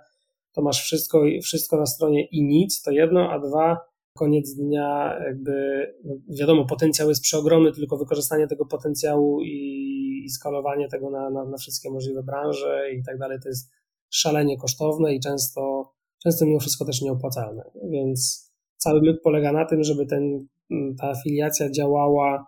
to 0.57 0.63
masz 0.63 0.83
wszystko, 0.83 1.21
wszystko 1.43 1.77
na 1.77 1.85
stronie 1.85 2.25
i 2.25 2.43
nic, 2.43 2.81
to 2.81 2.91
jedno, 2.91 3.31
a 3.31 3.39
dwa, 3.39 3.77
koniec 4.13 4.55
dnia 4.55 5.19
jakby, 5.25 5.53
no 6.03 6.15
wiadomo, 6.39 6.65
potencjał 6.65 7.09
jest 7.09 7.21
przeogromny, 7.21 7.71
tylko 7.71 7.97
wykorzystanie 7.97 8.47
tego 8.47 8.65
potencjału 8.65 9.41
i, 9.41 10.23
i 10.25 10.29
skalowanie 10.29 10.87
tego 10.87 11.09
na, 11.09 11.29
na, 11.29 11.45
na, 11.45 11.57
wszystkie 11.57 11.89
możliwe 11.89 12.23
branże 12.23 12.81
i 12.99 13.03
tak 13.03 13.17
dalej, 13.17 13.37
to 13.43 13.49
jest 13.49 13.71
szalenie 14.09 14.57
kosztowne 14.57 15.15
i 15.15 15.19
często, 15.19 15.91
często 16.23 16.45
mimo 16.45 16.59
wszystko 16.59 16.85
też 16.85 17.01
nieopłacalne. 17.01 17.63
Więc 17.89 18.51
cały 18.77 19.01
myk 19.01 19.21
polega 19.23 19.51
na 19.51 19.65
tym, 19.65 19.83
żeby 19.83 20.05
ten, 20.05 20.47
ta 20.99 21.09
afiliacja 21.09 21.71
działała 21.71 22.47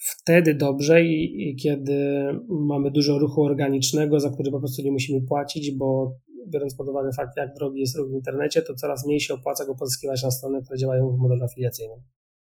wtedy 0.00 0.54
dobrze 0.54 1.04
i, 1.04 1.48
i 1.50 1.56
kiedy 1.56 2.24
mamy 2.48 2.90
dużo 2.90 3.18
ruchu 3.18 3.42
organicznego, 3.42 4.20
za 4.20 4.30
który 4.30 4.50
po 4.50 4.58
prostu 4.58 4.82
nie 4.82 4.92
musimy 4.92 5.26
płacić, 5.26 5.70
bo 5.70 6.16
biorąc 6.48 6.74
pod 6.74 6.88
uwagę 6.88 7.10
fakt, 7.12 7.36
jak 7.36 7.54
drogi 7.54 7.80
jest 7.80 7.96
ruch 7.96 8.10
w 8.10 8.14
internecie, 8.14 8.62
to 8.62 8.74
coraz 8.74 9.06
mniej 9.06 9.20
się 9.20 9.34
opłaca 9.34 9.66
go 9.66 9.74
pozyskiwać 9.74 10.22
na 10.22 10.30
strony, 10.30 10.62
które 10.62 10.78
działają 10.78 11.16
w 11.16 11.18
modelu 11.18 11.44
afiliacyjnym. 11.44 11.98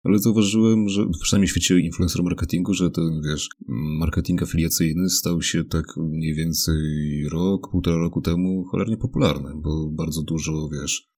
Ale 0.04 0.18
zauważyłem, 0.18 0.88
że 0.88 1.02
przynajmniej 1.22 1.48
w 1.48 1.50
świecie 1.50 1.80
influencer 1.80 2.22
marketingu, 2.22 2.74
że 2.74 2.90
ten, 2.90 3.22
wiesz, 3.24 3.48
marketing 3.98 4.42
afiliacyjny 4.42 5.10
stał 5.10 5.42
się 5.42 5.64
tak 5.64 5.84
mniej 5.96 6.34
więcej 6.34 6.76
rok, 7.32 7.70
półtora 7.70 7.96
roku 7.96 8.20
temu 8.20 8.64
cholernie 8.64 8.96
popularny, 8.96 9.50
bo 9.56 9.90
bardzo 9.90 10.22
dużo, 10.22 10.68
wiesz, 10.72 11.10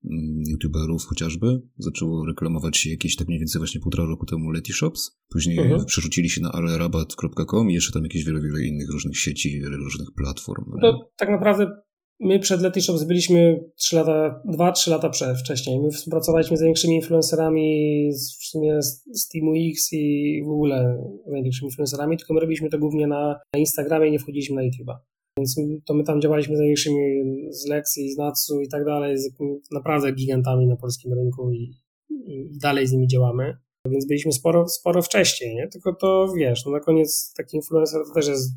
youtuberów 0.51 1.05
chociażby 1.05 1.63
zaczęło 1.79 2.27
reklamować 2.27 2.77
się 2.77 2.91
jakieś 2.91 3.17
tak 3.17 3.29
mniej 3.29 3.41
więcej 3.41 3.61
właśnie 3.61 3.81
półtora 3.81 4.05
roku 4.05 4.27
temu 4.27 4.51
Leti 4.51 4.73
Shops. 4.73 5.19
Później 5.29 5.59
uh-huh. 5.59 5.85
przerzucili 5.85 6.31
się 6.31 6.41
na 6.41 6.53
alerabat.com 6.53 7.71
i 7.71 7.75
jeszcze 7.75 7.93
tam 7.93 8.03
jakieś 8.03 8.25
wiele, 8.25 8.41
wiele 8.41 8.65
innych 8.65 8.91
różnych 8.93 9.19
sieci, 9.19 9.61
wiele 9.61 9.77
różnych 9.77 10.09
platform. 10.17 10.65
No 10.69 10.81
to 10.81 11.11
tak 11.17 11.31
naprawdę 11.31 11.67
My 12.21 12.39
przed 12.39 12.61
Lety 12.61 12.81
Shops 12.81 13.05
byliśmy 13.05 13.65
3 13.77 13.97
lata, 13.97 14.43
2-3 14.59 14.91
lata 14.91 15.11
przed, 15.11 15.39
wcześniej. 15.39 15.81
My 15.81 15.91
współpracowaliśmy 15.91 16.57
z 16.57 16.61
największymi 16.61 16.95
influencerami 16.95 18.09
z, 18.13 18.39
w 18.39 18.45
sumie 18.45 18.83
z 19.13 19.29
Teamu 19.29 19.53
X 19.71 19.93
i 19.93 20.43
w 20.45 20.49
ogóle 20.49 20.99
z 21.27 21.31
największymi 21.31 21.69
influencerami, 21.69 22.17
tylko 22.17 22.35
my 22.35 22.41
robiliśmy 22.41 22.71
to 22.71 22.79
głównie 22.79 23.07
na, 23.07 23.41
na 23.55 23.61
Instagramie 23.61 24.09
i 24.09 24.13
nie 24.13 24.19
wchodziliśmy 24.19 24.57
na 24.57 24.63
YouTube'a. 24.63 24.97
Więc 25.39 25.57
to 25.87 25.95
my 25.95 26.05
tam 26.05 26.21
działaliśmy 26.21 26.57
z 26.57 26.59
największymi 26.59 27.25
z 27.51 27.67
Lexi, 27.69 28.13
z 28.13 28.17
Natsu 28.17 28.61
i 28.61 28.69
tak 28.69 28.85
dalej, 28.85 29.19
z 29.19 29.31
naprawdę 29.73 30.13
gigantami 30.13 30.67
na 30.67 30.77
polskim 30.77 31.13
rynku 31.13 31.53
i, 31.53 31.73
i 32.11 32.49
dalej 32.63 32.87
z 32.87 32.93
nimi 32.93 33.07
działamy. 33.07 33.57
Więc 33.87 34.07
byliśmy 34.07 34.33
sporo, 34.33 34.69
sporo 34.69 35.03
wcześniej, 35.03 35.55
nie? 35.55 35.69
Tylko 35.69 35.95
to 35.95 36.33
wiesz, 36.37 36.67
no 36.67 36.73
na 36.73 36.81
koniec 36.81 37.33
taki 37.37 37.57
influencer 37.57 38.01
to 38.09 38.15
też 38.15 38.29
jest, 38.29 38.51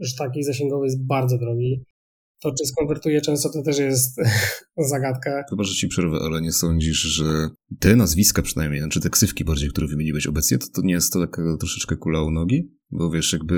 że 0.00 0.16
taki 0.18 0.42
zasięgowy 0.42 0.84
jest 0.86 1.06
bardzo 1.06 1.38
drogi 1.38 1.84
to, 2.42 2.50
czy 2.58 2.66
skonwertuje 2.66 3.20
często, 3.20 3.50
to 3.52 3.62
też 3.62 3.78
jest 3.78 4.20
zagadka. 4.90 5.44
Chyba, 5.50 5.64
że 5.64 5.74
ci 5.74 5.88
przerwę, 5.88 6.18
ale 6.22 6.40
nie 6.40 6.52
sądzisz, 6.52 6.98
że 6.98 7.24
te 7.80 7.96
nazwiska 7.96 8.42
przynajmniej, 8.42 8.80
znaczy 8.80 9.00
te 9.00 9.10
ksywki 9.10 9.44
bardziej, 9.44 9.70
które 9.70 9.86
wymieniłeś 9.86 10.26
obecnie, 10.26 10.58
to, 10.58 10.66
to 10.74 10.82
nie 10.82 10.94
jest 10.94 11.12
to 11.12 11.20
taka 11.20 11.42
troszeczkę 11.60 11.96
kula 11.96 12.22
u 12.22 12.30
nogi? 12.30 12.70
Bo 12.90 13.10
wiesz, 13.10 13.32
jakby 13.32 13.54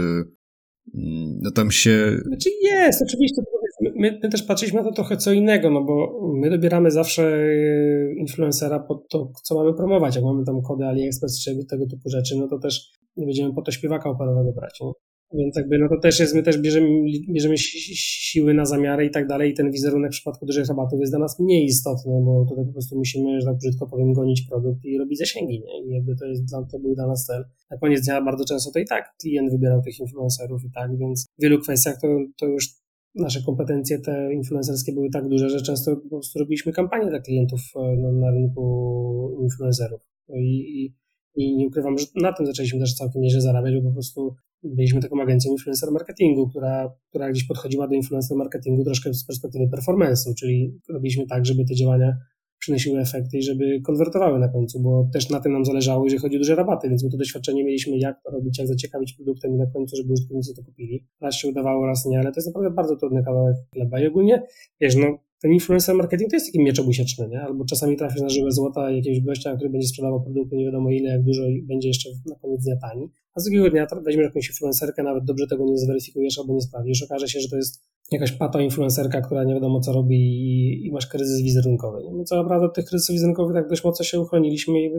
mm, 0.94 1.38
no 1.42 1.50
tam 1.50 1.70
się... 1.70 2.18
Znaczy 2.26 2.50
jest, 2.62 3.02
oczywiście. 3.02 3.42
My, 3.80 4.18
my, 4.22 4.30
też 4.30 4.42
patrzyliśmy 4.42 4.82
na 4.82 4.88
to 4.88 4.94
trochę 4.94 5.16
co 5.16 5.32
innego, 5.32 5.70
no 5.70 5.84
bo 5.84 6.20
my 6.34 6.50
dobieramy 6.50 6.90
zawsze 6.90 7.36
e, 7.36 8.14
influencera 8.14 8.80
pod 8.80 9.08
to, 9.08 9.32
co 9.42 9.54
mamy 9.54 9.74
promować. 9.74 10.16
Jak 10.16 10.24
mamy 10.24 10.44
tam 10.44 10.62
kody 10.62 10.84
AliExpress 10.84 11.44
czy 11.44 11.64
tego 11.70 11.86
typu 11.86 12.08
rzeczy, 12.08 12.36
no 12.38 12.48
to 12.48 12.58
też 12.58 12.92
nie 13.16 13.26
będziemy 13.26 13.54
po 13.54 13.62
to 13.62 13.70
śpiewaka 13.72 14.10
operowego 14.10 14.52
brać. 14.52 14.80
Nie? 14.80 14.92
Więc 15.34 15.56
jakby 15.56 15.78
no 15.78 15.88
to 15.88 16.00
też 16.00 16.20
jest, 16.20 16.34
my 16.34 16.42
też 16.42 16.58
bierzemy, 16.58 16.88
bierzemy 17.28 17.54
siły 17.58 18.54
na 18.54 18.64
zamiary 18.64 19.06
i 19.06 19.10
tak 19.10 19.26
dalej 19.26 19.50
i 19.50 19.54
ten 19.54 19.70
wizerunek 19.70 20.10
w 20.10 20.14
przypadku 20.14 20.46
dużych 20.46 20.66
rabatów 20.68 21.00
jest 21.00 21.12
dla 21.12 21.18
nas 21.18 21.40
mniej 21.40 21.64
istotny, 21.64 22.12
bo 22.24 22.46
tutaj 22.48 22.64
po 22.66 22.72
prostu 22.72 22.96
musimy, 22.96 23.40
że 23.40 23.46
tak 23.46 23.56
brzydko 23.56 23.86
powiem, 23.86 24.12
gonić 24.12 24.42
produkt 24.50 24.84
i 24.84 24.98
robić 24.98 25.18
zasięgi, 25.18 25.60
nie? 25.60 25.84
I 25.86 25.90
jakby 25.90 26.16
to 26.16 26.26
jest, 26.26 26.42
to 26.72 26.78
był 26.78 26.94
dla 26.94 27.06
nas 27.06 27.26
cel. 27.26 27.44
Na 27.70 27.78
koniec 27.78 28.04
dnia 28.04 28.22
bardzo 28.22 28.44
często 28.44 28.70
to 28.72 28.78
i 28.78 28.86
tak 28.86 29.14
klient 29.20 29.50
wybierał 29.50 29.82
tych 29.82 30.00
influencerów 30.00 30.64
i 30.64 30.70
tak, 30.70 30.98
więc 30.98 31.24
w 31.38 31.42
wielu 31.42 31.58
kwestiach 31.58 32.00
to, 32.00 32.08
to 32.38 32.46
już 32.46 32.68
nasze 33.14 33.42
kompetencje 33.42 33.98
te 33.98 34.34
influencerskie 34.34 34.92
były 34.92 35.10
tak 35.10 35.28
duże, 35.28 35.50
że 35.50 35.62
często 35.62 35.96
po 35.96 36.08
prostu 36.08 36.38
robiliśmy 36.38 36.72
kampanię 36.72 37.10
dla 37.10 37.20
klientów 37.20 37.60
e, 37.76 37.96
na, 37.96 38.12
na 38.12 38.30
rynku 38.30 39.38
influencerów. 39.42 40.00
I, 40.28 40.84
i, 40.84 40.94
I 41.36 41.56
nie 41.56 41.66
ukrywam, 41.66 41.98
że 41.98 42.06
na 42.14 42.32
tym 42.32 42.46
zaczęliśmy 42.46 42.80
też 42.80 42.94
całkiem 42.94 43.22
nieźle 43.22 43.40
zarabiać, 43.40 43.74
bo 43.74 43.88
po 43.88 43.94
prostu 43.94 44.34
byliśmy 44.64 45.00
taką 45.00 45.22
agencją 45.22 45.52
influencer 45.52 45.90
marketingu, 45.90 46.48
która, 46.48 46.92
która 47.08 47.30
gdzieś 47.30 47.44
podchodziła 47.44 47.88
do 47.88 47.94
influencer 47.94 48.36
marketingu 48.36 48.84
troszkę 48.84 49.14
z 49.14 49.26
perspektywy 49.26 49.64
performance'u, 49.64 50.34
czyli 50.38 50.80
robiliśmy 50.88 51.26
tak, 51.26 51.46
żeby 51.46 51.64
te 51.64 51.74
działania 51.74 52.16
przynosiły 52.58 53.00
efekty 53.00 53.38
i 53.38 53.42
żeby 53.42 53.80
konwertowały 53.80 54.38
na 54.38 54.48
końcu, 54.48 54.80
bo 54.80 55.08
też 55.12 55.30
na 55.30 55.40
tym 55.40 55.52
nam 55.52 55.64
zależało, 55.64 56.04
jeżeli 56.04 56.22
chodzi 56.22 56.36
o 56.36 56.38
duże 56.38 56.54
rabaty, 56.54 56.88
więc 56.88 57.04
my 57.04 57.10
to 57.10 57.16
doświadczenie 57.16 57.64
mieliśmy, 57.64 57.98
jak 57.98 58.22
to 58.22 58.30
robić, 58.30 58.58
jak 58.58 58.68
zaciekawić 58.68 59.12
produktem 59.12 59.54
i 59.54 59.56
na 59.56 59.66
końcu, 59.66 59.96
żeby 59.96 60.12
użytkownicy 60.12 60.54
to 60.54 60.62
kupili. 60.62 61.06
Raz 61.20 61.34
się 61.34 61.48
udawało, 61.48 61.86
raz 61.86 62.06
nie, 62.06 62.18
ale 62.18 62.32
to 62.32 62.36
jest 62.36 62.46
naprawdę 62.46 62.70
bardzo 62.70 62.96
trudny 62.96 63.24
kawałek 63.24 63.56
chleba 63.74 64.00
i 64.00 64.06
ogólnie, 64.06 64.42
wiesz, 64.80 64.96
no 64.96 65.18
ten 65.40 65.52
influencer 65.52 65.94
marketing 65.94 66.30
to 66.30 66.36
jest 66.36 66.46
taki 66.46 66.62
miecz 66.62 66.80
obusieczny, 66.80 67.28
nie? 67.28 67.40
Albo 67.40 67.64
czasami 67.64 67.96
trafisz 67.96 68.20
na 68.20 68.28
żywe 68.28 68.52
złota 68.52 68.90
jakiegoś 68.90 69.20
gościa, 69.20 69.56
który 69.56 69.70
będzie 69.70 69.88
sprzedawał 69.88 70.22
produkty 70.22 70.56
nie 70.56 70.64
wiadomo 70.64 70.90
ile, 70.90 71.10
jak 71.10 71.22
dużo 71.22 71.46
i 71.46 71.62
będzie 71.62 71.88
jeszcze 71.88 72.10
na 72.26 72.36
koniec 72.36 72.64
dnia 72.64 72.76
tani. 72.76 73.10
A 73.34 73.40
z 73.40 73.44
drugiego 73.44 73.70
dnia 73.70 73.86
weźmiesz 74.04 74.24
jakąś 74.24 74.48
influencerkę, 74.48 75.02
nawet 75.02 75.24
dobrze 75.24 75.46
tego 75.46 75.64
nie 75.64 75.78
zweryfikujesz 75.78 76.38
albo 76.38 76.54
nie 76.54 76.60
sprawdzisz, 76.60 77.02
okaże 77.02 77.28
się, 77.28 77.40
że 77.40 77.48
to 77.48 77.56
jest 77.56 77.82
jakaś 78.12 78.32
pato 78.32 78.60
influencerka, 78.60 79.20
która 79.20 79.44
nie 79.44 79.54
wiadomo 79.54 79.80
co 79.80 79.92
robi 79.92 80.16
i, 80.16 80.86
i 80.86 80.92
masz 80.92 81.06
kryzys 81.06 81.42
wizerunkowy. 81.42 82.04
Nie? 82.04 82.14
My 82.14 82.24
co 82.24 82.42
naprawdę 82.42 82.66
od 82.66 82.74
tych 82.74 82.84
kryzysów 82.84 83.12
wizerunkowych 83.12 83.54
tak 83.54 83.68
dość 83.68 83.84
mocno 83.84 84.04
się 84.04 84.20
uchroniliśmy 84.20 84.82
i 84.82 84.90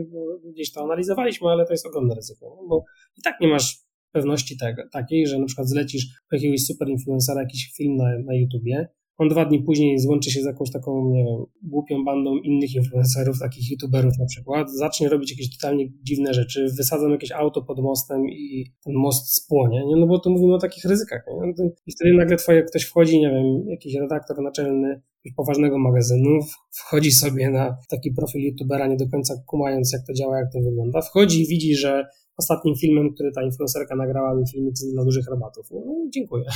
gdzieś 0.52 0.72
to 0.72 0.82
analizowaliśmy, 0.84 1.48
ale 1.48 1.66
to 1.66 1.72
jest 1.72 1.86
ogromne 1.86 2.14
ryzyko, 2.14 2.58
bo 2.68 2.84
i 3.18 3.22
tak 3.22 3.40
nie 3.40 3.48
masz 3.48 3.86
pewności 4.12 4.56
tego, 4.58 4.82
takiej, 4.92 5.26
że 5.26 5.38
na 5.38 5.46
przykład 5.46 5.68
zlecisz 5.68 6.06
jakiegoś 6.32 6.60
super 6.60 6.88
influencera 6.88 7.40
jakiś 7.40 7.72
film 7.76 7.96
na, 7.96 8.18
na 8.18 8.34
YouTubie, 8.34 8.88
on 9.18 9.28
dwa 9.28 9.44
dni 9.44 9.62
później 9.62 9.98
złączy 9.98 10.30
się 10.30 10.40
z 10.42 10.44
jakąś 10.44 10.70
taką, 10.70 11.10
nie 11.10 11.24
wiem, 11.24 11.44
głupią 11.62 12.04
bandą 12.04 12.36
innych 12.36 12.74
influencerów, 12.74 13.38
takich 13.38 13.70
youtuberów 13.70 14.18
na 14.18 14.26
przykład, 14.26 14.72
zacznie 14.72 15.08
robić 15.08 15.30
jakieś 15.30 15.58
totalnie 15.58 15.88
dziwne 16.02 16.34
rzeczy, 16.34 16.66
wysadzą 16.76 17.08
jakieś 17.08 17.32
auto 17.32 17.62
pod 17.62 17.80
mostem 17.80 18.28
i 18.28 18.66
ten 18.84 18.94
most 18.94 19.34
spłonie, 19.34 19.86
nie? 19.86 19.96
no 19.96 20.06
bo 20.06 20.18
tu 20.18 20.30
mówimy 20.30 20.54
o 20.54 20.58
takich 20.58 20.84
ryzykach. 20.84 21.26
Nie? 21.26 21.52
No 21.58 21.70
I 21.86 21.92
wtedy 21.92 22.14
nagle 22.14 22.36
twoje, 22.36 22.62
ktoś 22.62 22.82
wchodzi, 22.84 23.20
nie 23.20 23.30
wiem, 23.30 23.68
jakiś 23.68 23.94
redaktor 23.94 24.42
naczelny 24.42 25.02
poważnego 25.36 25.78
magazynu, 25.78 26.38
wchodzi 26.70 27.12
sobie 27.12 27.50
na 27.50 27.76
taki 27.88 28.10
profil 28.12 28.40
youtubera, 28.40 28.86
nie 28.86 28.96
do 28.96 29.08
końca 29.08 29.34
kumając 29.46 29.92
jak 29.92 30.06
to 30.06 30.12
działa, 30.12 30.38
jak 30.38 30.52
to 30.52 30.60
wygląda, 30.60 31.00
wchodzi 31.02 31.42
i 31.42 31.46
widzi, 31.46 31.74
że 31.74 32.04
ostatnim 32.38 32.74
filmem, 32.76 33.14
który 33.14 33.32
ta 33.32 33.42
influencerka 33.42 33.96
nagrała, 33.96 34.34
był 34.34 34.46
filmik 34.46 34.74
dla 34.92 35.04
dużych 35.04 35.26
rabatów. 35.30 35.66
No, 35.70 35.80
no 35.86 36.42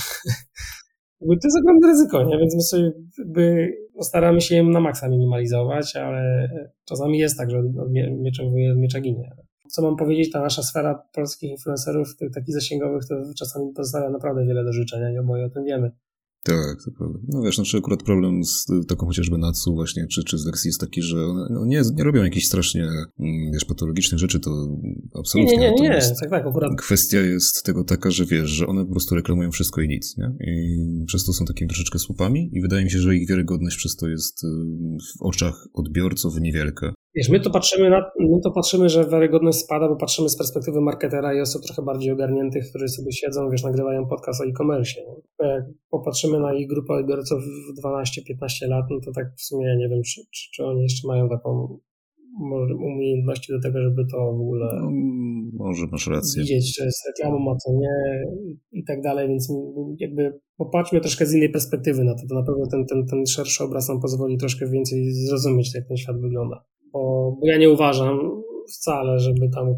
dziękuję. 1.21 1.39
to 1.39 1.47
jest 1.49 1.59
ogromne 1.59 1.89
ryzyko, 1.89 2.25
nie? 2.25 2.39
więc 2.39 2.55
my 2.55 2.63
sobie 2.63 2.93
jakby 3.19 3.73
staramy 4.01 4.41
się 4.41 4.63
na 4.63 4.81
maksa 4.81 5.09
minimalizować, 5.09 5.97
ale 5.97 6.51
czasami 6.85 7.19
jest 7.19 7.39
tak, 7.39 7.51
że 7.51 7.59
od 7.59 7.93
miecza, 8.23 8.43
od 8.43 8.77
miecza 8.77 9.01
ginie. 9.01 9.31
Co 9.71 9.83
mam 9.83 9.97
powiedzieć, 9.97 10.31
ta 10.33 10.41
nasza 10.41 10.63
sfera 10.63 11.03
polskich 11.13 11.51
influencerów, 11.51 12.17
tych 12.17 12.31
takich 12.31 12.55
zasięgowych, 12.55 13.03
to 13.09 13.15
czasami 13.39 13.73
pozostawia 13.73 14.11
naprawdę 14.11 14.47
wiele 14.47 14.65
do 14.65 14.73
życzenia 14.73 15.11
i 15.11 15.19
oboje 15.19 15.45
o 15.45 15.51
tym 15.51 15.65
wiemy. 15.65 15.91
Tak, 16.43 16.77
to 16.85 16.91
prawda. 16.99 17.19
No 17.29 17.43
wiesz, 17.43 17.55
znaczy 17.55 17.79
akurat 17.79 18.03
problem 18.03 18.45
z 18.45 18.67
taką 18.89 19.07
chociażby 19.07 19.39
Natsu 19.39 19.75
właśnie, 19.75 20.07
czy, 20.07 20.25
czy 20.25 20.39
z 20.39 20.47
Lexi 20.47 20.69
jest 20.69 20.81
taki, 20.81 21.03
że 21.03 21.27
one 21.27 21.47
no 21.51 21.67
nie, 21.67 21.83
nie 21.95 22.05
robią 22.05 22.23
jakichś 22.23 22.47
strasznie, 22.47 22.83
mm, 22.83 23.53
wiesz, 23.53 23.65
patologicznych 23.65 24.21
rzeczy, 24.21 24.41
to 24.41 24.51
absolutnie. 25.15 25.57
Nie, 25.57 25.71
nie, 25.71 25.75
nie, 25.75 25.89
nie. 25.89 26.01
tak, 26.21 26.31
tak, 26.31 26.47
akurat. 26.47 26.71
Kwestia 26.79 27.21
jest 27.21 27.65
tego 27.65 27.85
taka, 27.85 28.11
że 28.11 28.27
wiesz, 28.27 28.51
że 28.51 28.67
one 28.67 28.85
po 28.85 28.91
prostu 28.91 29.15
reklamują 29.15 29.51
wszystko 29.51 29.81
i 29.81 29.89
nic, 29.89 30.17
nie? 30.17 30.33
I 30.47 31.05
przez 31.07 31.25
to 31.25 31.33
są 31.33 31.45
takimi 31.45 31.69
troszeczkę 31.69 31.99
słupami 31.99 32.51
i 32.53 32.61
wydaje 32.61 32.85
mi 32.85 32.91
się, 32.91 32.99
że 32.99 33.17
ich 33.17 33.29
wiarygodność 33.29 33.77
przez 33.77 33.97
to 33.97 34.09
jest 34.09 34.45
y, 34.45 34.47
w 35.19 35.23
oczach 35.23 35.69
odbiorców 35.75 36.41
niewielka. 36.41 36.93
Wiesz, 37.15 37.29
my 37.29 37.41
to 37.41 37.51
patrzymy, 37.51 37.91
na, 37.91 38.11
my 38.21 38.41
to 38.45 38.51
patrzymy, 38.51 38.89
że 38.89 39.09
wiarygodność 39.09 39.59
spada, 39.59 39.89
bo 39.89 39.97
patrzymy 39.97 40.29
z 40.29 40.37
perspektywy 40.37 40.81
marketera 40.81 41.35
i 41.35 41.41
osób 41.41 41.63
trochę 41.63 41.83
bardziej 41.83 42.13
ogarniętych, 42.13 42.65
którzy 42.71 42.89
sobie 42.89 43.13
siedzą, 43.13 43.51
wiesz, 43.51 43.63
nagrywają 43.63 44.07
podcast 44.07 44.41
o 44.41 44.45
e-commerce. 44.45 45.01
Jak 45.41 45.65
popatrzymy 45.91 46.41
na 46.41 46.55
ich 46.55 46.69
grupę 46.69 46.95
odbiorców 46.95 47.39
w 47.43 47.87
12-15 47.87 48.69
lat, 48.69 48.85
no 48.91 49.01
to 49.05 49.13
tak 49.13 49.27
w 49.37 49.43
sumie 49.43 49.77
nie 49.77 49.89
wiem, 49.89 50.03
czy, 50.03 50.21
czy, 50.31 50.51
czy 50.55 50.65
oni 50.65 50.83
jeszcze 50.83 51.09
mają 51.09 51.29
taką 51.29 51.79
umiejętności 52.93 53.53
do 53.53 53.61
tego, 53.61 53.83
żeby 53.83 54.03
to 54.13 54.17
w 54.17 54.41
ogóle 54.41 54.81
no, 54.83 54.91
może 55.53 55.87
masz 55.93 56.07
rację. 56.07 56.43
widzieć, 56.43 56.75
czy 56.75 56.85
jest 56.85 57.07
reklamą, 57.07 57.53
a 57.53 57.57
co 57.57 57.73
nie 57.73 58.23
i 58.73 58.85
tak 58.85 59.03
dalej, 59.03 59.29
więc 59.29 59.53
jakby 59.99 60.41
popatrzmy 60.57 61.01
troszkę 61.01 61.27
z 61.27 61.35
innej 61.35 61.51
perspektywy 61.51 62.05
na 62.05 62.15
to, 62.15 62.23
to 62.29 62.35
na 62.35 62.43
pewno 62.43 62.67
ten, 62.71 62.87
ten, 62.87 63.07
ten 63.07 63.27
szerszy 63.27 63.65
obraz 63.65 63.89
nam 63.89 64.01
pozwoli 64.01 64.39
troszkę 64.39 64.71
więcej 64.71 65.13
zrozumieć, 65.13 65.75
jak 65.75 65.89
ten 65.89 65.97
świat 65.97 66.21
wygląda 66.21 66.65
bo, 66.93 67.37
bo 67.41 67.47
ja 67.47 67.59
nie 67.59 67.71
uważam 67.71 68.43
wcale, 68.69 69.19
żeby 69.19 69.49
tam 69.55 69.75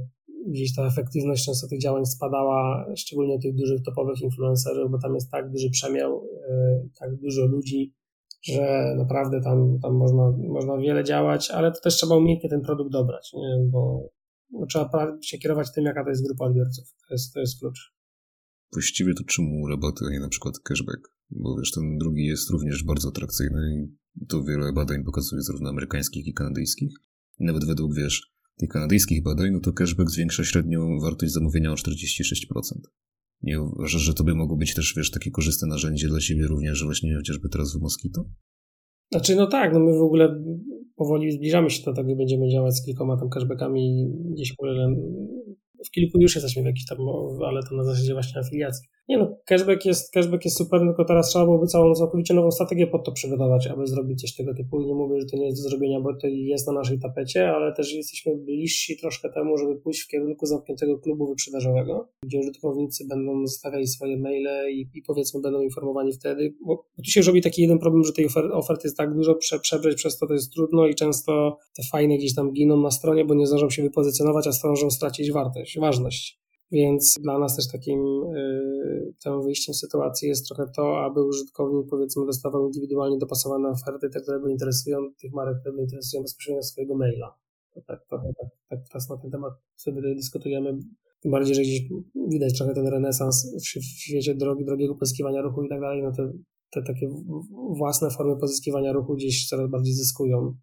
gdzieś 0.47 0.75
ta 0.75 0.87
efektywność 0.87 1.45
często 1.47 1.69
tych 1.69 1.81
działań 1.81 2.07
spadała, 2.07 2.87
szczególnie 2.97 3.39
tych 3.39 3.55
dużych 3.55 3.83
topowych 3.83 4.21
influencerów, 4.21 4.91
bo 4.91 4.99
tam 4.99 5.15
jest 5.15 5.31
tak 5.31 5.51
duży 5.51 5.71
przemiał, 5.71 6.25
yy, 6.25 6.89
tak 7.01 7.17
dużo 7.17 7.47
ludzi, 7.47 7.95
że 8.43 8.95
naprawdę 8.99 9.41
tam, 9.41 9.79
tam 9.83 9.95
można, 9.95 10.33
można 10.49 10.79
wiele 10.79 11.05
działać, 11.05 11.51
ale 11.51 11.73
to 11.73 11.81
też 11.81 11.97
trzeba 11.97 12.17
umiejętnie 12.17 12.51
ten 12.51 12.61
produkt 12.61 12.93
dobrać, 12.93 13.33
nie? 13.33 13.67
Bo, 13.71 14.09
bo 14.51 14.67
trzeba 14.67 15.19
się 15.23 15.39
kierować 15.39 15.73
tym, 15.73 15.85
jaka 15.85 16.05
to 16.05 16.11
jest 16.11 16.27
grupa 16.27 16.45
odbiorców. 16.45 16.85
To 17.09 17.15
jest, 17.15 17.35
to 17.35 17.41
jest 17.41 17.61
klucz. 17.61 17.95
Właściwie 18.73 19.15
to 19.15 19.25
czemu 19.25 19.69
rabaty, 19.69 20.05
a 20.09 20.11
nie 20.11 20.21
na 20.21 20.29
przykład 20.29 20.59
cashback? 20.59 21.15
Bo 21.31 21.57
wiesz, 21.59 21.71
ten 21.73 21.99
drugi 21.99 22.25
jest 22.27 22.51
również 22.51 22.85
bardzo 22.85 23.09
atrakcyjny 23.09 23.61
i 23.77 24.02
to 24.29 24.45
wiele 24.45 24.73
badań 24.73 25.05
pokazuje 25.05 25.43
zarówno 25.43 25.71
amerykańskich 25.71 26.27
i 26.27 26.33
kanadyjskich. 26.33 26.93
I 27.41 27.45
nawet 27.45 27.65
według, 27.65 27.95
wiesz, 27.95 28.33
tych 28.59 28.69
kanadyjskich 28.69 29.23
badań, 29.23 29.51
no 29.53 29.61
to 29.61 29.73
cashback 29.73 30.11
zwiększa 30.11 30.45
średnią 30.45 30.99
wartość 31.01 31.33
zamówienia 31.33 31.73
o 31.73 31.75
46%. 31.75 31.81
Nie 33.43 33.63
uważasz, 33.63 34.03
że 34.03 34.15
to 34.15 34.25
by 34.25 34.35
mogło 34.35 34.57
być 34.57 34.75
też, 34.75 34.95
wiesz, 34.97 35.11
takie 35.11 35.31
korzystne 35.31 35.69
narzędzie 35.69 36.09
dla 36.09 36.21
siebie 36.21 36.47
również, 36.47 36.85
właśnie 36.85 37.17
chociażby 37.17 37.49
teraz 37.49 37.77
w 37.77 37.81
Moskito? 37.81 38.25
Znaczy, 39.13 39.37
no 39.37 39.47
tak, 39.47 39.73
no 39.73 39.81
my 39.81 39.93
w 39.99 40.03
ogóle 40.03 40.45
powoli 40.97 41.33
zbliżamy 41.33 41.71
się 41.71 41.85
do 41.85 41.93
tego 41.93 42.11
i 42.11 42.17
będziemy 42.17 42.49
działać 42.49 42.77
z 42.77 42.85
kilkoma 42.85 43.17
tam 43.17 43.29
cashbackami 43.29 44.13
gdzieś 44.31 44.51
w 44.51 44.61
ogóle 44.61 44.97
w 45.87 45.91
kilku 45.91 46.19
już 46.21 46.35
jesteśmy 46.35 46.63
w 46.63 46.67
jakiś 46.67 46.87
tam, 46.87 46.99
ale 47.47 47.63
to 47.63 47.77
na 47.77 47.85
zasadzie 47.85 48.13
właśnie 48.13 48.41
afiliacji. 48.41 48.89
Nie 49.09 49.19
no, 49.19 49.37
cashback 49.45 49.85
jest, 49.85 50.13
cashback 50.13 50.45
jest 50.45 50.57
super, 50.57 50.81
tylko 50.81 51.05
teraz 51.05 51.29
trzeba 51.29 51.45
byłoby 51.45 51.67
całą 51.67 51.95
całkowicie 51.95 52.35
nową 52.35 52.51
strategię 52.51 52.87
pod 52.87 53.05
to 53.05 53.13
przygotować, 53.13 53.67
aby 53.67 53.87
zrobić 53.87 54.21
coś 54.21 54.35
tego 54.35 54.55
typu 54.55 54.81
i 54.81 54.87
nie 54.87 54.95
mówię, 54.95 55.21
że 55.21 55.27
to 55.27 55.37
nie 55.37 55.47
jest 55.47 55.63
do 55.63 55.69
zrobienia, 55.69 56.01
bo 56.01 56.15
to 56.17 56.27
jest 56.27 56.67
na 56.67 56.73
naszej 56.73 56.99
tapecie, 56.99 57.51
ale 57.51 57.73
też 57.73 57.95
jesteśmy 57.95 58.37
bliżsi 58.37 58.97
troszkę 58.97 59.31
temu, 59.31 59.59
żeby 59.59 59.77
pójść 59.77 60.01
w 60.03 60.09
kierunku 60.09 60.47
zamkniętego 60.47 60.99
klubu 60.99 61.27
wyprzedażowego, 61.27 62.09
gdzie 62.25 62.39
użytkownicy 62.39 63.07
będą 63.09 63.47
zostawiali 63.47 63.87
swoje 63.87 64.17
maile 64.17 64.71
i, 64.71 64.89
i 64.95 65.03
powiedzmy 65.03 65.41
będą 65.41 65.61
informowani 65.61 66.13
wtedy, 66.13 66.55
bo, 66.67 66.77
bo 66.77 67.03
tu 67.05 67.11
się 67.11 67.23
robi 67.23 67.43
taki 67.43 67.63
jeden 67.63 67.79
problem, 67.79 68.05
że 68.05 68.13
tej 68.13 68.27
ofer 68.27 68.53
oferty 68.53 68.83
jest 68.85 68.97
tak 68.97 69.15
dużo, 69.15 69.35
prze, 69.35 69.61
przebrać 69.61 69.95
przez 69.95 70.19
to 70.19 70.27
to 70.27 70.35
jest 70.35 70.53
trudno 70.53 70.87
i 70.87 70.95
często 70.95 71.59
te 71.77 71.83
fajne 71.93 72.19
gdzieś 72.19 72.35
tam 72.35 72.53
giną 72.53 72.77
na 72.77 72.91
stronie, 72.91 73.25
bo 73.25 73.35
nie 73.35 73.47
zdążą 73.47 73.71
się 73.71 73.83
wypozycjonować, 73.83 74.47
a 74.47 74.53
zdążą 74.53 74.91
stracić 74.91 75.33
wartość, 75.33 75.72
ważność. 75.81 76.43
Więc 76.73 77.19
dla 77.23 77.39
nas 77.39 77.57
też 77.57 77.69
takim 77.69 78.01
y, 78.37 79.15
tym 79.25 79.43
wyjściem 79.43 79.75
z 79.75 79.81
sytuacji 79.81 80.29
jest 80.29 80.49
trochę 80.49 80.73
to, 80.77 81.05
aby 81.05 81.25
użytkownik 81.25 81.87
powiedzmy 81.91 82.27
dostawał 82.27 82.67
indywidualnie 82.67 83.19
dopasowane 83.19 83.69
oferty, 83.69 84.11
te, 84.11 84.21
które 84.21 84.41
go 84.41 84.49
interesują, 84.49 84.99
tych 85.21 85.33
marek, 85.33 85.61
które 85.61 85.75
go 85.75 85.83
interesują 85.83 86.23
bezpośrednio 86.23 86.63
swojego 86.63 86.97
maila. 86.97 87.35
To 87.75 87.81
tak, 87.87 88.07
trochę 88.09 88.33
tak, 88.41 88.51
tak 88.69 88.79
teraz 88.89 89.11
na 89.11 89.17
ten 89.17 89.31
temat 89.31 89.53
sobie 89.77 90.15
dyskutujemy. 90.15 90.79
Tym 91.21 91.33
bardziej, 91.33 91.55
że 91.55 91.63
gdzieś 91.63 91.81
widać 92.29 92.59
trochę 92.59 92.75
ten 92.75 92.87
renesans 92.87 93.55
w, 93.55 93.81
w 93.81 93.85
świecie 93.85 94.35
drogi, 94.35 94.65
drogiego 94.65 94.95
pozyskiwania 94.95 95.43
ruchu 95.43 95.63
i 95.63 95.69
tak 95.69 95.81
dalej, 95.81 96.03
no 96.03 96.13
te, 96.13 96.33
te 96.71 96.83
takie 96.83 97.09
własne 97.77 98.11
formy 98.11 98.37
pozyskiwania 98.37 98.93
ruchu 98.93 99.15
gdzieś 99.15 99.49
coraz 99.49 99.71
bardziej 99.71 99.95
zyskują 99.95 100.55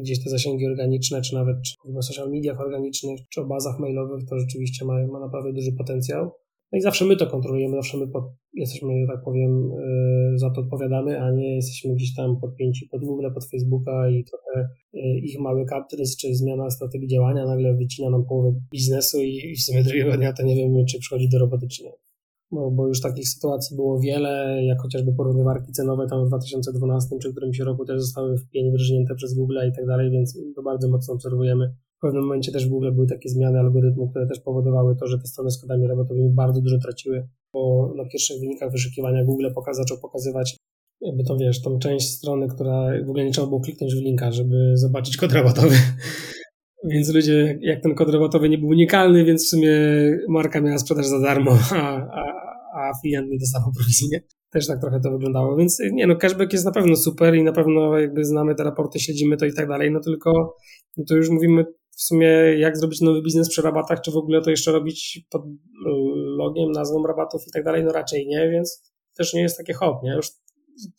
gdzieś 0.00 0.24
te 0.24 0.30
zasięgi 0.30 0.66
organiczne, 0.66 1.22
czy 1.22 1.34
nawet 1.34 1.56
czy 1.62 1.74
social 2.02 2.30
mediach 2.30 2.60
organicznych, 2.60 3.20
czy 3.28 3.40
o 3.40 3.46
bazach 3.46 3.78
mailowych, 3.78 4.24
to 4.28 4.38
rzeczywiście 4.38 4.84
ma, 4.84 5.06
ma 5.06 5.20
naprawdę 5.20 5.52
duży 5.52 5.72
potencjał. 5.72 6.30
No 6.72 6.78
i 6.78 6.80
zawsze 6.80 7.04
my 7.04 7.16
to 7.16 7.26
kontrolujemy, 7.26 7.76
zawsze 7.76 7.98
my 7.98 8.08
pod, 8.08 8.24
jesteśmy, 8.54 9.06
tak 9.08 9.24
powiem, 9.24 9.70
yy, 10.32 10.38
za 10.38 10.50
to 10.50 10.60
odpowiadamy, 10.60 11.20
a 11.20 11.30
nie 11.30 11.54
jesteśmy 11.54 11.94
gdzieś 11.94 12.14
tam 12.14 12.40
podpięci 12.40 12.88
pod 12.90 13.04
Google, 13.04 13.26
pod 13.34 13.44
Facebooka 13.44 14.10
i 14.10 14.24
trochę 14.24 14.68
yy, 14.92 15.18
ich 15.18 15.40
mały 15.40 15.64
kaprys, 15.64 16.16
czy 16.16 16.34
zmiana 16.34 16.70
strategii 16.70 17.08
działania 17.08 17.46
nagle 17.46 17.74
wycina 17.74 18.10
nam 18.10 18.24
połowę 18.24 18.60
biznesu 18.72 19.22
i, 19.22 19.36
i 19.52 19.56
w 19.56 19.62
sumie 19.62 19.82
drugiego 19.82 20.16
dnia 20.16 20.32
to 20.32 20.42
nie 20.42 20.56
wiemy, 20.56 20.84
czy 20.84 20.98
przychodzi 20.98 21.28
do 21.28 21.38
roboty, 21.38 21.68
czy 21.68 21.84
nie 21.84 21.92
bo, 22.50 22.70
bo 22.70 22.88
już 22.88 23.00
takich 23.00 23.28
sytuacji 23.28 23.76
było 23.76 24.00
wiele, 24.00 24.64
jak 24.64 24.82
chociażby 24.82 25.12
porównywarki 25.12 25.72
cenowe 25.72 26.06
tam 26.06 26.24
w 26.24 26.28
2012 26.28 27.16
czy 27.22 27.30
którymś 27.30 27.58
roku 27.58 27.84
też 27.84 28.00
zostały 28.00 28.38
w 28.38 28.48
pień 28.48 28.70
wyrżnięte 28.70 29.14
przez 29.14 29.34
Google 29.34 29.58
i 29.68 29.76
tak 29.76 29.86
dalej, 29.86 30.10
więc 30.10 30.38
to 30.56 30.62
bardzo 30.62 30.88
mocno 30.88 31.14
obserwujemy. 31.14 31.74
W 31.98 32.00
pewnym 32.00 32.22
momencie 32.22 32.52
też 32.52 32.66
w 32.66 32.68
Google 32.68 32.92
były 32.92 33.06
takie 33.06 33.28
zmiany 33.28 33.58
algorytmu, 33.58 34.10
które 34.10 34.26
też 34.26 34.40
powodowały 34.40 34.96
to, 34.96 35.06
że 35.06 35.18
te 35.18 35.26
strony 35.26 35.50
z 35.50 35.60
kodami 35.60 35.86
robotowymi 35.86 36.30
bardzo 36.30 36.60
dużo 36.60 36.78
traciły, 36.78 37.28
bo 37.52 37.92
na 37.96 38.04
pierwszych 38.04 38.40
wynikach 38.40 38.72
wyszukiwania 38.72 39.24
Google 39.24 39.46
poka 39.54 39.74
zaczął 39.74 39.98
pokazywać 39.98 40.56
jakby 41.00 41.24
to 41.24 41.36
wiesz, 41.36 41.62
tą 41.62 41.78
część 41.78 42.08
strony, 42.08 42.48
która 42.48 43.04
w 43.06 43.10
ogóle 43.10 43.24
nie 43.24 43.30
trzeba 43.30 43.46
było 43.46 43.60
kliknąć 43.60 43.94
w 43.94 43.98
linka, 43.98 44.32
żeby 44.32 44.72
zobaczyć 44.74 45.16
kod 45.16 45.32
robotowy. 45.32 45.74
Więc 46.84 47.14
ludzie, 47.14 47.58
jak 47.60 47.82
ten 47.82 47.94
kod 47.94 48.08
robotowy 48.08 48.48
nie 48.48 48.58
był 48.58 48.68
unikalny, 48.68 49.24
więc 49.24 49.46
w 49.46 49.48
sumie 49.48 49.70
marka 50.28 50.60
miała 50.60 50.78
sprzedaż 50.78 51.06
za 51.06 51.20
darmo, 51.20 51.50
a, 51.72 51.76
a, 51.76 52.22
a 52.74 52.92
nie 53.04 53.38
dostawał 53.38 53.72
prowizji, 53.72 54.08
nie? 54.12 54.22
Też 54.50 54.66
tak 54.66 54.80
trochę 54.80 55.00
to 55.00 55.10
wyglądało, 55.10 55.56
więc 55.56 55.78
nie 55.92 56.06
no, 56.06 56.16
cashback 56.16 56.52
jest 56.52 56.64
na 56.64 56.72
pewno 56.72 56.96
super 56.96 57.34
i 57.34 57.42
na 57.42 57.52
pewno 57.52 57.98
jakby 57.98 58.24
znamy 58.24 58.54
te 58.54 58.64
raporty, 58.64 59.00
śledzimy 59.00 59.36
to 59.36 59.46
i 59.46 59.52
tak 59.52 59.68
dalej, 59.68 59.90
no 59.90 60.00
tylko 60.00 60.56
no 60.96 61.04
to 61.08 61.16
już 61.16 61.30
mówimy 61.30 61.64
w 61.96 62.02
sumie 62.02 62.28
jak 62.58 62.76
zrobić 62.78 63.00
nowy 63.00 63.22
biznes 63.22 63.48
przy 63.48 63.62
rabatach, 63.62 64.00
czy 64.00 64.10
w 64.10 64.16
ogóle 64.16 64.42
to 64.42 64.50
jeszcze 64.50 64.72
robić 64.72 65.20
pod 65.30 65.42
y, 65.44 65.48
logiem, 66.38 66.72
nazwą 66.72 67.06
rabatów 67.06 67.42
i 67.48 67.50
tak 67.50 67.64
dalej, 67.64 67.84
no 67.84 67.92
raczej 67.92 68.26
nie, 68.26 68.50
więc 68.50 68.92
też 69.16 69.34
nie 69.34 69.42
jest 69.42 69.58
takie 69.58 69.72
hop, 69.72 70.02
nie? 70.02 70.12
Już 70.12 70.26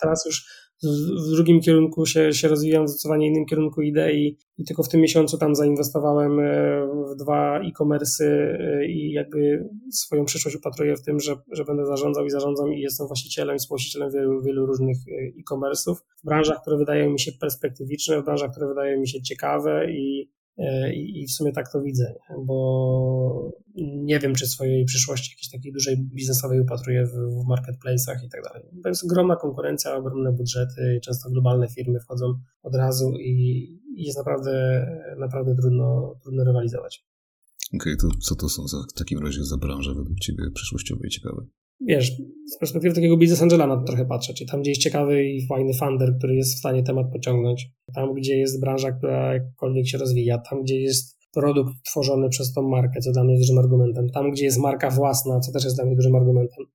teraz 0.02 0.26
już 0.26 0.46
w 0.84 1.32
drugim 1.36 1.62
kierunku 1.62 2.06
się, 2.06 2.34
się 2.34 2.48
rozwijam, 2.48 2.86
w 2.86 2.89
zdecydowanie 2.89 3.28
innym 3.28 3.46
kierunku 3.46 3.82
idę 3.82 4.13
i, 4.13 4.38
tylko 4.67 4.84
w 4.84 4.89
tym 4.89 5.02
miesiącu 5.02 5.38
tam 5.38 5.56
zainwestowałem 5.56 6.39
e, 6.39 6.88
w 7.12 7.15
dwa 7.15 7.60
e-commerce 7.60 8.26
e, 8.26 8.86
i 8.86 9.12
jakby 9.12 9.70
swoją 9.91 10.26
przyszłość 10.26 10.58
upatruję 10.58 10.96
w 10.96 11.04
tym, 11.04 11.20
że, 11.20 11.36
że 11.52 11.65
będę 11.65 11.86
zarządzał 11.86 12.26
i 12.26 12.30
zarządzam 12.30 12.74
i 12.74 12.82
jestem 12.82 13.08
właścicielem 13.08 13.56
i 13.56 13.60
współwłaścicielem 13.60 14.12
wielu, 14.12 14.41
wielu 14.41 14.65
różnych 14.65 14.98
e, 14.98 15.12
e-commerce'ów. 15.39 15.96
W 15.96 16.26
branżach, 16.26 16.62
które 16.62 16.78
wydają 16.78 17.10
mi 17.10 17.20
się 17.20 17.32
perspektywiczne, 17.32 18.22
w 18.22 18.26
branżach, 18.26 18.52
które 18.52 18.67
wydają 18.67 19.00
mi 19.00 19.08
się 19.08 19.22
ciekawe 19.22 19.91
i 19.91 20.32
I 20.94 21.26
w 21.28 21.32
sumie 21.32 21.52
tak 21.52 21.72
to 21.72 21.82
widzę, 21.82 22.16
bo 22.46 23.52
nie 23.78 24.20
wiem, 24.20 24.36
czy 24.36 24.48
swojej 24.48 24.86
przyszłości 24.86 25.32
jakiejś 25.32 25.52
takiej 25.52 25.74
dużej 25.74 25.98
biznesowej 25.98 26.60
upatruję 26.60 27.06
w, 27.06 27.14
marketplace'ach 27.50 28.26
i 28.26 28.30
tak 28.30 28.44
dalej. 28.44 28.64
To 28.84 28.90
jest 28.90 29.04
ogromna 29.04 29.36
konkurencja, 29.36 29.96
ogromne 29.96 30.32
budżety, 30.32 31.00
często 31.04 31.30
globalne 31.30 31.68
firmy 31.68 32.00
wchodzą 32.00 32.26
od 32.64 32.76
razu 32.76 33.14
i 33.20 33.66
jest 33.96 34.18
naprawdę, 34.18 34.86
naprawdę 35.18 35.56
trudno, 35.56 36.16
trudno 36.24 36.44
rywalizować. 36.44 37.06
Okej, 37.76 37.93
okay, 37.93 38.12
to 38.12 38.18
co 38.20 38.36
to 38.36 38.49
są 38.49 38.68
za, 38.68 38.78
w 38.89 38.93
takim 38.93 39.20
razie 39.20 39.43
za 39.43 39.58
branże 39.58 39.93
według 39.95 40.20
Ciebie 40.20 40.43
przyszłościowe 40.54 41.08
i 41.08 41.10
ciekawe? 41.10 41.45
Wiesz, 41.88 42.17
z 42.45 42.57
perspektywy 42.57 42.95
takiego 42.95 43.17
biznes 43.17 43.41
angela 43.41 43.67
na 43.67 43.77
to 43.77 43.84
trochę 43.84 44.05
patrzę, 44.05 44.34
czyli 44.34 44.49
tam, 44.49 44.61
gdzie 44.61 44.71
jest 44.71 44.82
ciekawy 44.82 45.25
i 45.25 45.47
fajny 45.47 45.73
funder, 45.73 46.15
który 46.17 46.36
jest 46.36 46.55
w 46.55 46.59
stanie 46.59 46.84
temat 46.84 47.11
pociągnąć, 47.11 47.69
tam, 47.95 48.13
gdzie 48.13 48.38
jest 48.38 48.61
branża, 48.61 48.91
która 48.91 49.34
jakkolwiek 49.34 49.88
się 49.88 49.97
rozwija, 49.97 50.38
tam, 50.38 50.63
gdzie 50.63 50.79
jest 50.79 51.17
produkt 51.34 51.73
tworzony 51.86 52.29
przez 52.29 52.53
tą 52.53 52.61
markę, 52.61 52.99
co 52.99 53.11
dla 53.11 53.23
mnie 53.23 53.34
jest 53.34 53.43
dużym 53.43 53.57
argumentem, 53.57 54.09
tam, 54.09 54.32
gdzie 54.32 54.45
jest 54.45 54.59
marka 54.59 54.89
własna, 54.89 55.39
co 55.39 55.51
też 55.51 55.63
jest 55.63 55.75
dla 55.75 55.86
mnie 55.86 55.95
dużym 55.95 56.15
argumentem. 56.15 56.65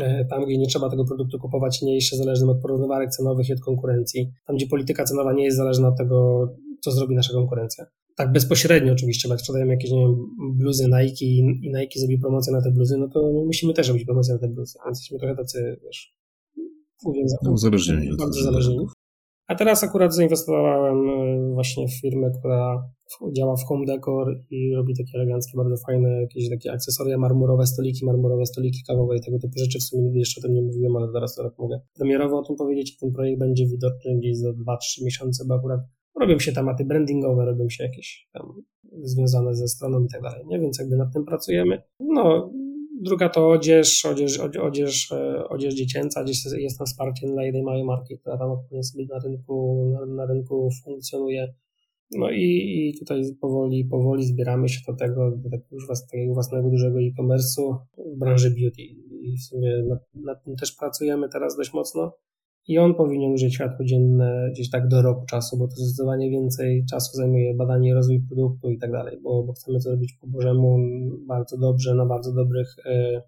e, 0.00 0.24
tam, 0.24 0.44
gdzie 0.44 0.58
nie 0.58 0.66
trzeba 0.66 0.90
tego 0.90 1.04
produktu 1.04 1.38
kupować, 1.38 1.82
nie 1.82 1.94
jest 1.94 2.06
się 2.06 2.16
zależnym 2.16 2.48
od 2.48 2.60
porównywarek 2.62 3.10
cenowych 3.10 3.48
i 3.48 3.52
od 3.52 3.60
konkurencji, 3.60 4.30
tam, 4.46 4.56
gdzie 4.56 4.66
polityka 4.66 5.04
cenowa 5.04 5.32
nie 5.32 5.44
jest 5.44 5.56
zależna 5.56 5.88
od 5.88 5.98
tego, 5.98 6.48
co 6.80 6.90
zrobi 6.90 7.14
nasza 7.14 7.32
konkurencja. 7.32 7.86
Tak 8.16 8.32
bezpośrednio 8.32 8.92
oczywiście, 8.92 9.28
bo 9.28 9.34
jak 9.34 9.40
sprzedajemy 9.40 9.72
jakieś, 9.72 9.90
nie 9.90 9.98
wiem, 9.98 10.16
bluzy 10.38 10.84
Nike 10.84 11.24
i 11.24 11.42
Nike 11.62 12.00
zrobi 12.00 12.18
promocję 12.18 12.52
na 12.52 12.62
te 12.62 12.70
bluzy, 12.70 12.96
no 12.96 13.08
to 13.08 13.32
musimy 13.46 13.74
też 13.74 13.88
robić 13.88 14.04
promocję 14.04 14.34
na 14.34 14.40
te 14.40 14.48
bluzy, 14.48 14.78
więc 14.84 14.98
jesteśmy 14.98 15.18
trochę 15.18 15.36
tacy, 15.36 15.80
wiesz, 15.84 16.16
uwięzani. 17.04 17.40
No, 17.42 17.52
uzależnieni. 17.52 18.16
Bardzo 18.18 18.40
uzależnieni. 18.40 18.86
A 19.46 19.54
teraz 19.54 19.84
akurat 19.84 20.14
zainwestowałem 20.14 21.10
e, 21.10 21.54
właśnie 21.54 21.88
w 21.88 22.00
firmę, 22.00 22.30
która 22.38 22.90
działa 23.32 23.56
w 23.56 23.64
home 23.64 23.86
decor 23.86 24.42
i 24.50 24.74
robi 24.74 24.94
takie 24.96 25.10
eleganckie, 25.14 25.56
bardzo 25.56 25.76
fajne 25.86 26.20
jakieś 26.22 26.50
takie 26.50 26.72
akcesoria, 26.72 27.18
marmurowe 27.18 27.66
stoliki, 27.66 28.06
marmurowe 28.06 28.46
stoliki 28.46 28.82
kawowe 28.86 29.16
i 29.16 29.20
tego 29.20 29.38
typu 29.38 29.58
rzeczy. 29.58 29.78
W 29.78 29.82
sumie 29.82 30.02
nigdy 30.02 30.18
jeszcze 30.18 30.40
o 30.40 30.42
tym 30.42 30.54
nie 30.54 30.62
mówiłem, 30.62 30.96
ale 30.96 31.12
zaraz 31.12 31.34
teraz 31.34 31.58
mogę 31.58 31.80
premierowo 31.94 32.38
o 32.38 32.44
tym 32.44 32.56
powiedzieć. 32.56 32.96
Ten 32.96 33.12
projekt 33.12 33.38
będzie 33.38 33.66
widoczny 33.66 34.18
gdzieś 34.18 34.38
za 34.38 34.50
2-3 34.50 35.04
miesiące, 35.04 35.44
bo 35.48 35.54
akurat 35.54 35.80
robią 36.20 36.38
się 36.38 36.52
tematy 36.52 36.84
brandingowe, 36.84 37.44
robią 37.44 37.68
się 37.68 37.84
jakieś 37.84 38.28
tam 38.32 38.62
związane 39.02 39.54
ze 39.54 39.68
stroną 39.68 40.04
i 40.04 40.08
tak 40.08 40.22
dalej, 40.22 40.46
nie? 40.46 40.60
Więc 40.60 40.78
jakby 40.78 40.96
nad 40.96 41.12
tym 41.12 41.24
pracujemy. 41.24 41.82
No, 42.00 42.50
Druga 43.00 43.28
to 43.28 43.50
odzież, 43.50 44.04
odzież, 44.04 44.38
odzież, 44.38 45.12
e, 45.12 45.48
odzież 45.48 45.74
dziecięca, 45.74 46.24
gdzieś 46.24 46.44
jest 46.58 46.78
tam 46.78 46.86
wsparcie 46.86 47.26
dla 47.26 47.44
jednej 47.44 47.62
małej 47.62 47.84
marki, 47.84 48.18
która 48.18 48.38
tam 48.38 48.50
sobie 48.82 49.06
na 49.06 49.18
rynku, 49.18 49.86
na, 49.92 50.06
na 50.06 50.26
rynku 50.26 50.70
funkcjonuje. 50.84 51.54
No 52.10 52.30
i, 52.30 52.44
i 52.44 52.98
tutaj 52.98 53.22
powoli, 53.40 53.84
powoli 53.84 54.26
zbieramy 54.26 54.68
się 54.68 54.80
do 54.86 54.96
tego, 54.96 55.30
do 55.30 55.58
już 55.72 55.88
was, 55.88 56.06
takiego 56.06 56.34
własnego 56.34 56.70
dużego 56.70 56.98
e-commerce'u 57.00 57.76
w 58.14 58.18
branży 58.18 58.50
beauty. 58.50 58.82
I 59.22 59.36
w 59.36 59.42
sumie 59.42 59.82
nad, 59.88 59.98
nad 60.14 60.44
tym 60.44 60.56
też 60.56 60.72
pracujemy 60.72 61.28
teraz 61.28 61.56
dość 61.56 61.72
mocno 61.72 62.12
i 62.68 62.78
on 62.78 62.94
powinien 62.94 63.32
użyć 63.32 63.54
światło 63.54 63.84
dzienne 63.84 64.48
gdzieś 64.52 64.70
tak 64.70 64.88
do 64.88 65.02
roku 65.02 65.26
czasu, 65.26 65.58
bo 65.58 65.68
to 65.68 65.74
zdecydowanie 65.76 66.30
więcej 66.30 66.84
czasu 66.90 67.16
zajmuje 67.16 67.54
badanie, 67.54 67.94
rozwój 67.94 68.20
produktu 68.28 68.70
i 68.70 68.78
tak 68.78 68.92
dalej, 68.92 69.18
bo, 69.22 69.42
bo 69.42 69.52
chcemy 69.52 69.78
to 69.78 69.82
zrobić 69.82 70.12
po 70.20 70.26
Bożemu 70.26 70.78
bardzo 71.26 71.58
dobrze, 71.58 71.94
na 71.94 72.06
bardzo 72.06 72.32
dobrych 72.32 72.76
y, 72.78 73.20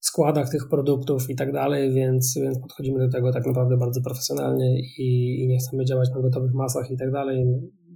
składach 0.00 0.50
tych 0.50 0.68
produktów 0.68 1.30
i 1.30 1.36
tak 1.36 1.52
dalej, 1.52 1.92
więc, 1.92 2.38
więc 2.42 2.58
podchodzimy 2.58 2.98
do 2.98 3.12
tego 3.12 3.32
tak 3.32 3.46
naprawdę 3.46 3.76
bardzo 3.76 4.00
profesjonalnie 4.02 4.80
i, 4.80 5.40
i 5.42 5.48
nie 5.48 5.58
chcemy 5.58 5.84
działać 5.84 6.10
na 6.10 6.20
gotowych 6.20 6.54
masach 6.54 6.90
i 6.90 6.96
tak 6.96 7.12
dalej, 7.12 7.44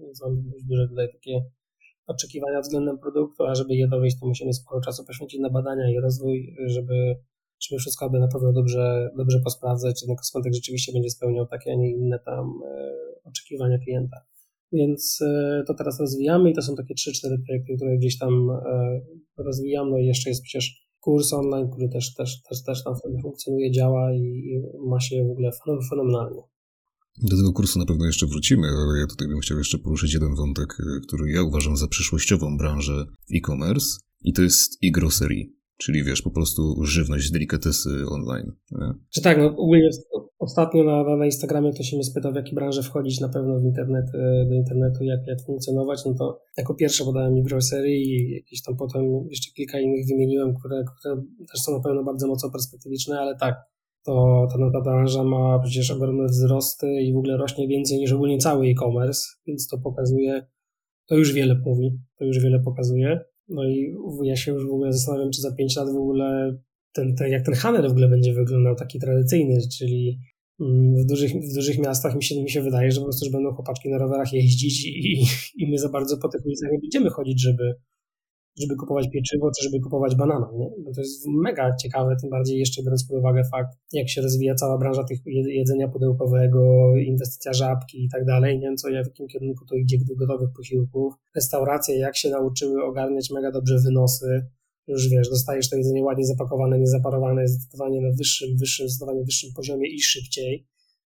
więc 0.00 0.22
mam 0.22 0.50
dość 0.50 0.64
duże 0.64 0.88
tutaj 0.88 1.08
takie 1.12 1.44
oczekiwania 2.06 2.60
względem 2.60 2.98
produktu, 2.98 3.44
a 3.44 3.54
żeby 3.54 3.74
je 3.74 3.88
dowieść, 3.88 4.20
to 4.20 4.26
musimy 4.26 4.52
sporo 4.52 4.80
czasu 4.80 5.04
poświęcić 5.06 5.40
na 5.40 5.50
badania 5.50 5.90
i 5.90 6.00
rozwój, 6.00 6.56
żeby 6.66 7.16
żeby 7.60 7.78
wszystko 7.78 8.06
aby 8.06 8.18
na 8.18 8.28
pewno 8.28 8.52
dobrze, 8.52 9.10
dobrze 9.16 9.40
posprawdzać, 9.44 10.00
czy 10.00 10.06
ten 10.06 10.16
kosmetyk 10.16 10.54
rzeczywiście 10.54 10.92
będzie 10.92 11.10
spełniał 11.10 11.46
takie, 11.46 11.72
a 11.72 11.74
nie 11.74 11.90
inne 11.90 12.18
tam 12.18 12.60
e, 12.64 12.92
oczekiwania 13.24 13.78
klienta. 13.78 14.16
Więc 14.72 15.18
e, 15.22 15.62
to 15.66 15.74
teraz 15.74 16.00
rozwijamy 16.00 16.50
i 16.50 16.54
to 16.54 16.62
są 16.62 16.74
takie 16.74 16.94
3-4 16.94 17.46
projekty, 17.46 17.76
które 17.76 17.98
gdzieś 17.98 18.18
tam 18.18 18.50
e, 18.50 19.00
rozwijam. 19.36 19.90
No 19.90 19.98
i 19.98 20.06
jeszcze 20.06 20.30
jest 20.30 20.42
przecież 20.42 20.86
kurs 21.00 21.32
online, 21.32 21.70
który 21.70 21.88
też, 21.88 22.14
też, 22.14 22.42
też, 22.42 22.64
też 22.64 22.84
tam 22.84 22.94
funkcjonuje, 23.22 23.72
działa 23.72 24.12
i, 24.12 24.20
i 24.20 24.62
ma 24.88 25.00
się 25.00 25.24
w 25.28 25.30
ogóle 25.30 25.50
fenomenalnie. 25.90 26.42
Do 27.22 27.36
tego 27.36 27.52
kursu 27.52 27.78
na 27.78 27.86
pewno 27.86 28.06
jeszcze 28.06 28.26
wrócimy, 28.26 28.68
ale 28.68 29.00
ja 29.00 29.06
tutaj 29.06 29.28
bym 29.28 29.40
chciał 29.40 29.58
jeszcze 29.58 29.78
poruszyć 29.78 30.14
jeden 30.14 30.34
wątek, 30.34 30.76
który 31.06 31.30
ja 31.30 31.42
uważam 31.42 31.76
za 31.76 31.88
przyszłościową 31.88 32.56
branżę 32.58 33.04
e-commerce 33.34 33.98
i 34.24 34.32
to 34.32 34.42
jest 34.42 34.78
e-grocery. 34.84 35.55
Czyli 35.78 36.04
wiesz, 36.04 36.22
po 36.22 36.30
prostu 36.30 36.84
żywność, 36.84 37.30
delikatesy 37.30 37.90
online. 38.10 38.52
Nie? 38.70 38.94
Czy 39.10 39.22
tak, 39.22 39.38
no 39.38 39.46
ogólnie 39.46 39.90
ostatnio 40.38 40.84
na, 40.84 41.16
na 41.16 41.24
Instagramie 41.24 41.72
ktoś 41.72 41.92
mnie 41.92 42.04
spytał, 42.04 42.32
w 42.32 42.36
jakie 42.36 42.54
branże 42.54 42.82
wchodzić 42.82 43.20
na 43.20 43.28
pewno 43.28 43.60
w 43.60 43.64
internet, 43.64 44.06
e, 44.14 44.46
do 44.48 44.54
internetu, 44.54 45.04
jak, 45.04 45.20
jak 45.26 45.38
funkcjonować, 45.46 46.04
no 46.06 46.14
to 46.14 46.40
jako 46.56 46.74
pierwsze 46.74 47.04
podałem 47.04 47.34
mi 47.34 47.42
grocery 47.42 47.90
i 47.90 48.30
jakieś 48.30 48.62
tam 48.62 48.76
potem 48.76 49.02
jeszcze 49.30 49.52
kilka 49.52 49.80
innych 49.80 50.06
wymieniłem, 50.06 50.54
które, 50.54 50.84
które 50.98 51.22
też 51.52 51.60
są 51.60 51.72
na 51.72 51.80
pewno 51.80 52.04
bardzo 52.04 52.26
mocno 52.26 52.50
perspektywiczne, 52.50 53.20
ale 53.20 53.36
tak, 53.36 53.54
to, 54.04 54.46
to 54.52 54.70
ta 54.72 54.80
branża 54.80 55.24
ma 55.24 55.58
przecież 55.58 55.90
ogromne 55.90 56.26
wzrosty 56.26 56.86
i 57.02 57.12
w 57.12 57.16
ogóle 57.16 57.36
rośnie 57.36 57.68
więcej 57.68 57.98
niż 57.98 58.12
ogólnie 58.12 58.38
cały 58.38 58.66
e-commerce, 58.66 59.22
więc 59.46 59.68
to 59.68 59.78
pokazuje, 59.78 60.46
to 61.06 61.16
już 61.16 61.32
wiele 61.32 61.54
mówi, 61.64 61.98
to 62.18 62.24
już 62.24 62.38
wiele 62.38 62.60
pokazuje. 62.60 63.20
No 63.48 63.64
i 63.64 63.94
ja 64.22 64.36
się 64.36 64.52
już 64.52 64.66
w 64.66 64.72
ogóle 64.72 64.92
zastanawiam, 64.92 65.30
czy 65.30 65.40
za 65.40 65.52
5 65.52 65.76
lat 65.76 65.88
w 65.92 65.96
ogóle 65.96 66.58
ten, 66.92 67.16
ten, 67.16 67.30
jak 67.30 67.44
ten 67.44 67.54
handel 67.54 67.88
w 67.88 67.90
ogóle 67.90 68.08
będzie 68.08 68.32
wyglądał 68.32 68.74
taki 68.76 68.98
tradycyjny, 68.98 69.58
czyli 69.78 70.18
mm, 70.60 70.94
w 71.02 71.06
dużych, 71.06 71.32
w 71.32 71.54
dużych 71.54 71.78
miastach 71.78 72.16
mi 72.16 72.22
się, 72.22 72.42
mi 72.42 72.50
się 72.50 72.62
wydaje, 72.62 72.90
że 72.90 73.00
po 73.00 73.06
prostu 73.06 73.26
już 73.26 73.32
będą 73.32 73.54
chłopaczki 73.54 73.88
na 73.88 73.98
rowerach 73.98 74.32
jeździć 74.32 74.86
i, 74.86 75.26
i 75.56 75.70
my 75.70 75.78
za 75.78 75.88
bardzo 75.88 76.18
po 76.18 76.28
tych 76.28 76.46
ulicach 76.46 76.70
nie 76.72 76.78
będziemy 76.78 77.10
chodzić, 77.10 77.42
żeby, 77.42 77.74
żeby 78.60 78.76
kupować 78.76 79.08
pieczywo, 79.10 79.50
czy 79.50 79.64
żeby 79.64 79.80
kupować 79.80 80.14
banana, 80.14 80.50
nie? 80.54 80.70
Bo 80.84 80.92
to 80.92 81.00
jest 81.00 81.26
mega 81.26 81.76
ciekawe, 81.76 82.16
tym 82.20 82.30
bardziej 82.30 82.58
jeszcze 82.58 82.82
biorąc 82.82 83.08
pod 83.08 83.18
uwagę 83.18 83.42
fakt, 83.52 83.78
jak 83.92 84.08
się 84.08 84.22
rozwija 84.22 84.54
cała 84.54 84.78
branża 84.78 85.04
tych 85.04 85.18
jedzenia 85.46 85.88
pudełkowego, 85.88 86.92
inwestycja 86.96 87.52
żabki 87.52 88.04
i 88.04 88.08
tak 88.08 88.24
dalej, 88.24 88.58
nie 88.58 88.66
wiem 88.66 88.76
co, 88.76 88.88
w 88.88 88.92
jakim 88.92 89.28
kierunku 89.28 89.64
to 89.64 89.74
idzie 89.74 89.98
do 90.08 90.16
gotowych 90.16 90.50
posiłków, 90.56 91.14
restauracje 91.34 91.98
jak 91.98 92.16
się 92.16 92.30
nauczyły 92.30 92.84
ogarniać 92.84 93.30
mega 93.30 93.52
dobrze 93.52 93.78
wynosy, 93.84 94.46
już 94.86 95.08
wiesz, 95.08 95.28
dostajesz 95.28 95.70
to 95.70 95.76
jedzenie 95.76 96.04
ładnie 96.04 96.26
zapakowane, 96.26 96.78
niezaparowane, 96.78 97.48
zdecydowanie 97.48 98.00
na 98.00 98.08
wyższym, 98.18 98.56
wyższym, 98.56 98.88
zdecydowanie 98.88 99.24
wyższym 99.24 99.50
poziomie 99.56 99.88
i 99.88 100.00
szybciej. 100.00 100.66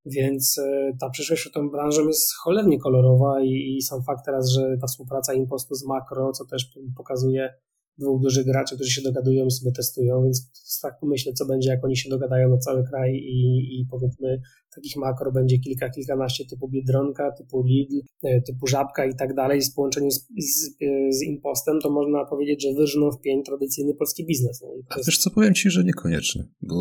Więc 0.09 0.57
e, 0.57 0.91
ta 0.99 1.09
przyszłość 1.09 1.43
w 1.43 1.51
tą 1.51 1.69
branżą 1.69 2.07
jest 2.07 2.33
cholernie 2.43 2.79
kolorowa 2.79 3.41
i, 3.43 3.75
i 3.77 3.81
sam 3.81 4.03
fakt 4.03 4.25
teraz, 4.25 4.49
że 4.49 4.77
ta 4.81 4.87
współpraca 4.87 5.33
Impostu 5.33 5.75
z 5.75 5.85
Makro, 5.85 6.31
co 6.31 6.45
też 6.45 6.77
pokazuje 6.97 7.53
dwóch 7.97 8.21
dużych 8.21 8.45
graczy, 8.45 8.75
którzy 8.75 8.91
się 8.91 9.01
dogadują 9.01 9.45
i 9.45 9.51
sobie 9.51 9.71
testują, 9.71 10.23
więc 10.23 10.51
tak 10.81 10.99
pomyślę, 10.99 11.33
co 11.33 11.45
będzie, 11.45 11.69
jak 11.69 11.85
oni 11.85 11.97
się 11.97 12.09
dogadają 12.09 12.49
na 12.49 12.57
cały 12.57 12.83
kraj 12.83 13.13
i, 13.13 13.57
i 13.79 13.85
powiedzmy 13.91 14.41
takich 14.77 14.95
makro 14.95 15.31
będzie 15.31 15.57
kilka, 15.59 15.89
kilkanaście 15.89 16.45
typu 16.45 16.69
Biedronka, 16.69 17.31
typu 17.31 17.63
Lidl, 17.63 17.99
e, 18.23 18.41
typu 18.41 18.67
Żabka 18.67 19.05
i 19.05 19.15
tak 19.15 19.35
dalej, 19.35 19.61
z 19.61 19.73
połączeniem 19.73 20.11
z, 20.11 20.27
z, 20.37 20.77
z 21.17 21.23
Impostem, 21.23 21.79
to 21.83 21.89
można 21.89 22.25
powiedzieć, 22.25 22.63
że 22.63 22.73
wyrżną 22.73 23.11
w 23.11 23.21
pień 23.21 23.43
tradycyjny 23.43 23.93
polski 23.93 24.25
biznes. 24.25 24.61
No 24.61 24.67
A 24.89 24.97
jest... 24.97 25.17
co, 25.17 25.29
powiem 25.29 25.53
Ci, 25.53 25.69
że 25.69 25.83
niekoniecznie, 25.83 26.43
bo 26.61 26.75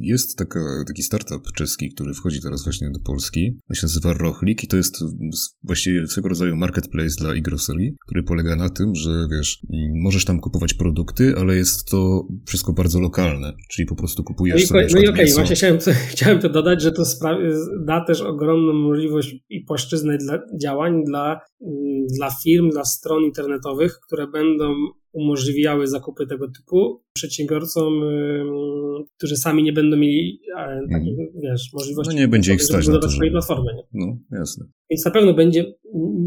jest 0.00 0.38
taka, 0.38 0.60
taki 0.86 1.02
startup 1.02 1.52
czeski, 1.56 1.90
który 1.90 2.14
wchodzi 2.14 2.40
teraz 2.42 2.64
właśnie 2.64 2.90
do 2.90 3.00
Polski, 3.00 3.58
on 3.70 3.74
się 3.74 3.86
nazywa 3.86 4.12
Rochlik 4.12 4.64
i 4.64 4.66
to 4.66 4.76
jest 4.76 4.96
właściwie 5.62 6.06
swego 6.06 6.28
rodzaju 6.28 6.56
marketplace 6.56 7.14
dla 7.18 7.34
e-grocery, 7.34 7.94
który 8.06 8.22
polega 8.22 8.56
na 8.56 8.70
tym, 8.70 8.94
że 8.94 9.10
wiesz, 9.30 9.62
możesz 9.94 10.24
tam 10.24 10.40
kupować 10.40 10.74
produkty, 10.74 11.34
ale 11.36 11.56
jest 11.56 11.84
to 11.90 12.28
wszystko 12.46 12.72
bardzo 12.72 13.00
lokalne, 13.00 13.52
czyli 13.70 13.86
po 13.86 13.96
prostu 13.96 14.24
kupujesz 14.24 14.56
no 14.56 14.64
i, 14.64 14.66
sobie 14.66 14.94
No 14.94 15.00
i 15.00 15.08
okej, 15.08 15.24
okay, 15.24 15.34
właśnie 15.34 15.56
chciałem, 15.56 15.78
chciałem 16.12 16.40
to 16.40 16.48
dodać, 16.48 16.82
że 16.82 16.92
to 16.92 17.04
da 17.86 18.04
też 18.04 18.20
ogromną 18.20 18.72
możliwość 18.72 19.36
i 19.50 19.60
płaszczyznę 19.60 20.18
dla 20.18 20.38
działań 20.62 21.04
dla, 21.04 21.40
mm, 21.60 22.06
dla 22.16 22.30
firm, 22.44 22.70
dla 22.70 22.84
stron 22.84 23.22
internetowych, 23.24 24.00
które 24.06 24.26
będą 24.26 24.74
umożliwiały 25.12 25.86
zakupy 25.86 26.26
tego 26.26 26.48
typu 26.50 27.02
przedsiębiorcom, 27.14 27.92
którzy 29.18 29.36
sami 29.36 29.62
nie 29.62 29.72
będą 29.72 29.96
mieli 29.96 30.40
takiej, 30.92 31.14
mm. 31.14 31.26
wiesz, 31.42 31.70
możliwości. 31.72 32.14
No 32.14 32.20
nie 32.20 32.28
będzie 32.28 32.54
ich 32.54 32.62
stać 32.62 32.88
na 32.88 32.98
to, 32.98 33.10
swojej 33.10 33.32
platformy. 33.32 33.74
Nie? 33.74 34.06
No, 34.06 34.18
jasne. 34.38 34.66
Więc 34.90 35.04
na 35.04 35.10
pewno 35.10 35.34
będzie, 35.34 35.64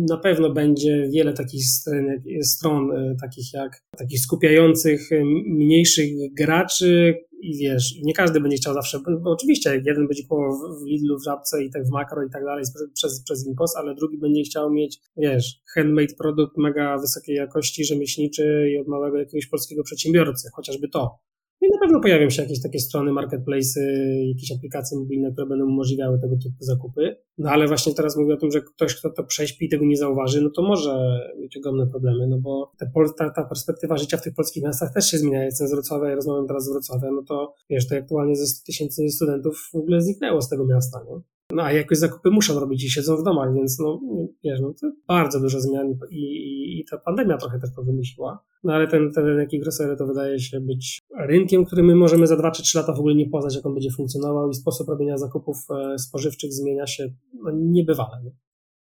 na 0.09 0.17
pewno 0.17 0.53
będzie 0.53 1.09
wiele 1.13 1.33
takich 1.33 1.65
stron, 1.65 2.05
stron 2.41 2.91
e, 2.91 3.15
takich 3.21 3.53
jak, 3.53 3.83
takich 3.97 4.19
skupiających 4.19 5.09
mniejszych 5.45 6.09
graczy, 6.38 7.15
i 7.45 7.57
wiesz, 7.57 7.95
nie 8.03 8.13
każdy 8.13 8.41
będzie 8.41 8.57
chciał 8.57 8.73
zawsze, 8.73 8.99
bo 9.21 9.31
oczywiście 9.31 9.81
jeden 9.86 10.07
będzie 10.07 10.23
kupował 10.23 10.51
w 10.51 10.86
Lidlu, 10.86 11.19
w 11.19 11.23
Żabce 11.23 11.63
i 11.63 11.69
tak 11.71 11.86
w 11.86 11.91
Makro 11.91 12.23
i 12.23 12.29
tak 12.29 12.43
dalej 12.43 12.63
przez, 12.93 13.23
przez 13.23 13.47
Impos, 13.47 13.75
ale 13.75 13.95
drugi 13.95 14.17
będzie 14.17 14.41
chciał 14.41 14.71
mieć, 14.71 14.99
wiesz, 15.17 15.61
handmade 15.73 16.13
produkt 16.17 16.57
mega 16.57 16.97
wysokiej 16.97 17.36
jakości, 17.36 17.86
rzemieślniczy 17.86 18.69
i 18.73 18.77
od 18.77 18.88
małego 18.88 19.17
jakiegoś 19.17 19.47
polskiego 19.47 19.83
przedsiębiorcy, 19.83 20.49
chociażby 20.76 20.89
to. 20.89 21.19
I 21.61 21.71
na 21.71 21.80
pewno 21.80 21.99
pojawią 22.01 22.30
się 22.30 22.41
jakieś 22.41 22.61
takie 22.61 22.80
strony, 22.80 23.11
marketplace, 23.11 23.80
jakieś 24.28 24.51
aplikacje 24.51 24.97
mobilne, 24.97 25.32
które 25.32 25.47
będą 25.47 25.65
umożliwiały 25.65 26.19
tego 26.19 26.36
typu 26.36 26.55
zakupy. 26.59 27.15
No 27.38 27.49
ale 27.49 27.67
właśnie 27.67 27.93
teraz 27.93 28.17
mówię 28.17 28.34
o 28.34 28.38
tym, 28.38 28.51
że 28.51 28.61
ktoś, 28.61 28.95
kto 28.95 29.09
to 29.09 29.23
prześpi 29.23 29.65
i 29.65 29.69
tego 29.69 29.86
nie 29.86 29.97
zauważy, 29.97 30.41
no 30.41 30.49
to 30.49 30.61
może 30.61 31.19
mieć 31.39 31.57
ogromne 31.57 31.88
problemy, 31.88 32.28
no 32.28 32.38
bo 32.39 32.71
ta, 33.17 33.30
ta 33.30 33.43
perspektywa 33.43 33.97
życia 33.97 34.17
w 34.17 34.21
tych 34.21 34.34
polskich 34.34 34.63
miastach 34.63 34.93
też 34.93 35.05
się 35.11 35.17
zmienia. 35.17 35.43
Jestem 35.43 35.67
z 35.67 35.71
Wrocławia 35.71 36.11
i 36.11 36.15
rozmawiam 36.15 36.47
teraz 36.47 36.65
z 36.65 36.71
Wrocławia, 36.71 37.11
no 37.11 37.23
to 37.28 37.53
wiesz, 37.69 37.88
to 37.88 37.95
aktualnie 37.95 38.36
ze 38.36 38.47
100 38.47 38.65
tysięcy 38.65 39.09
studentów 39.09 39.69
w 39.73 39.76
ogóle 39.76 40.01
zniknęło 40.01 40.41
z 40.41 40.49
tego 40.49 40.65
miasta, 40.65 40.99
nie? 41.09 41.34
No 41.56 41.64
a 41.64 41.72
jakoś 41.72 41.97
zakupy 41.97 42.30
muszą 42.32 42.60
robić 42.60 42.84
i 42.84 42.89
siedzą 42.89 43.18
w 43.18 43.24
domach, 43.24 43.53
więc 43.53 43.80
no 43.80 43.99
wiesz, 44.43 44.60
no 44.62 44.74
to 44.82 44.91
bardzo 45.08 45.39
dużo 45.39 45.62
zmian 45.62 45.88
i, 46.12 46.16
i, 46.16 46.80
i 46.80 46.86
ta 46.86 46.97
pandemia 46.97 47.38
trochę 47.38 47.60
też 47.60 47.70
to 47.76 47.84
wymusiła. 47.84 48.43
No 48.64 48.74
ale 48.74 48.88
ten, 48.88 49.12
ten 49.12 49.26
rynek 49.26 49.49
grocery 49.62 49.95
to 49.97 50.08
wydaje 50.08 50.39
się 50.39 50.62
być 50.62 51.01
rynkiem, 51.20 51.66
który 51.66 51.84
my 51.84 51.95
możemy 51.95 52.28
za 52.28 52.38
2 52.38 52.51
czy 52.51 52.64
3 52.64 52.78
lata 52.78 52.93
w 52.93 52.99
ogóle 52.99 53.16
nie 53.16 53.30
poznać, 53.30 53.56
jak 53.56 53.66
on 53.66 53.74
będzie 53.74 53.91
funkcjonował 53.91 54.49
i 54.49 54.53
sposób 54.53 54.89
robienia 54.89 55.18
zakupów 55.18 55.58
e, 55.70 55.99
spożywczych 55.99 56.53
zmienia 56.53 56.88
się 56.88 57.10
no, 57.43 57.51
niebywale. 57.56 58.24
Nie? 58.24 58.32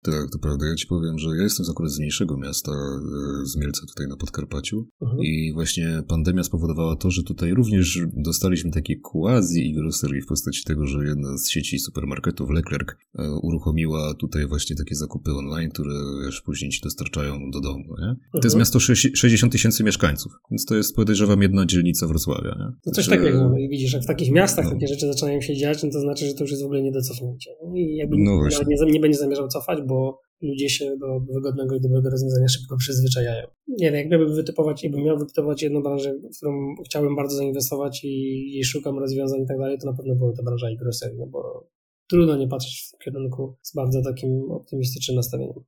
Tak, 0.02 0.30
to 0.32 0.39
prawda. 0.39 0.68
Ja 0.68 0.76
ci 0.76 0.88
powiem, 0.88 1.20
że 1.20 1.30
ja 1.38 1.43
jestem 1.43 1.66
z 1.66 1.70
akurat 1.70 1.91
z 1.91 2.00
mniejszego 2.00 2.38
miasta, 2.38 2.72
e, 2.72 3.45
z 3.45 3.56
Mielca 3.56 3.82
tutaj 3.88 4.08
na 4.08 4.16
Podkarpaciu 4.16 4.88
mhm. 5.02 5.20
i 5.24 5.54
właśnie 5.54 6.04
pandemia 6.08 6.43
spowodowała 6.43 6.95
to, 6.95 7.12
że 7.12 7.24
tutaj 7.24 7.54
również 7.54 8.00
dostaliśmy 8.14 8.72
takie 8.72 8.95
quasi 9.04 9.74
grocery 9.74 10.22
w 10.22 10.26
postaci 10.26 10.64
tego, 10.64 10.88
że 10.88 11.06
jedna 11.06 11.38
z 11.38 11.50
sieci 11.50 11.80
supermarketów, 11.80 12.50
Leclerc, 12.50 12.88
e, 13.20 13.32
uruchomiła 13.43 14.14
tutaj 14.14 14.47
właśnie 14.47 14.76
takie 14.76 14.95
zakupy 14.95 15.32
online, 15.32 15.70
które 15.70 15.93
wiesz, 16.26 16.41
później 16.41 16.72
ci 16.72 16.82
dostarczają 16.84 17.52
do 17.52 17.62
domu, 17.62 17.95
nie? 18.02 18.16
To 18.32 18.47
jest 18.47 18.56
mhm. 18.56 18.60
miasto 18.60 18.80
60 18.80 19.52
tysięcy 19.52 19.84
mieszkańców, 19.84 20.32
więc 20.52 20.66
to 20.66 20.76
jest 20.76 20.95
podejrzewam 20.95 21.41
jedna 21.41 21.66
dzielnica 21.66 22.08
Wrocławia, 22.08 22.56
nie? 22.60 22.72
To 22.84 22.91
coś 22.91 23.06
że... 23.06 23.12
takiego, 23.12 23.50
no 23.50 23.58
i 23.58 23.70
widzisz, 23.70 23.93
jak 23.93 24.04
w 24.04 24.08
takich 24.08 24.32
miastach 24.32 24.66
no. 24.66 24.72
takie 24.72 24.88
rzeczy 24.88 25.08
zaczynają 25.08 25.41
się 25.41 25.56
dziać, 25.56 25.84
no 25.84 25.89
to 25.91 26.00
znaczy, 26.00 26.28
że 26.28 26.34
to 26.34 26.43
już 26.43 26.52
jest 26.52 26.64
w 26.64 26.66
ogóle 26.66 26.82
nie 26.82 26.91
do 26.91 27.02
cofnięcia. 27.02 27.52
I 27.76 27.95
jakby 27.95 28.16
no 28.20 28.41
nie, 28.68 28.91
nie 28.91 29.00
będzie 29.00 29.18
zamierzał 29.18 29.47
cofać, 29.47 29.80
bo 29.90 30.22
ludzie 30.42 30.70
się 30.70 30.98
do 30.98 31.20
wygodnego 31.34 31.76
i 31.76 31.82
dobrego 31.82 32.10
rozwiązania 32.10 32.48
szybko 32.48 32.78
przyzwyczajają. 32.78 33.48
Nie 33.68 33.86
wiem, 33.86 33.96
jak 33.96 34.10
miałbym 34.10 34.36
wytypować, 34.36 34.84
jakbym 34.84 35.04
miał 35.04 35.18
wytypować 35.18 35.64
jedną 35.64 35.84
branżę, 35.84 36.14
w 36.34 36.38
którą 36.38 36.76
chciałbym 36.86 37.16
bardzo 37.16 37.38
zainwestować 37.38 38.04
i 38.04 38.10
jej 38.52 38.64
szukam 38.64 39.00
rozwiązań 39.00 39.42
i 39.42 39.48
tak 39.48 39.58
dalej, 39.58 39.78
to 39.80 39.92
na 39.92 39.98
pewno 39.98 40.16
była 40.16 40.34
to 40.34 40.44
branża 40.44 40.68
e-grocery, 40.68 41.16
no 41.20 41.28
bo 41.28 41.68
trudno 42.10 42.36
nie 42.36 42.48
patrzeć 42.48 42.92
w 42.94 43.04
kierunku 43.04 43.56
z 43.62 43.76
bardzo 43.76 44.02
takim 44.02 44.52
optymistycznym 44.52 45.16
nastawieniem. 45.16 45.64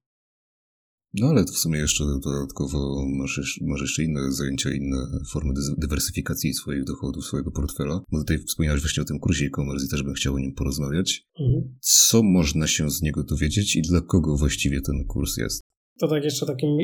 No 1.13 1.27
ale 1.27 1.43
w 1.43 1.49
sumie 1.49 1.79
jeszcze 1.79 2.03
dodatkowo 2.23 3.05
masz, 3.09 3.59
masz 3.61 3.81
jeszcze 3.81 4.03
inne 4.03 4.31
zajęcia, 4.31 4.71
inne 4.71 4.97
formy 5.31 5.53
dywersyfikacji 5.77 6.53
swoich 6.53 6.83
dochodów, 6.83 7.25
swojego 7.25 7.51
portfela. 7.51 8.01
Bo 8.11 8.17
tutaj 8.17 8.37
wspomniałeś 8.39 8.81
właśnie 8.81 9.03
o 9.03 9.05
tym 9.05 9.19
kursie 9.19 9.45
e-commerce 9.45 9.85
i 9.85 9.89
też 9.89 10.03
bym 10.03 10.13
chciał 10.13 10.35
o 10.35 10.39
nim 10.39 10.53
porozmawiać. 10.53 11.23
Mhm. 11.39 11.75
Co 11.81 12.23
można 12.23 12.67
się 12.67 12.91
z 12.91 13.01
niego 13.01 13.23
dowiedzieć 13.23 13.75
i 13.75 13.81
dla 13.81 14.01
kogo 14.01 14.37
właściwie 14.37 14.81
ten 14.81 15.05
kurs 15.05 15.37
jest? 15.37 15.61
To 16.01 16.07
tak 16.07 16.23
jeszcze 16.23 16.45
takim 16.45 16.77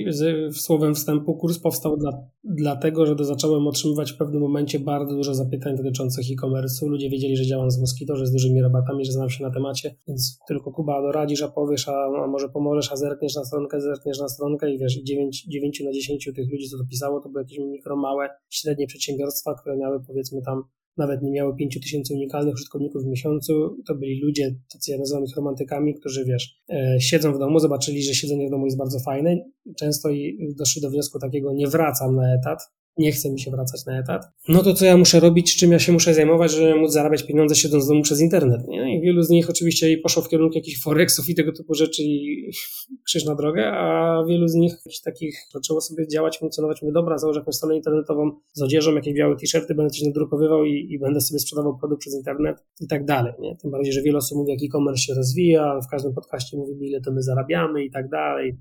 słowem 0.52 0.96
wstępu, 0.96 1.36
kurs 1.36 1.60
powstał 1.60 1.98
dla, 1.98 2.12
dlatego, 2.44 3.06
że 3.06 3.16
zacząłem 3.26 3.68
otrzymywać 3.68 4.12
w 4.12 4.18
pewnym 4.18 4.42
momencie 4.42 4.80
bardzo 4.80 5.16
dużo 5.16 5.34
zapytań 5.34 5.78
dotyczących 5.78 6.26
e-commerce'u. 6.32 6.88
Ludzie 6.88 7.10
wiedzieli, 7.10 7.38
że 7.38 7.46
działam 7.46 7.72
z 7.72 7.80
Moskito, 7.80 8.16
że 8.16 8.28
z 8.28 8.32
dużymi 8.32 8.62
rabatami, 8.62 9.06
że 9.06 9.12
znam 9.12 9.30
się 9.30 9.44
na 9.44 9.52
temacie, 9.52 9.96
więc 10.08 10.40
tylko 10.48 10.72
Kuba 10.72 11.02
doradzisz, 11.02 11.42
a 11.42 11.48
powiesz, 11.48 11.88
a, 11.88 12.06
a 12.24 12.28
może 12.28 12.50
pomożesz, 12.50 12.92
a 12.92 12.96
zerkniesz 12.96 13.36
na 13.36 13.46
stronkę, 13.46 13.82
zerkniesz 13.82 14.20
na 14.20 14.28
stronkę 14.28 14.74
i 14.74 14.78
wiesz, 14.78 14.98
i 14.98 15.04
9, 15.04 15.46
9 15.48 15.82
na 15.86 15.92
10 15.92 16.26
tych 16.36 16.52
ludzi, 16.52 16.70
co 16.70 16.78
to 16.78 16.84
pisało, 16.90 17.22
to 17.22 17.30
były 17.30 17.44
jakieś 17.44 17.60
mikro, 17.60 17.96
małe, 17.96 18.30
średnie 18.50 18.88
przedsiębiorstwa, 18.88 19.56
które 19.56 19.78
miały 19.78 20.00
powiedzmy 20.08 20.42
tam 20.42 20.64
nawet 20.98 21.22
nie 21.22 21.32
miały 21.32 21.56
5000 21.56 22.14
unikalnych 22.14 22.54
użytkowników 22.54 23.04
w 23.04 23.08
miesiącu. 23.08 23.78
To 23.88 23.96
byli 23.96 24.22
ludzie, 24.22 24.56
tacy 24.74 24.92
ja 24.92 24.98
nazywam 24.98 25.24
ich 25.24 25.36
romantykami, 25.36 25.96
którzy 25.96 26.26
wiesz, 26.26 26.62
e, 26.70 26.98
siedzą 27.00 27.34
w 27.34 27.40
domu, 27.40 27.60
zobaczyli, 27.60 28.04
że 28.04 28.14
siedzenie 28.14 28.48
w 28.48 28.52
domu 28.52 28.66
jest 28.66 28.78
bardzo 28.78 29.00
fajne. 29.00 29.36
Często 29.78 30.10
i 30.10 30.54
doszli 30.58 30.82
do 30.82 30.90
wniosku 30.90 31.20
takiego, 31.20 31.54
nie 31.54 31.68
wracam 31.68 32.16
na 32.16 32.36
etat, 32.36 32.60
nie 32.98 33.12
chce 33.12 33.32
mi 33.32 33.40
się 33.40 33.52
wracać 33.52 33.86
na 33.86 34.00
etat, 34.00 34.26
no 34.48 34.64
to 34.64 34.74
co 34.74 34.86
ja 34.86 34.98
muszę 34.98 35.20
robić, 35.20 35.56
czym 35.56 35.72
ja 35.72 35.80
się 35.80 35.92
muszę 35.92 36.14
zajmować, 36.14 36.52
żeby 36.52 36.76
móc 36.76 36.92
zarabiać 36.92 37.24
pieniądze 37.24 37.56
siedząc 37.56 37.86
w 37.86 37.88
domu 37.88 38.02
przez 38.02 38.22
internet. 38.22 38.68
Nie? 38.68 38.98
I 38.98 39.02
wielu 39.02 39.24
z 39.24 39.30
nich 39.30 39.50
oczywiście 39.50 39.98
poszło 39.98 40.24
w 40.24 40.30
kierunku 40.30 40.56
jakichś 40.56 40.82
forexów 40.82 41.30
i 41.30 41.36
tego 41.36 41.52
typu 41.52 41.74
rzeczy 41.74 42.04
i 42.04 42.50
krzyż 43.06 43.26
na 43.26 43.36
drogę, 43.36 43.72
a 43.72 44.24
wielu 44.28 44.48
z 44.48 44.54
nich 44.54 44.76
takich 45.04 45.38
zaczęło 45.54 45.82
sobie 45.82 46.08
działać, 46.08 46.38
funkcjonować. 46.40 46.82
Mówię, 46.82 46.94
dobra, 46.94 47.18
założę 47.18 47.40
jakąś 47.40 47.56
stronę 47.56 47.76
internetową 47.76 48.32
z 48.54 48.62
odzieżą, 48.62 48.96
jakieś 48.96 49.14
białe 49.14 49.36
t-shirty, 49.36 49.76
będę 49.76 49.90
coś 49.90 50.02
nadrukowywał 50.02 50.66
i, 50.66 50.88
i, 50.90 51.00
będę 51.00 51.22
sobie 51.22 51.40
sprzedawał 51.40 51.78
produkt 51.78 52.02
przez 52.02 52.16
internet 52.16 52.58
i 52.82 52.88
tak 52.88 53.06
dalej. 53.06 53.34
Nie? 53.40 53.56
Tym 53.56 53.72
bardziej, 53.72 53.94
że 53.94 54.02
wiele 54.02 54.18
osób 54.18 54.38
mówi, 54.38 54.52
jak 54.52 54.60
e-commerce 54.64 55.02
się 55.02 55.14
rozwija, 55.14 55.80
w 55.88 55.88
każdym 55.88 56.14
podcaście 56.14 56.58
mówimy, 56.58 56.88
ile 56.88 57.02
to 57.02 57.12
my 57.12 57.24
zarabiamy 57.24 57.84
i 57.84 57.92
tak 57.92 58.10
dalej. 58.10 58.58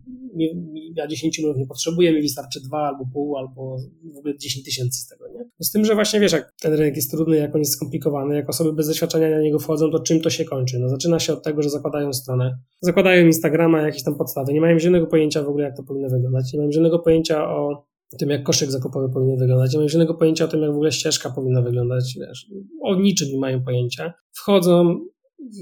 Ja 0.94 1.06
10 1.06 1.38
minut 1.38 1.56
nie 1.56 1.66
potrzebuję, 1.66 2.12
mi 2.12 2.22
wystarczy 2.22 2.60
dwa 2.60 2.78
albo 2.78 3.04
pół, 3.12 3.36
albo 3.36 3.76
w 4.22 4.25
ogóle 4.26 4.38
10 4.38 4.64
tysięcy 4.64 5.02
z 5.02 5.06
tego, 5.06 5.28
nie? 5.28 5.38
No 5.38 5.64
z 5.64 5.70
tym, 5.70 5.84
że 5.84 5.94
właśnie 5.94 6.20
wiesz, 6.20 6.32
jak 6.32 6.54
ten 6.60 6.72
rynek 6.72 6.96
jest 6.96 7.10
trudny, 7.10 7.36
jak 7.36 7.54
on 7.54 7.60
jest 7.60 7.72
skomplikowany, 7.72 8.34
jak 8.34 8.48
osoby 8.48 8.72
bez 8.72 8.88
doświadczenia 8.88 9.30
na 9.30 9.42
niego 9.42 9.58
wchodzą, 9.58 9.90
to 9.90 10.00
czym 10.00 10.20
to 10.20 10.30
się 10.30 10.44
kończy? 10.44 10.78
No 10.78 10.88
zaczyna 10.88 11.18
się 11.18 11.32
od 11.32 11.42
tego, 11.42 11.62
że 11.62 11.70
zakładają 11.70 12.12
stronę, 12.12 12.58
zakładają 12.80 13.26
Instagrama, 13.26 13.82
jakieś 13.82 14.02
tam 14.02 14.14
podstawy, 14.14 14.52
nie 14.52 14.60
mają 14.60 14.78
żadnego 14.78 15.06
pojęcia 15.06 15.42
w 15.42 15.48
ogóle, 15.48 15.64
jak 15.64 15.76
to 15.76 15.82
powinno 15.82 16.08
wyglądać, 16.08 16.52
nie 16.52 16.58
mają 16.58 16.72
żadnego 16.72 16.98
pojęcia 16.98 17.50
o 17.50 17.86
tym, 18.18 18.30
jak 18.30 18.42
koszyk 18.42 18.70
zakupowy 18.70 19.12
powinien 19.12 19.38
wyglądać, 19.38 19.72
nie 19.72 19.78
mają 19.78 19.88
żadnego 19.88 20.14
pojęcia 20.14 20.44
o 20.44 20.48
tym, 20.48 20.62
jak 20.62 20.70
w 20.70 20.74
ogóle 20.74 20.92
ścieżka 20.92 21.30
powinna 21.30 21.62
wyglądać, 21.62 22.18
wiesz, 22.20 22.46
o 22.82 22.94
niczym 22.94 23.28
nie 23.28 23.38
mają 23.38 23.64
pojęcia. 23.64 24.12
Wchodzą, 24.32 24.98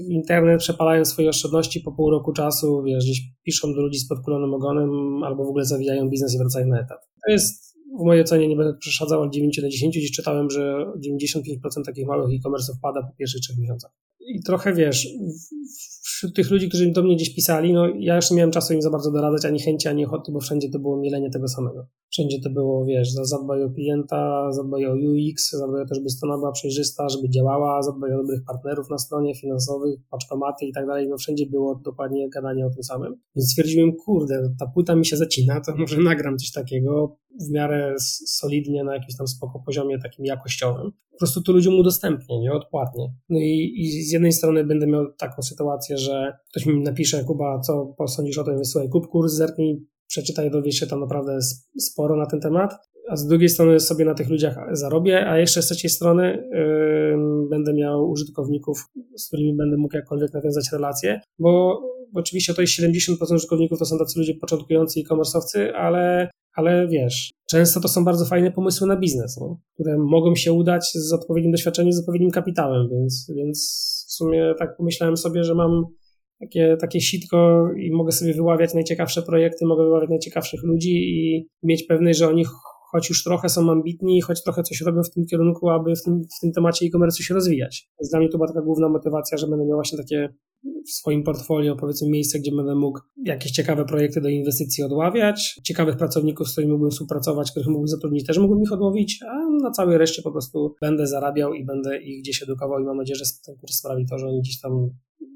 w 0.07 0.11
internet, 0.11 0.59
przepalają 0.59 1.05
swoje 1.05 1.29
oszczędności 1.29 1.81
po 1.81 1.91
pół 1.91 2.09
roku 2.09 2.33
czasu, 2.33 2.83
wiesz, 2.83 3.03
gdzieś 3.03 3.21
piszą 3.43 3.73
do 3.73 3.81
ludzi 3.81 3.99
z 3.99 4.07
podkulonym 4.07 4.53
ogonem 4.53 5.23
albo 5.23 5.45
w 5.45 5.47
ogóle 5.47 5.65
zawijają 5.65 6.09
biznes 6.09 6.35
i 6.35 6.37
wracają 6.37 6.67
na 6.67 6.81
etat. 6.81 6.99
To 7.25 7.31
jest 7.31 7.74
w 7.99 8.05
mojej 8.05 8.23
ocenie 8.23 8.47
nie 8.47 8.55
będę 8.55 8.77
przeszadzał 8.77 9.21
od 9.21 9.33
9 9.33 9.61
do 9.61 9.69
10, 9.69 9.97
gdzieś 9.97 10.11
czytałem, 10.11 10.49
że 10.49 10.85
95% 11.07 11.83
takich 11.85 12.07
małych 12.07 12.29
e-commerce'ów 12.29 12.79
pada 12.81 13.01
po 13.01 13.15
pierwszych 13.17 13.41
trzech 13.41 13.57
miesiącach. 13.57 13.91
I 14.19 14.43
trochę 14.43 14.73
wiesz, 14.73 15.07
wśród 16.05 16.35
tych 16.35 16.51
ludzi, 16.51 16.67
którzy 16.67 16.91
do 16.91 17.03
mnie 17.03 17.15
gdzieś 17.15 17.35
pisali, 17.35 17.73
no 17.73 17.87
ja 17.99 18.15
już 18.15 18.31
nie 18.31 18.37
miałem 18.37 18.51
czasu 18.51 18.73
im 18.73 18.81
za 18.81 18.89
bardzo 18.89 19.11
doradzać, 19.11 19.45
ani 19.45 19.59
chęci, 19.59 19.87
ani 19.87 20.05
ochoty, 20.05 20.31
bo 20.31 20.39
wszędzie 20.39 20.69
to 20.69 20.79
było 20.79 20.97
mielenie 20.97 21.29
tego 21.29 21.47
samego. 21.47 21.87
Wszędzie 22.11 22.41
to 22.41 22.49
było, 22.49 22.85
wiesz, 22.85 23.11
zadbaj 23.11 23.63
o 23.63 23.69
klienta, 23.69 24.51
zadbaj 24.51 24.85
o 24.85 24.93
UX, 24.93 25.51
zadbaj 25.51 25.85
to, 25.89 25.95
żeby 25.95 26.09
strona 26.09 26.37
była 26.37 26.51
przejrzysta, 26.51 27.09
żeby 27.09 27.29
działała, 27.29 27.81
zadbaj 27.81 28.13
o 28.13 28.17
dobrych 28.17 28.43
partnerów 28.47 28.89
na 28.89 28.97
stronie 28.97 29.35
finansowych, 29.35 29.99
paczkomaty 30.09 30.65
i 30.65 30.73
tak 30.73 30.87
dalej. 30.87 31.07
No 31.09 31.17
wszędzie 31.17 31.45
było 31.45 31.81
dokładnie 31.85 32.29
gadanie 32.29 32.65
o 32.65 32.69
tym 32.69 32.83
samym. 32.83 33.15
Więc 33.35 33.49
stwierdziłem, 33.51 33.91
kurde, 34.05 34.53
ta 34.59 34.67
płyta 34.67 34.95
mi 34.95 35.05
się 35.05 35.17
zacina, 35.17 35.61
to 35.61 35.75
może 35.77 35.97
nagram 35.97 36.37
coś 36.37 36.51
takiego 36.51 37.17
w 37.49 37.51
miarę 37.51 37.95
solidnie 38.27 38.83
na 38.83 38.93
jakimś 38.93 39.17
tam 39.17 39.27
spoko 39.27 39.59
poziomie 39.65 39.99
takim 39.99 40.25
jakościowym. 40.25 40.91
Po 41.11 41.19
prostu 41.19 41.41
to 41.41 41.51
ludziom 41.51 41.79
udostępnię, 41.79 42.39
nie 42.39 42.53
odpłatnie. 42.53 43.13
No 43.29 43.39
i, 43.39 43.73
i 43.77 44.03
z 44.03 44.11
jednej 44.11 44.31
strony 44.31 44.63
będę 44.63 44.87
miał 44.87 45.13
taką 45.17 45.41
sytuację, 45.41 45.94
że 45.97 46.37
ktoś 46.49 46.65
mi 46.65 46.81
napisze, 46.81 47.23
Kuba, 47.23 47.59
co 47.59 47.93
posądzisz 47.97 48.37
o 48.37 48.43
tym, 48.43 48.57
wysyłaj 48.57 48.89
kup 48.89 49.07
kurs, 49.07 49.33
zerknij, 49.33 49.85
przeczytaj, 50.07 50.51
dowiesz 50.51 50.75
się 50.75 50.87
tam 50.87 50.99
naprawdę 50.99 51.39
sporo 51.79 52.15
na 52.15 52.25
ten 52.25 52.39
temat, 52.39 52.73
a 53.09 53.15
z 53.15 53.27
drugiej 53.27 53.49
strony 53.49 53.79
sobie 53.79 54.05
na 54.05 54.13
tych 54.13 54.29
ludziach 54.29 54.57
zarobię, 54.71 55.29
a 55.29 55.37
jeszcze 55.37 55.61
z 55.61 55.65
trzeciej 55.65 55.89
strony 55.91 56.47
yy, 56.51 57.49
będę 57.49 57.73
miał 57.73 58.09
użytkowników, 58.09 58.85
z 59.17 59.27
którymi 59.27 59.55
będę 59.55 59.77
mógł 59.77 59.95
jakkolwiek 59.95 60.33
nawiązać 60.33 60.71
relacje, 60.71 61.21
bo 61.39 61.81
oczywiście 62.13 62.53
to 62.53 62.61
jest 62.61 62.73
70% 62.73 63.35
użytkowników 63.35 63.79
to 63.79 63.85
są 63.85 63.97
tacy 63.97 64.19
ludzie 64.19 64.33
początkujący 64.35 64.99
e-commerce'owcy, 64.99 65.71
ale, 65.75 66.29
ale 66.55 66.87
wiesz, 66.87 67.31
często 67.49 67.79
to 67.79 67.87
są 67.87 68.05
bardzo 68.05 68.25
fajne 68.25 68.51
pomysły 68.51 68.87
na 68.87 68.97
biznes, 68.97 69.37
nie? 69.41 69.55
które 69.73 69.97
mogą 69.97 70.35
się 70.35 70.53
udać 70.53 70.91
z 70.93 71.13
odpowiednim 71.13 71.51
doświadczeniem, 71.51 71.93
z 71.93 71.99
odpowiednim 71.99 72.31
kapitałem, 72.31 72.89
więc, 72.89 73.31
więc 73.35 73.85
w 74.15 74.17
sumie 74.17 74.53
tak 74.59 74.77
pomyślałem 74.77 75.17
sobie, 75.17 75.43
że 75.43 75.55
mam 75.55 75.85
takie, 76.39 76.77
takie 76.81 77.01
sitko 77.01 77.69
i 77.77 77.91
mogę 77.91 78.11
sobie 78.11 78.33
wyławiać 78.33 78.73
najciekawsze 78.73 79.21
projekty, 79.21 79.65
mogę 79.65 79.83
wyławiać 79.83 80.09
najciekawszych 80.09 80.63
ludzi 80.63 80.91
i 80.91 81.47
mieć 81.63 81.83
pewność, 81.83 82.19
że 82.19 82.27
oni 82.27 82.45
choć 82.91 83.09
już 83.09 83.23
trochę 83.23 83.49
są 83.49 83.71
ambitni, 83.71 84.21
choć 84.21 84.43
trochę 84.43 84.63
coś 84.63 84.81
robią 84.81 85.03
w 85.03 85.09
tym 85.09 85.25
kierunku, 85.25 85.69
aby 85.69 85.95
w 85.95 86.03
tym, 86.03 86.21
w 86.37 86.39
tym 86.41 86.51
temacie 86.51 86.85
e-commerce 86.85 87.23
się 87.23 87.33
rozwijać. 87.33 87.89
Więc 87.99 88.09
dla 88.09 88.19
mnie 88.19 88.29
to 88.29 88.37
była 88.37 88.47
taka 88.47 88.61
główna 88.61 88.89
motywacja, 88.89 89.37
że 89.37 89.47
będę 89.47 89.65
miał 89.65 89.77
właśnie 89.77 89.97
takie 89.97 90.33
w 90.87 90.91
swoim 90.91 91.23
portfolio, 91.23 91.75
powiedzmy, 91.75 92.09
miejsce, 92.09 92.39
gdzie 92.39 92.51
będę 92.51 92.75
mógł 92.75 92.99
jakieś 93.23 93.51
ciekawe 93.51 93.85
projekty 93.85 94.21
do 94.21 94.29
inwestycji 94.29 94.83
odławiać, 94.83 95.59
ciekawych 95.63 95.97
pracowników, 95.97 96.47
z 96.47 96.51
którymi 96.51 96.71
mógłbym 96.71 96.91
współpracować, 96.91 97.51
których 97.51 97.67
mógłbym 97.67 97.87
zatrudnić, 97.87 98.25
też 98.25 98.37
mógłbym 98.37 98.63
ich 98.63 98.71
odłowić, 98.71 99.19
a 99.23 99.63
na 99.63 99.71
całej 99.71 99.97
reszcie 99.97 100.21
po 100.21 100.31
prostu 100.31 100.75
będę 100.81 101.07
zarabiał 101.07 101.53
i 101.53 101.65
będę 101.65 102.01
ich 102.01 102.21
gdzieś 102.21 102.43
edukował 102.43 102.79
i 102.79 102.83
mam 102.83 102.97
nadzieję, 102.97 103.15
że 103.15 103.25
ten 103.45 103.55
kurs 103.55 103.73
sprawi 103.73 104.05
to, 104.05 104.17
że 104.17 104.27
oni 104.27 104.41
gdzieś 104.41 104.61
tam 104.61 104.89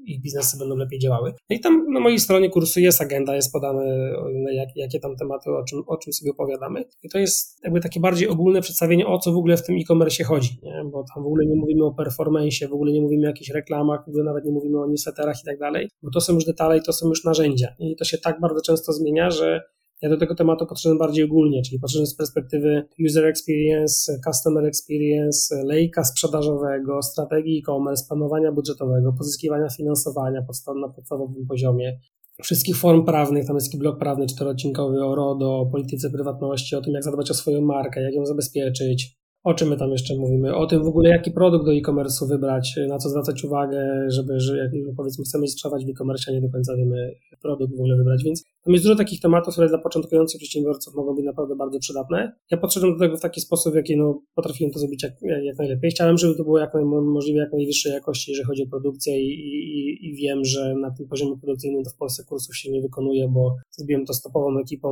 ich 0.06 0.22
biznesy 0.22 0.58
będą 0.58 0.76
lepiej 0.76 0.98
działały. 0.98 1.34
No 1.50 1.56
i 1.56 1.60
tam 1.60 1.92
na 1.92 2.00
mojej 2.00 2.18
stronie 2.18 2.50
kursu 2.50 2.80
jest 2.80 3.00
agenda, 3.00 3.34
jest 3.34 3.52
podane, 3.52 4.12
jak, 4.52 4.68
jakie 4.76 5.00
tam 5.00 5.16
tematy, 5.16 5.50
o 5.50 5.64
czym, 5.64 5.82
o 5.86 5.96
czym 5.96 6.12
sobie 6.12 6.30
opowiadamy. 6.30 6.84
I 7.02 7.08
to 7.08 7.18
jest 7.18 7.64
jakby 7.64 7.80
takie 7.80 8.00
bardziej 8.00 8.28
ogólne 8.28 8.60
przedstawienie, 8.60 9.06
o 9.06 9.18
co 9.18 9.32
w 9.32 9.36
ogóle 9.36 9.56
w 9.56 9.66
tym 9.66 9.76
e-commerce 9.76 10.24
chodzi, 10.24 10.58
nie? 10.62 10.84
bo 10.92 11.04
tam 11.14 11.24
w 11.24 11.26
ogóle 11.26 11.46
nie 11.46 11.56
mówimy 11.56 11.84
o 11.84 11.94
performance, 11.94 12.68
w 12.68 12.72
ogóle 12.72 12.92
nie 12.92 13.00
mówimy 13.00 13.22
o 13.22 13.26
jakichś 13.26 13.50
reklamach, 13.50 14.04
w 14.04 14.08
ogóle 14.08 14.24
nawet 14.24 14.44
nie 14.44 14.52
mówimy 14.52 14.80
o 14.80 14.86
newsletterach 14.86 15.19
i 15.42 15.44
tak 15.46 15.58
dalej, 15.58 15.88
bo 16.02 16.10
to 16.10 16.20
są 16.20 16.34
już 16.34 16.44
detale 16.44 16.78
i 16.78 16.82
to 16.82 16.92
są 16.92 17.08
już 17.08 17.24
narzędzia. 17.24 17.74
I 17.78 17.96
to 17.96 18.04
się 18.04 18.18
tak 18.18 18.40
bardzo 18.40 18.60
często 18.60 18.92
zmienia, 18.92 19.30
że 19.30 19.60
Ja 20.02 20.08
do 20.08 20.16
tego 20.16 20.34
tematu 20.34 20.66
podszedłem 20.66 20.98
bardziej 20.98 21.24
ogólnie, 21.24 21.62
czyli 21.62 21.80
podszedłem 21.80 22.06
z 22.06 22.16
perspektywy 22.16 22.84
user 23.06 23.26
experience, 23.26 24.20
customer 24.24 24.64
experience, 24.64 25.64
lejka 25.64 26.04
sprzedażowego, 26.04 27.02
strategii 27.02 27.58
e-commerce, 27.58 28.04
planowania 28.08 28.52
budżetowego, 28.52 29.12
pozyskiwania 29.12 29.68
finansowania 29.68 30.40
na 30.74 30.88
podstawowym 30.92 31.46
poziomie, 31.46 31.98
wszystkich 32.42 32.76
form 32.76 33.04
prawnych, 33.04 33.46
tam 33.46 33.56
jest 33.56 33.66
taki 33.66 33.78
blok 33.78 33.98
prawny 33.98 34.26
czterocinkowy 34.26 35.04
o 35.04 35.14
RODO, 35.14 35.58
o 35.58 35.66
polityce 35.66 36.10
prywatności, 36.10 36.76
o 36.76 36.80
tym, 36.80 36.94
jak 36.94 37.04
zadbać 37.04 37.30
o 37.30 37.34
swoją 37.34 37.60
markę, 37.60 38.02
jak 38.02 38.14
ją 38.14 38.26
zabezpieczyć, 38.26 39.19
o 39.44 39.54
czym 39.54 39.68
my 39.68 39.76
tam 39.76 39.90
jeszcze 39.90 40.14
mówimy? 40.14 40.56
O 40.56 40.66
tym 40.66 40.84
w 40.84 40.88
ogóle, 40.88 41.08
jaki 41.08 41.30
produkt 41.30 41.64
do 41.64 41.72
e-commerce'u 41.72 42.28
wybrać, 42.28 42.74
na 42.88 42.98
co 42.98 43.08
zwracać 43.08 43.44
uwagę, 43.44 44.06
żeby, 44.08 44.40
że 44.40 44.58
jak 44.58 44.70
powiedzmy 44.96 45.24
chcemy 45.24 45.48
sprzedawać 45.48 45.86
w 45.86 45.88
e-commerce, 45.88 46.30
a 46.30 46.34
nie 46.34 46.40
do 46.40 46.48
końca 46.48 46.76
wiemy 46.76 47.14
produkt 47.42 47.72
w 47.72 47.80
ogóle 47.80 47.96
wybrać, 47.96 48.24
więc 48.24 48.44
tam 48.64 48.72
jest 48.72 48.84
dużo 48.84 48.96
takich 48.96 49.20
tematów, 49.20 49.54
które 49.54 49.68
dla 49.68 49.78
początkujących 49.78 50.38
przedsiębiorców 50.38 50.94
mogą 50.94 51.14
być 51.14 51.24
naprawdę 51.24 51.56
bardzo 51.56 51.78
przydatne. 51.78 52.32
Ja 52.50 52.58
podszedłem 52.58 52.92
do 52.92 52.98
tego 52.98 53.16
w 53.16 53.20
taki 53.20 53.40
sposób, 53.40 53.72
w 53.72 53.76
jaki 53.76 53.96
no, 53.96 54.22
potrafiłem 54.34 54.72
to 54.72 54.78
zrobić 54.78 55.02
jak, 55.02 55.12
jak 55.42 55.58
najlepiej. 55.58 55.90
Chciałem, 55.90 56.18
żeby 56.18 56.34
to 56.34 56.44
było 56.44 56.58
jak 56.58 56.74
możliwie 57.02 57.40
jak 57.40 57.52
najwyższej 57.52 57.92
jakości, 57.92 58.30
jeżeli 58.30 58.46
chodzi 58.46 58.62
o 58.62 58.66
produkcję 58.66 59.22
i, 59.22 59.28
i, 59.28 60.08
i 60.08 60.14
wiem, 60.14 60.44
że 60.44 60.74
na 60.74 60.90
tym 60.90 61.08
poziomie 61.08 61.36
produkcyjnym 61.38 61.84
to 61.84 61.90
w 61.90 61.96
Polsce 61.96 62.24
kursów 62.24 62.56
się 62.56 62.72
nie 62.72 62.82
wykonuje, 62.82 63.28
bo 63.28 63.56
zrobiłem 63.70 64.06
to 64.06 64.14
stopową 64.14 64.58
ekipą 64.58 64.88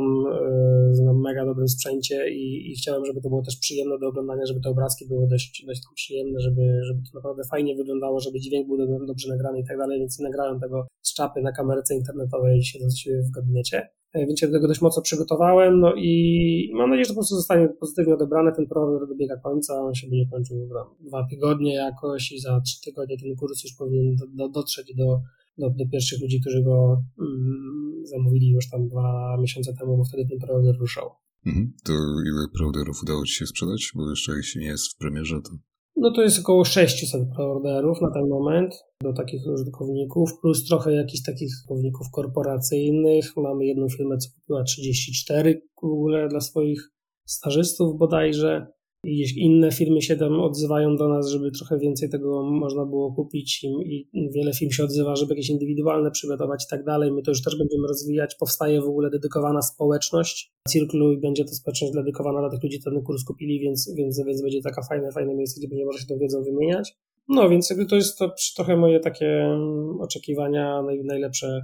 yy, 1.04 1.14
mega 1.14 1.44
dobrym 1.44 1.68
sprzęcie 1.68 2.30
i, 2.30 2.72
i 2.72 2.74
chciałem, 2.74 3.04
żeby 3.04 3.20
to 3.20 3.28
było 3.28 3.42
też 3.42 3.56
przyjemne 3.56 3.98
do 3.98 4.08
oglądania 4.08 4.37
żeby 4.46 4.60
te 4.60 4.68
obrazki 4.68 5.08
były 5.08 5.28
dość, 5.28 5.64
dość 5.66 5.82
przyjemne, 5.94 6.40
żeby, 6.40 6.80
żeby 6.84 7.00
to 7.02 7.18
naprawdę 7.18 7.42
fajnie 7.50 7.76
wyglądało, 7.76 8.20
żeby 8.20 8.40
dźwięk 8.40 8.66
był 8.66 9.06
dobrze 9.06 9.28
nagrany 9.28 9.60
i 9.60 9.64
tak 9.64 9.78
dalej, 9.78 9.98
więc 9.98 10.18
nagrałem 10.18 10.60
tego 10.60 10.86
z 11.02 11.14
czapy 11.14 11.42
na 11.42 11.52
kamerce 11.52 11.94
internetowej 11.94 12.62
siedząc 12.62 13.04
w 13.28 13.30
gabinecie. 13.30 13.88
E, 14.12 14.26
więc 14.26 14.40
się 14.40 14.46
do 14.46 14.52
tego 14.52 14.68
dość 14.68 14.80
mocno 14.80 15.02
przygotowałem, 15.02 15.80
no 15.80 15.94
i 15.96 16.70
mam 16.74 16.90
nadzieję, 16.90 17.04
że 17.04 17.08
to 17.08 17.14
po 17.14 17.18
prostu 17.18 17.36
zostanie 17.36 17.68
pozytywnie 17.68 18.14
odebrany. 18.14 18.52
Ten 18.56 18.66
program 18.66 19.08
dobiega 19.08 19.36
końca, 19.36 19.80
on 19.80 19.94
się 19.94 20.08
będzie 20.08 20.26
kończył 20.26 20.68
dwa 21.00 21.26
tygodnie 21.30 21.74
jakoś 21.74 22.32
i 22.32 22.40
za 22.40 22.60
trzy 22.60 22.80
tygodnie 22.80 23.18
ten 23.18 23.36
kurs 23.36 23.64
już 23.64 23.72
powinien 23.72 24.16
do, 24.16 24.26
do, 24.26 24.48
dotrzeć 24.48 24.94
do, 24.94 25.20
do, 25.58 25.70
do, 25.70 25.86
pierwszych 25.92 26.20
ludzi, 26.20 26.40
którzy 26.40 26.62
go 26.62 27.02
mm, 27.18 28.06
zamówili 28.06 28.50
już 28.50 28.70
tam 28.70 28.88
dwa 28.88 29.36
miesiące 29.40 29.74
temu, 29.74 29.96
bo 29.96 30.04
wtedy 30.04 30.26
ten 30.28 30.38
program 30.38 30.76
ruszał. 30.80 31.10
Mhm. 31.46 31.72
To 31.84 31.92
ile 32.26 32.46
preorderów 32.56 33.02
udało 33.02 33.24
Ci 33.24 33.32
się 33.32 33.46
sprzedać? 33.46 33.92
Bo 33.94 34.10
jeszcze 34.10 34.32
jeśli 34.36 34.60
nie 34.60 34.66
jest 34.66 34.94
w 34.94 34.96
premierze, 34.96 35.40
to... 35.44 35.50
No 35.96 36.12
to 36.12 36.22
jest 36.22 36.38
około 36.38 36.64
600 36.64 37.28
preorderów 37.36 38.00
na 38.00 38.10
ten 38.10 38.28
moment 38.28 38.74
do 39.02 39.12
takich 39.12 39.40
użytkowników, 39.54 40.30
plus 40.40 40.64
trochę 40.64 40.92
jakichś 40.92 41.22
takich 41.22 41.48
użytkowników 41.48 42.06
korporacyjnych. 42.12 43.36
Mamy 43.36 43.66
jedną 43.66 43.88
firmę, 43.88 44.18
co 44.18 44.28
kupiła 44.34 44.64
34 44.64 45.62
w 45.82 45.84
ogóle 45.84 46.28
dla 46.28 46.40
swoich 46.40 46.90
stażystów 47.26 47.98
bodajże 47.98 48.66
i 49.04 49.24
inne 49.36 49.72
firmy 49.72 50.02
się 50.02 50.16
tam 50.16 50.40
odzywają 50.40 50.96
do 50.96 51.08
nas, 51.08 51.28
żeby 51.28 51.50
trochę 51.50 51.78
więcej 51.78 52.10
tego 52.10 52.42
można 52.42 52.84
było 52.84 53.12
kupić 53.12 53.64
i, 53.64 54.08
wiele 54.34 54.52
firm 54.52 54.70
się 54.70 54.84
odzywa, 54.84 55.16
żeby 55.16 55.34
jakieś 55.34 55.50
indywidualne 55.50 56.10
przygotować 56.10 56.64
i 56.64 56.70
tak 56.70 56.84
dalej. 56.84 57.12
My 57.12 57.22
to 57.22 57.30
już 57.30 57.42
też 57.42 57.58
będziemy 57.58 57.88
rozwijać. 57.88 58.34
Powstaje 58.34 58.80
w 58.80 58.84
ogóle 58.84 59.10
dedykowana 59.10 59.62
społeczność 59.62 60.52
Cirklu 60.70 61.12
i 61.12 61.20
będzie 61.20 61.44
to 61.44 61.54
społeczność 61.54 61.94
dedykowana 61.94 62.40
dla 62.40 62.50
tych 62.50 62.62
ludzi, 62.62 62.80
którzy 62.80 62.96
ten 62.96 63.04
kurs 63.04 63.24
kupili, 63.24 63.60
więc, 63.60 63.94
więc, 63.96 64.22
więc 64.26 64.42
będzie 64.42 64.62
taka 64.62 64.82
fajne, 64.82 65.12
fajne 65.12 65.34
miejsce, 65.34 65.60
gdzie 65.60 65.68
będzie 65.68 65.84
można 65.84 66.00
się 66.00 66.06
tą 66.06 66.18
wiedzą 66.18 66.42
wymieniać. 66.42 66.96
No 67.28 67.48
więc 67.48 67.70
jakby 67.70 67.86
to 67.86 67.96
jest 67.96 68.18
to 68.18 68.34
trochę 68.56 68.76
moje 68.76 69.00
takie 69.00 69.26
mm, 69.26 70.00
oczekiwania 70.00 70.82
naj, 70.82 71.04
najlepsze 71.04 71.60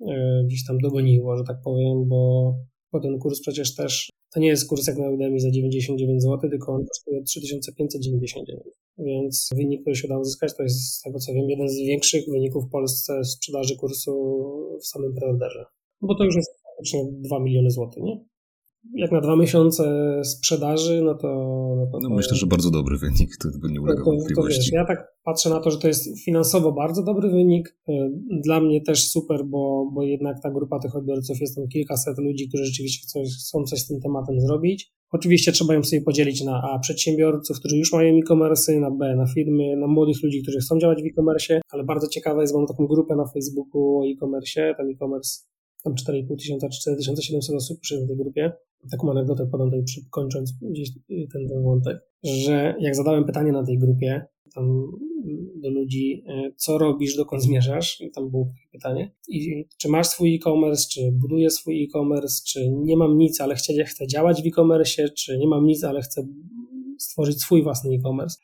yy, 0.00 0.44
gdzieś 0.46 0.66
tam 0.66 0.78
dogoniło, 0.78 1.36
że 1.36 1.44
tak 1.44 1.56
powiem, 1.64 2.08
bo, 2.08 2.54
bo 2.92 3.00
ten 3.00 3.18
kurs 3.18 3.40
przecież 3.40 3.74
też 3.74 4.10
to 4.34 4.40
nie 4.40 4.48
jest 4.48 4.68
kurs 4.68 4.86
jak 4.86 4.98
na 4.98 5.10
Udemy 5.10 5.40
za 5.40 5.50
99 5.50 6.22
zł, 6.22 6.50
tylko 6.50 6.72
on 6.72 6.84
kosztuje 6.86 7.22
3599. 7.22 8.60
Więc 8.98 9.48
wynik, 9.56 9.80
który 9.80 9.96
się 9.96 10.06
udało 10.06 10.20
uzyskać, 10.20 10.56
to 10.56 10.62
jest 10.62 10.80
z 10.80 11.02
tego 11.02 11.18
co 11.18 11.32
wiem, 11.32 11.50
jeden 11.50 11.68
z 11.68 11.76
większych 11.78 12.24
wyników 12.30 12.64
w 12.64 12.70
Polsce 12.70 13.24
sprzedaży 13.24 13.76
kursu 13.76 14.12
w 14.82 14.86
samym 14.86 15.14
preorderze. 15.14 15.64
Bo 16.00 16.14
to 16.14 16.24
już 16.24 16.36
jest 16.36 16.50
praktycznie 16.62 17.04
2 17.12 17.40
miliony 17.40 17.70
złotych, 17.70 18.02
nie? 18.02 18.24
Jak 18.94 19.12
na 19.12 19.20
dwa 19.20 19.36
miesiące 19.36 19.84
sprzedaży, 20.24 21.02
no 21.04 21.14
to... 21.14 21.28
No, 21.76 21.86
to, 21.86 21.98
no 22.08 22.16
myślę, 22.16 22.36
że 22.36 22.46
bardzo 22.46 22.70
dobry 22.70 22.98
wynik, 22.98 23.36
to 23.42 23.68
nie 23.68 23.80
ulega 23.80 24.04
wątpliwości. 24.04 24.74
ja 24.74 24.84
tak 24.84 25.12
patrzę 25.24 25.50
na 25.50 25.60
to, 25.60 25.70
że 25.70 25.78
to 25.78 25.88
jest 25.88 26.24
finansowo 26.24 26.72
bardzo 26.72 27.02
dobry 27.02 27.30
wynik. 27.30 27.76
E, 27.88 27.92
dla 28.44 28.60
mnie 28.60 28.80
też 28.80 29.08
super, 29.08 29.44
bo, 29.44 29.90
bo 29.94 30.02
jednak 30.02 30.42
ta 30.42 30.50
grupa 30.50 30.78
tych 30.78 30.96
odbiorców 30.96 31.40
jest 31.40 31.56
tam 31.56 31.68
kilkaset 31.68 32.18
ludzi, 32.18 32.48
którzy 32.48 32.64
rzeczywiście 32.64 33.06
chcą, 33.06 33.22
chcą 33.40 33.64
coś 33.64 33.78
z 33.78 33.88
tym 33.88 34.00
tematem 34.00 34.40
zrobić. 34.40 34.92
Oczywiście 35.12 35.52
trzeba 35.52 35.74
ją 35.74 35.84
sobie 35.84 36.02
podzielić 36.02 36.44
na 36.44 36.62
A 36.62 36.78
przedsiębiorców, 36.78 37.58
którzy 37.58 37.76
już 37.76 37.92
mają 37.92 38.18
e-commerce, 38.18 38.80
na 38.80 38.90
B 38.90 39.16
na 39.16 39.26
firmy, 39.26 39.76
na 39.76 39.86
młodych 39.86 40.22
ludzi, 40.22 40.42
którzy 40.42 40.58
chcą 40.58 40.78
działać 40.78 41.02
w 41.02 41.06
e-commerce, 41.06 41.60
ale 41.70 41.84
bardzo 41.84 42.08
ciekawe 42.08 42.40
jest, 42.40 42.52
bo 42.52 42.58
mam 42.58 42.68
taką 42.68 42.86
grupę 42.86 43.16
na 43.16 43.24
Facebooku 43.26 43.98
o 43.98 44.06
e-commerce, 44.06 44.74
ten 44.76 44.90
e-commerce 44.90 45.51
tam 45.82 45.94
4,5 45.94 46.36
tysiąca, 46.36 46.68
4700 46.68 47.56
osób 47.56 47.80
przy 47.80 48.06
tej 48.06 48.16
grupie. 48.16 48.52
Taką 48.90 49.10
anegdotę 49.10 49.46
podam 49.46 49.70
tutaj 49.70 49.84
kończąc 50.10 50.52
gdzieś 50.62 50.90
ten, 51.32 51.48
ten 51.48 51.62
wątek, 51.62 52.00
że 52.22 52.74
jak 52.80 52.96
zadałem 52.96 53.24
pytanie 53.24 53.52
na 53.52 53.64
tej 53.64 53.78
grupie 53.78 54.26
tam 54.54 54.92
do 55.54 55.70
ludzi, 55.70 56.24
e, 56.26 56.52
co 56.56 56.78
robisz, 56.78 57.16
dokąd 57.16 57.42
zmierzasz, 57.42 58.00
i 58.00 58.10
tam 58.10 58.30
było 58.30 58.44
takie 58.44 58.68
pytanie, 58.72 59.14
i 59.28 59.64
czy 59.78 59.88
masz 59.88 60.06
swój 60.06 60.34
e-commerce, 60.34 60.88
czy 60.90 61.12
budujesz 61.12 61.52
swój 61.52 61.84
e-commerce, 61.84 62.42
czy 62.46 62.70
nie 62.70 62.96
mam 62.96 63.18
nic, 63.18 63.40
ale 63.40 63.54
chcę, 63.54 63.84
chcę 63.84 64.06
działać 64.06 64.42
w 64.42 64.46
e-commerce, 64.46 65.08
czy 65.08 65.38
nie 65.38 65.48
mam 65.48 65.66
nic, 65.66 65.84
ale 65.84 66.00
chcę 66.00 66.26
stworzyć 66.98 67.40
swój 67.40 67.62
własny 67.62 67.94
e-commerce. 67.94 68.36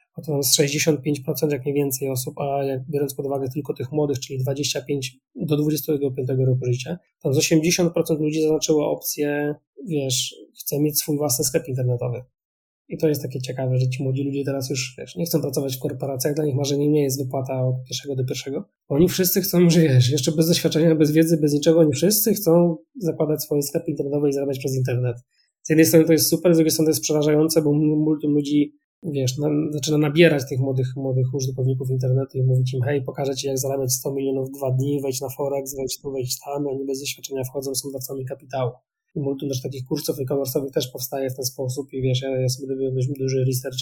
Z 0.43 0.59
65% 0.59 1.51
jak 1.51 1.67
nie 1.67 1.75
więcej 1.75 2.11
osób, 2.11 2.39
a 2.39 2.65
jak 2.65 2.91
biorąc 2.91 3.15
pod 3.15 3.27
uwagę 3.27 3.49
tylko 3.49 3.75
tych 3.75 3.93
młodych, 3.93 4.19
czyli 4.21 4.39
25 4.39 5.17
do 5.35 5.57
25 5.57 6.29
roku 6.47 6.61
życia, 6.63 6.99
to 7.23 7.35
z 7.35 7.39
80% 7.39 7.91
ludzi 8.21 8.43
zaznaczyło 8.43 8.91
opcję, 8.91 9.55
wiesz, 9.87 10.35
chcę 10.61 10.81
mieć 10.81 10.99
swój 10.99 11.17
własny 11.17 11.45
sklep 11.45 11.69
internetowy. 11.69 12.23
I 12.89 12.99
to 12.99 13.09
jest 13.09 13.23
takie 13.23 13.41
ciekawe, 13.41 13.79
że 13.79 13.89
ci 13.89 14.03
młodzi 14.03 14.23
ludzie 14.23 14.45
teraz 14.45 14.71
już 14.71 14.95
wiesz, 14.99 15.17
nie 15.17 15.25
chcą 15.25 15.41
pracować 15.41 15.77
w 15.77 15.79
korporacjach, 15.79 16.35
dla 16.35 16.45
nich 16.45 16.55
marzeniem 16.55 16.93
nie 16.93 17.03
jest 17.03 17.25
wypłata 17.25 17.67
od 17.67 17.85
pierwszego 17.89 18.17
do 18.17 18.25
pierwszego. 18.25 18.65
Oni 18.89 19.09
wszyscy 19.09 19.41
chcą, 19.41 19.71
że 19.71 19.81
wiesz, 19.89 20.11
jeszcze 20.11 20.33
bez 20.33 20.49
doświadczenia, 20.49 20.95
bez 20.95 21.13
wiedzy, 21.13 21.37
bez 21.37 21.53
niczego, 21.53 21.81
oni 21.81 21.93
wszyscy 21.93 22.35
chcą 22.35 22.77
zakładać 23.01 23.43
swoje 23.43 23.63
sklepy 23.63 23.91
internetowe 23.91 24.29
i 24.29 24.33
zarabiać 24.33 24.59
przez 24.59 24.77
internet 24.77 25.17
z 25.69 25.71
jednej 25.71 25.87
strony 25.87 26.05
to 26.07 26.13
jest 26.13 26.29
super, 26.29 26.55
z 26.55 26.57
drugiej 26.57 26.71
strony 26.71 26.87
to 26.87 26.91
jest 26.91 27.03
przerażające, 27.03 27.63
bo 27.63 27.73
multum 27.73 28.33
ludzi, 28.35 28.73
wiesz, 29.03 29.39
na, 29.39 29.49
zaczyna 29.71 29.99
nabierać 29.99 30.49
tych 30.49 30.61
młodych, 30.61 30.97
młodych 30.97 31.35
użytkowników 31.35 31.91
internetu 31.91 32.39
i 32.39 32.43
mówić 32.43 32.75
im, 32.75 32.83
hej, 32.83 33.03
pokażę 33.03 33.35
ci, 33.35 33.47
jak 33.47 33.59
zarabiać 33.59 33.93
100 33.93 34.13
milionów 34.13 34.49
w 34.49 34.53
dwa 34.53 34.71
dni, 34.71 35.01
wejdź 35.03 35.21
na 35.21 35.29
Forex, 35.29 35.77
wejdź 35.77 36.01
tu, 36.01 36.13
wejdź 36.13 36.41
tam, 36.41 36.67
oni 36.67 36.85
bez 36.85 37.01
doświadczenia 37.01 37.45
wchodzą, 37.45 37.75
są 37.75 37.91
dawcami 37.91 38.25
kapitału. 38.25 38.73
I 39.15 39.21
multum 39.21 39.49
też 39.49 39.63
takich 39.63 39.85
kursów 39.85 40.17
e-commerce'owych 40.19 40.71
też 40.71 40.89
powstaje 40.89 41.31
w 41.31 41.37
ten 41.37 41.45
sposób 41.45 41.93
i 41.93 42.03
wiesz, 42.03 42.23
ja, 42.23 42.41
ja 42.41 42.49
sobie 42.49 42.69
robiłem 42.69 42.95
dość 42.95 43.09
duży 43.09 43.45
research 43.45 43.79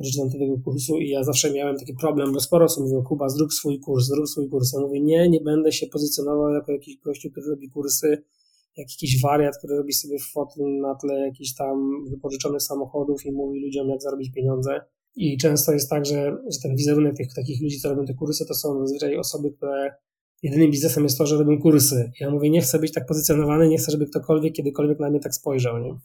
przeczytam 0.00 0.30
tego 0.30 0.58
kursu 0.64 0.98
i 0.98 1.08
ja 1.08 1.24
zawsze 1.24 1.52
miałem 1.52 1.78
taki 1.78 1.94
problem, 1.94 2.32
bo 2.32 2.40
sporo 2.40 2.64
osób 2.64 2.82
mówiło, 2.82 3.02
Kuba, 3.02 3.28
zrób 3.28 3.52
swój 3.52 3.80
kurs, 3.80 4.06
zrób 4.06 4.28
swój 4.28 4.48
kurs. 4.48 4.72
Ja 4.72 4.80
mówię, 4.80 5.00
nie, 5.00 5.28
nie 5.28 5.40
będę 5.40 5.72
się 5.72 5.86
pozycjonował 5.86 6.54
jako 6.54 6.72
jakiś 6.72 6.96
gościu, 6.96 7.30
który 7.30 7.46
robi 7.46 7.70
kursy, 7.70 8.22
jak 8.76 8.90
jakiś 8.90 9.22
wariat, 9.22 9.58
który 9.58 9.76
robi 9.76 9.92
sobie 9.92 10.18
foty 10.18 10.60
na 10.82 10.94
tle 10.94 11.14
jakichś 11.20 11.54
tam 11.54 12.04
wypożyczonych 12.10 12.62
samochodów 12.62 13.26
i 13.26 13.32
mówi 13.32 13.60
ludziom, 13.60 13.88
jak 13.88 14.02
zarobić 14.02 14.32
pieniądze. 14.32 14.80
I 15.16 15.36
często 15.38 15.72
jest 15.72 15.90
tak, 15.90 16.06
że, 16.06 16.36
że 16.52 16.58
ten 16.62 16.76
wizerunek 16.76 17.16
tych 17.16 17.34
takich 17.34 17.62
ludzi, 17.62 17.80
co 17.80 17.88
robią 17.88 18.04
te 18.04 18.14
kursy, 18.14 18.46
to 18.46 18.54
są 18.54 18.80
zazwyczaj 18.80 19.16
osoby, 19.16 19.52
które 19.52 19.94
jedynym 20.42 20.70
biznesem 20.70 21.02
jest 21.02 21.18
to, 21.18 21.26
że 21.26 21.38
robią 21.38 21.58
kursy. 21.58 22.10
Ja 22.20 22.30
mówię, 22.30 22.50
nie 22.50 22.60
chcę 22.60 22.78
być 22.78 22.92
tak 22.92 23.06
pozycjonowany, 23.06 23.68
nie 23.68 23.78
chcę, 23.78 23.92
żeby 23.92 24.06
ktokolwiek 24.06 24.54
kiedykolwiek 24.54 24.98
na 24.98 25.10
mnie 25.10 25.20
tak 25.20 25.34
spojrzał, 25.34 25.78
nie? 25.78 25.98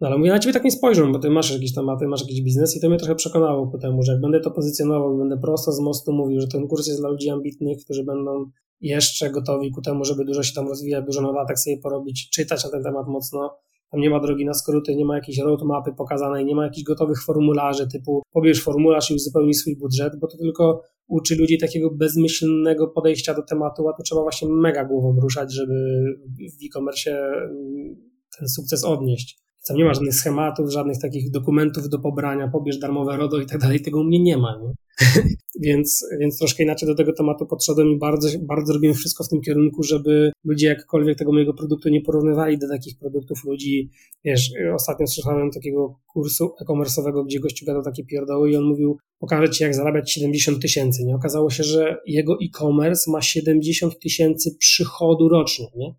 No 0.00 0.06
ale 0.08 0.18
mówię, 0.18 0.30
na 0.30 0.38
ciebie 0.38 0.52
tak 0.52 0.64
nie 0.64 0.70
spojrzą, 0.70 1.12
bo 1.12 1.18
ty 1.18 1.30
masz 1.30 1.52
jakieś 1.52 1.74
tematy, 1.74 2.06
masz 2.06 2.20
jakiś 2.20 2.42
biznes 2.42 2.76
i 2.76 2.80
to 2.80 2.88
mnie 2.88 2.98
trochę 2.98 3.14
przekonało 3.14 3.66
ku 3.66 3.78
temu, 3.78 4.02
że 4.02 4.12
jak 4.12 4.20
będę 4.20 4.40
to 4.40 4.50
pozycjonował, 4.50 5.18
będę 5.18 5.38
prosto 5.38 5.72
z 5.72 5.80
mostu 5.80 6.12
mówił, 6.12 6.40
że 6.40 6.48
ten 6.48 6.68
kurs 6.68 6.86
jest 6.86 7.00
dla 7.00 7.08
ludzi 7.08 7.30
ambitnych, 7.30 7.84
którzy 7.84 8.04
będą 8.04 8.50
jeszcze 8.80 9.30
gotowi 9.30 9.70
ku 9.70 9.82
temu, 9.82 10.04
żeby 10.04 10.24
dużo 10.24 10.42
się 10.42 10.54
tam 10.54 10.68
rozwijać, 10.68 11.04
dużo 11.04 11.22
nowatek 11.22 11.58
sobie 11.58 11.78
porobić, 11.78 12.30
czytać 12.30 12.64
na 12.64 12.70
ten 12.70 12.82
temat 12.82 13.06
mocno. 13.08 13.56
Tam 13.90 14.00
nie 14.00 14.10
ma 14.10 14.20
drogi 14.20 14.44
na 14.44 14.54
skróty, 14.54 14.96
nie 14.96 15.04
ma 15.04 15.14
jakiejś 15.14 15.38
roadmapy 15.38 15.92
pokazanej, 15.92 16.44
nie 16.44 16.54
ma 16.54 16.64
jakichś 16.64 16.84
gotowych 16.84 17.22
formularzy 17.22 17.88
typu 17.88 18.22
pobierz 18.32 18.62
formularz 18.62 19.10
i 19.10 19.14
uzupełnij 19.14 19.54
swój 19.54 19.76
budżet, 19.76 20.12
bo 20.20 20.26
to 20.26 20.36
tylko 20.38 20.82
uczy 21.08 21.36
ludzi 21.36 21.58
takiego 21.58 21.90
bezmyślnego 21.90 22.88
podejścia 22.88 23.34
do 23.34 23.42
tematu, 23.42 23.88
a 23.88 23.92
to 23.92 24.02
trzeba 24.02 24.22
właśnie 24.22 24.48
mega 24.48 24.84
głową 24.84 25.20
ruszać, 25.20 25.54
żeby 25.54 26.04
w 26.38 26.66
e-commerce 26.66 27.10
mm, 27.10 27.96
ten 28.38 28.48
sukces 28.48 28.84
odnieść. 28.84 29.49
Tam 29.66 29.76
nie 29.76 29.84
ma 29.84 29.94
żadnych 29.94 30.14
schematów, 30.14 30.70
żadnych 30.70 31.00
takich 31.00 31.30
dokumentów 31.30 31.88
do 31.88 31.98
pobrania, 31.98 32.48
pobierz 32.48 32.78
darmowe 32.78 33.16
RODO 33.16 33.40
i 33.40 33.46
tak 33.46 33.60
dalej, 33.60 33.80
tego 33.80 34.00
u 34.00 34.04
mnie 34.04 34.22
nie 34.22 34.38
ma. 34.38 34.60
Nie? 34.62 34.72
więc, 35.66 36.06
więc 36.20 36.38
troszkę 36.38 36.62
inaczej 36.62 36.88
do 36.88 36.94
tego 36.94 37.12
tematu 37.12 37.46
podszedłem 37.46 37.88
i 37.88 37.98
bardzo, 37.98 38.28
bardzo 38.42 38.72
robiłem 38.72 38.94
wszystko 38.94 39.24
w 39.24 39.28
tym 39.28 39.40
kierunku, 39.40 39.82
żeby 39.82 40.32
ludzie 40.44 40.66
jakkolwiek 40.66 41.18
tego 41.18 41.32
mojego 41.32 41.54
produktu 41.54 41.88
nie 41.88 42.00
porównywali 42.00 42.58
do 42.58 42.68
takich 42.68 42.98
produktów 42.98 43.44
ludzi. 43.44 43.90
Wiesz, 44.24 44.50
ostatnio 44.74 45.06
słyszałem 45.06 45.50
takiego 45.50 46.00
kursu 46.06 46.54
e-commerce'owego, 46.60 47.24
gdzie 47.24 47.40
gościu 47.40 47.66
gadał 47.66 47.82
takie 47.82 48.04
pierdoły 48.04 48.50
i 48.50 48.56
on 48.56 48.64
mówił, 48.64 48.98
pokażę 49.18 49.50
ci 49.50 49.62
jak 49.62 49.74
zarabiać 49.74 50.12
70 50.12 50.62
tysięcy. 50.62 51.04
Nie 51.04 51.14
okazało 51.14 51.50
się, 51.50 51.62
że 51.62 51.96
jego 52.06 52.38
e-commerce 52.42 53.10
ma 53.10 53.22
70 53.22 53.98
tysięcy 54.00 54.56
przychodu 54.58 55.28
rocznie, 55.28 55.66
nie? 55.76 55.94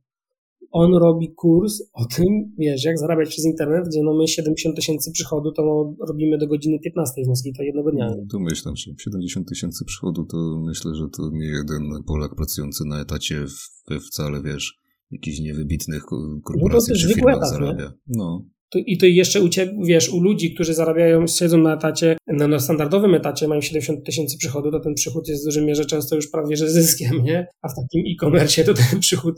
On 0.72 0.94
robi 0.94 1.34
kurs 1.34 1.84
o 1.94 2.06
tym, 2.06 2.28
wiesz, 2.58 2.84
jak 2.84 3.00
zarabiać 3.00 3.30
przez 3.30 3.46
internet, 3.46 3.88
gdzie 3.88 4.04
no 4.04 4.14
my 4.14 4.28
70 4.28 4.76
tysięcy 4.76 5.12
przychodu 5.12 5.52
to 5.52 5.94
robimy 6.08 6.38
do 6.38 6.48
godziny 6.48 6.80
15 6.80 7.24
w 7.26 7.28
Moskwie, 7.28 7.52
to 7.58 7.64
jednego 7.64 7.92
dnia. 7.92 8.16
Tu 8.32 8.40
myślę, 8.40 8.72
że 8.76 8.92
70 8.98 9.48
tysięcy 9.48 9.86
przychodu 9.86 10.26
to 10.26 10.38
myślę, 10.66 10.96
że 10.96 11.10
to 11.18 11.30
nie 11.34 11.46
jeden 11.46 12.04
Polak 12.08 12.36
pracujący 12.36 12.86
na 12.86 13.02
etacie 13.02 13.46
w, 13.48 14.00
wcale, 14.08 14.42
wiesz, 14.44 14.82
jakichś 15.12 15.40
niewybitnych 15.40 16.04
korporacji 16.44 16.94
no 16.94 17.00
czy 17.00 17.14
firmach 17.14 17.50
zarabia. 17.50 17.84
Nie? 17.84 18.18
No. 18.18 18.46
I 18.80 18.98
to 18.98 19.06
jeszcze 19.06 19.42
u 19.42 19.50
ciebie, 19.50 19.74
wiesz, 19.84 20.10
u 20.10 20.22
ludzi, 20.22 20.54
którzy 20.54 20.74
zarabiają, 20.74 21.28
siedzą 21.28 21.58
na 21.58 21.74
etacie, 21.74 22.18
na, 22.28 22.48
na 22.48 22.60
standardowym 22.60 23.16
etacie 23.16 23.48
mają 23.48 23.62
70 23.62 24.06
tysięcy 24.06 24.38
przychodu, 24.38 24.72
to 24.72 24.80
ten 24.80 24.94
przychód 24.94 25.28
jest 25.28 25.44
w 25.44 25.46
dużej 25.46 25.66
mierze 25.66 25.86
często 25.86 26.16
już 26.16 26.32
prawie 26.32 26.56
że 26.56 26.70
zyskiem, 26.70 27.24
nie? 27.24 27.48
A 27.62 27.68
w 27.68 27.76
takim 27.76 28.04
e-commerce 28.12 28.64
to 28.64 28.74
ten 28.74 29.00
przychód 29.00 29.36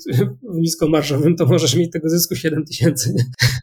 w 0.55 0.57
niskomarżowym 0.57 1.35
to 1.35 1.45
możesz 1.45 1.75
mieć 1.75 1.91
tego 1.91 2.09
zysku 2.09 2.35
7 2.35 2.65
tysięcy 2.65 3.15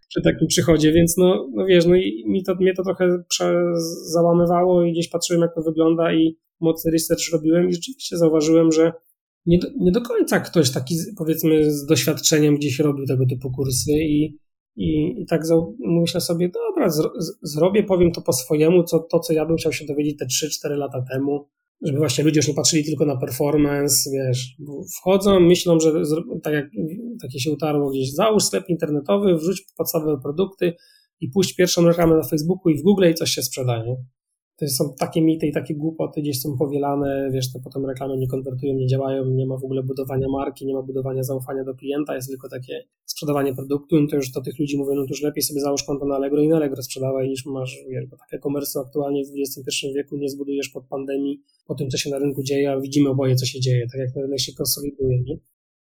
przy 0.08 0.22
takim 0.22 0.48
przychodzie, 0.48 0.92
więc 0.92 1.16
no, 1.16 1.48
no 1.54 1.66
wiesz, 1.66 1.86
no 1.86 1.96
i 1.96 2.24
mi 2.26 2.44
to, 2.44 2.54
mnie 2.54 2.74
to 2.74 2.82
trochę 2.82 3.22
załamywało 4.12 4.84
i 4.84 4.92
gdzieś 4.92 5.08
patrzyłem 5.08 5.42
jak 5.42 5.54
to 5.54 5.62
wygląda 5.62 6.14
i 6.14 6.36
mocny 6.60 6.90
research 6.90 7.32
robiłem 7.32 7.68
i 7.68 7.74
rzeczywiście 7.74 8.16
zauważyłem, 8.16 8.72
że 8.72 8.92
nie 9.46 9.58
do, 9.58 9.68
nie 9.80 9.92
do 9.92 10.00
końca 10.00 10.40
ktoś 10.40 10.70
taki 10.70 10.94
powiedzmy 11.18 11.72
z 11.72 11.86
doświadczeniem 11.86 12.56
gdzieś 12.56 12.78
robił 12.78 13.06
tego 13.06 13.26
typu 13.26 13.50
kursy 13.50 13.92
i 13.92 14.38
i, 14.76 15.20
i 15.22 15.26
tak 15.26 15.42
myślę 15.78 16.20
sobie, 16.20 16.48
dobra, 16.48 16.88
zrobię, 17.42 17.82
powiem 17.82 18.12
to 18.12 18.22
po 18.22 18.32
swojemu, 18.32 18.84
co, 18.84 18.98
to, 18.98 19.20
co 19.20 19.32
ja 19.32 19.46
bym 19.46 19.56
chciał 19.56 19.72
się 19.72 19.86
dowiedzieć 19.86 20.18
te 20.18 20.26
3-4 20.68 20.76
lata 20.76 21.04
temu, 21.12 21.48
żeby 21.82 21.98
właśnie 21.98 22.24
ludzie 22.24 22.38
już 22.38 22.48
nie 22.48 22.54
patrzyli 22.54 22.84
tylko 22.84 23.06
na 23.06 23.16
performance, 23.16 24.10
wiesz, 24.10 24.56
wchodzą, 24.96 25.40
myślą, 25.40 25.80
że 25.80 25.92
tak 26.42 26.54
jak 26.54 26.66
takie 27.22 27.40
się 27.40 27.50
utarło 27.50 27.90
gdzieś, 27.90 28.12
załóż 28.14 28.44
sklep 28.44 28.68
internetowy, 28.68 29.34
wrzuć 29.34 29.64
podstawowe 29.76 30.22
produkty 30.22 30.72
i 31.20 31.28
puść 31.28 31.54
pierwszą 31.54 31.84
reklamę 31.84 32.16
na 32.16 32.22
Facebooku 32.22 32.72
i 32.72 32.78
w 32.78 32.82
Google 32.82 33.10
i 33.10 33.14
coś 33.14 33.30
się 33.30 33.42
sprzedaje 33.42 33.96
to 34.60 34.68
są 34.68 34.94
takie 34.98 35.22
mity 35.22 35.46
i 35.46 35.52
takie 35.52 35.74
głupoty 35.74 36.20
gdzieś 36.20 36.40
są 36.40 36.56
powielane, 36.56 37.30
wiesz, 37.32 37.52
to 37.52 37.60
potem 37.64 37.86
reklamy 37.86 38.16
nie 38.16 38.28
konwertują, 38.28 38.74
nie 38.74 38.86
działają, 38.86 39.24
nie 39.24 39.46
ma 39.46 39.56
w 39.56 39.64
ogóle 39.64 39.82
budowania 39.82 40.28
marki, 40.28 40.66
nie 40.66 40.74
ma 40.74 40.82
budowania 40.82 41.22
zaufania 41.22 41.64
do 41.64 41.74
klienta, 41.74 42.14
jest 42.14 42.28
tylko 42.28 42.48
takie 42.48 42.84
sprzedawanie 43.04 43.54
produktu, 43.54 44.00
no 44.00 44.08
to 44.08 44.16
już 44.16 44.32
to 44.32 44.40
tych 44.40 44.58
ludzi 44.58 44.78
mówią, 44.78 44.94
no 44.94 45.02
to 45.02 45.08
już 45.08 45.22
lepiej 45.22 45.42
sobie 45.42 45.60
załóż 45.60 45.84
konto 45.84 46.06
na 46.06 46.14
Allegro 46.14 46.42
i 46.42 46.48
na 46.48 46.56
Allegro 46.56 46.82
sprzedawaj 46.82 47.28
niż 47.28 47.46
masz, 47.46 47.84
wiesz, 47.90 48.06
bo 48.06 48.16
takie 48.16 48.38
komercje 48.38 48.80
aktualnie 48.80 49.24
w 49.24 49.28
XXI 49.28 49.86
wieku 49.96 50.16
nie 50.16 50.28
zbudujesz 50.28 50.68
pod 50.68 50.86
pandemii, 50.86 51.42
po 51.66 51.74
tym, 51.74 51.90
co 51.90 51.96
się 51.96 52.10
na 52.10 52.18
rynku 52.18 52.42
dzieje, 52.42 52.72
a 52.72 52.80
widzimy 52.80 53.08
oboje, 53.08 53.36
co 53.36 53.46
się 53.46 53.60
dzieje, 53.60 53.86
tak 53.92 54.00
jak 54.00 54.16
rynek 54.16 54.40
się 54.40 54.52
konsoliduje, 54.52 55.22
nie? 55.22 55.38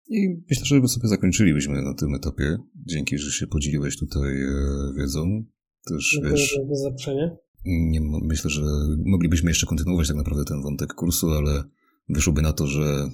I 0.09 0.43
myślę, 0.49 0.65
że 0.65 0.87
sobie 0.87 1.07
zakończylibyśmy 1.07 1.81
na 1.81 1.93
tym 1.93 2.15
etapie. 2.15 2.57
Dzięki, 2.85 3.17
że 3.17 3.31
się 3.31 3.47
podzieliłeś 3.47 3.97
tutaj 3.97 4.41
e, 4.41 4.49
wiedzą. 4.97 5.43
Też, 5.87 6.11
Dziękuję 6.13 6.33
wiesz, 6.33 6.59
za 6.69 6.75
zaproszenie. 6.75 7.37
Nie, 7.65 8.01
myślę, 8.01 8.49
że 8.49 8.61
moglibyśmy 9.05 9.51
jeszcze 9.51 9.65
kontynuować 9.65 10.07
tak 10.07 10.17
naprawdę 10.17 10.45
ten 10.45 10.61
wątek 10.61 10.93
kursu, 10.93 11.31
ale 11.31 11.63
wyszłoby 12.09 12.41
na 12.41 12.53
to, 12.53 12.67
że 12.67 13.09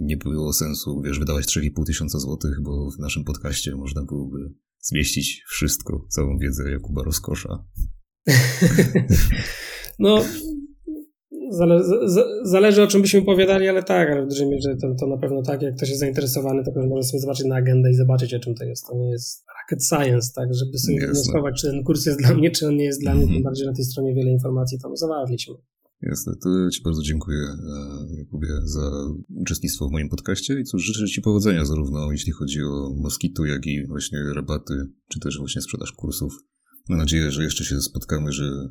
nie 0.00 0.16
było 0.16 0.52
sensu, 0.52 1.02
wiesz, 1.02 1.18
wydawać 1.18 1.46
3,5 1.46 1.86
tysiąca 1.86 2.18
złotych, 2.18 2.62
bo 2.62 2.90
w 2.90 2.98
naszym 2.98 3.24
podcaście 3.24 3.76
można 3.76 4.04
byłoby 4.04 4.54
zmieścić 4.80 5.44
wszystko, 5.48 6.06
całą 6.08 6.38
wiedzę 6.38 6.70
Jakuba 6.70 7.02
Rozkosza. 7.02 7.64
no, 9.98 10.24
zale, 11.50 11.82
zależy 12.42 12.82
o 12.82 12.86
czym 12.86 13.02
byśmy 13.02 13.20
opowiadali, 13.20 13.68
ale 13.68 13.82
tak, 13.82 14.10
ale 14.10 14.24
w 14.24 14.28
dużej 14.28 14.48
mierze 14.48 14.76
to, 14.76 14.94
to 15.00 15.06
na 15.06 15.16
pewno 15.16 15.42
tak, 15.42 15.62
jak 15.62 15.76
ktoś 15.76 15.88
jest 15.88 16.00
zainteresowany, 16.00 16.64
to 16.64 16.86
może 16.86 17.02
sobie 17.02 17.20
zobaczyć 17.20 17.46
na 17.46 17.56
agendę 17.56 17.90
i 17.90 17.94
zobaczyć 17.94 18.34
o 18.34 18.40
czym 18.40 18.54
to 18.54 18.64
jest. 18.64 18.86
To 18.86 18.96
nie 18.96 19.10
jest 19.10 19.44
rocket 19.62 19.84
science, 19.84 20.32
tak, 20.34 20.54
żeby 20.54 20.78
sobie 20.78 21.06
wnioskować, 21.06 21.60
czy 21.60 21.70
ten 21.70 21.84
kurs 21.84 22.06
jest 22.06 22.18
dla 22.18 22.34
mnie, 22.34 22.50
czy 22.50 22.66
on 22.66 22.76
nie 22.76 22.84
jest 22.84 23.00
dla 23.00 23.14
mnie, 23.14 23.22
tym 23.22 23.28
mhm. 23.28 23.44
bardziej 23.44 23.66
na 23.66 23.72
tej 23.72 23.84
stronie 23.84 24.14
wiele 24.14 24.30
informacji 24.30 24.78
tam 24.78 24.96
zawarliśmy. 24.96 25.54
Jasne, 26.02 26.32
to 26.42 26.70
Ci 26.70 26.82
bardzo 26.82 27.02
dziękuję, 27.02 27.38
e, 27.38 28.16
Jakubie, 28.18 28.48
za 28.64 28.90
uczestnictwo 29.36 29.88
w 29.88 29.92
moim 29.92 30.08
podcaście 30.08 30.60
i 30.60 30.64
cóż, 30.64 30.82
życzę 30.82 31.06
Ci 31.06 31.22
powodzenia 31.22 31.64
zarówno 31.64 32.12
jeśli 32.12 32.32
chodzi 32.32 32.62
o 32.62 32.94
Moskito, 32.96 33.44
jak 33.44 33.66
i 33.66 33.86
właśnie 33.86 34.18
rabaty, 34.34 34.74
czy 35.08 35.20
też 35.20 35.38
właśnie 35.38 35.62
sprzedaż 35.62 35.92
kursów. 35.92 36.32
Mam 36.88 36.98
nadzieję, 36.98 37.30
że 37.30 37.44
jeszcze 37.44 37.64
się 37.64 37.80
spotkamy, 37.80 38.32
że 38.32 38.44
mm, 38.44 38.70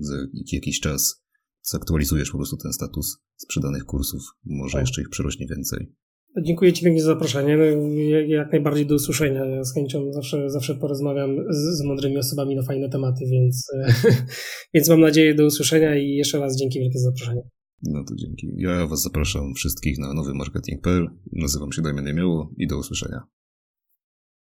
za 0.00 0.16
jakiś 0.52 0.80
czas 0.80 1.22
zaktualizujesz 1.70 2.30
po 2.30 2.38
prostu 2.38 2.56
ten 2.56 2.72
status 2.72 3.18
sprzedanych 3.36 3.84
kursów. 3.84 4.22
Może 4.44 4.72
tak. 4.72 4.80
jeszcze 4.80 5.02
ich 5.02 5.08
przyrośnie 5.08 5.46
więcej. 5.46 5.92
Dziękuję 6.42 6.72
Ci 6.72 6.84
pięknie 6.84 7.02
za 7.02 7.06
zaproszenie. 7.06 7.56
No, 7.56 7.64
jak 8.26 8.52
najbardziej 8.52 8.86
do 8.86 8.94
usłyszenia. 8.94 9.44
Ja 9.44 9.64
z 9.64 9.74
chęcią 9.74 10.12
zawsze, 10.12 10.50
zawsze 10.50 10.74
porozmawiam 10.74 11.36
z, 11.50 11.78
z 11.78 11.84
mądrymi 11.84 12.18
osobami 12.18 12.56
na 12.56 12.62
fajne 12.62 12.88
tematy, 12.88 13.24
więc, 13.26 13.66
więc 14.74 14.88
mam 14.88 15.00
nadzieję 15.00 15.34
do 15.34 15.46
usłyszenia 15.46 15.98
i 15.98 16.14
jeszcze 16.14 16.38
raz 16.38 16.58
dzięki 16.58 16.78
wielkie 16.78 16.98
za 16.98 17.10
zaproszenie. 17.10 17.42
No 17.82 18.04
to 18.04 18.14
dzięki. 18.14 18.46
Ja 18.56 18.86
Was 18.86 19.02
zapraszam 19.02 19.54
wszystkich 19.54 19.98
na 19.98 20.14
nowy 20.14 20.34
marketing.pl. 20.34 21.08
Nazywam 21.32 21.72
się 21.72 21.82
Damian 21.82 22.04
Niemioło 22.04 22.54
i 22.56 22.66
do 22.66 22.78
usłyszenia. 22.78 23.22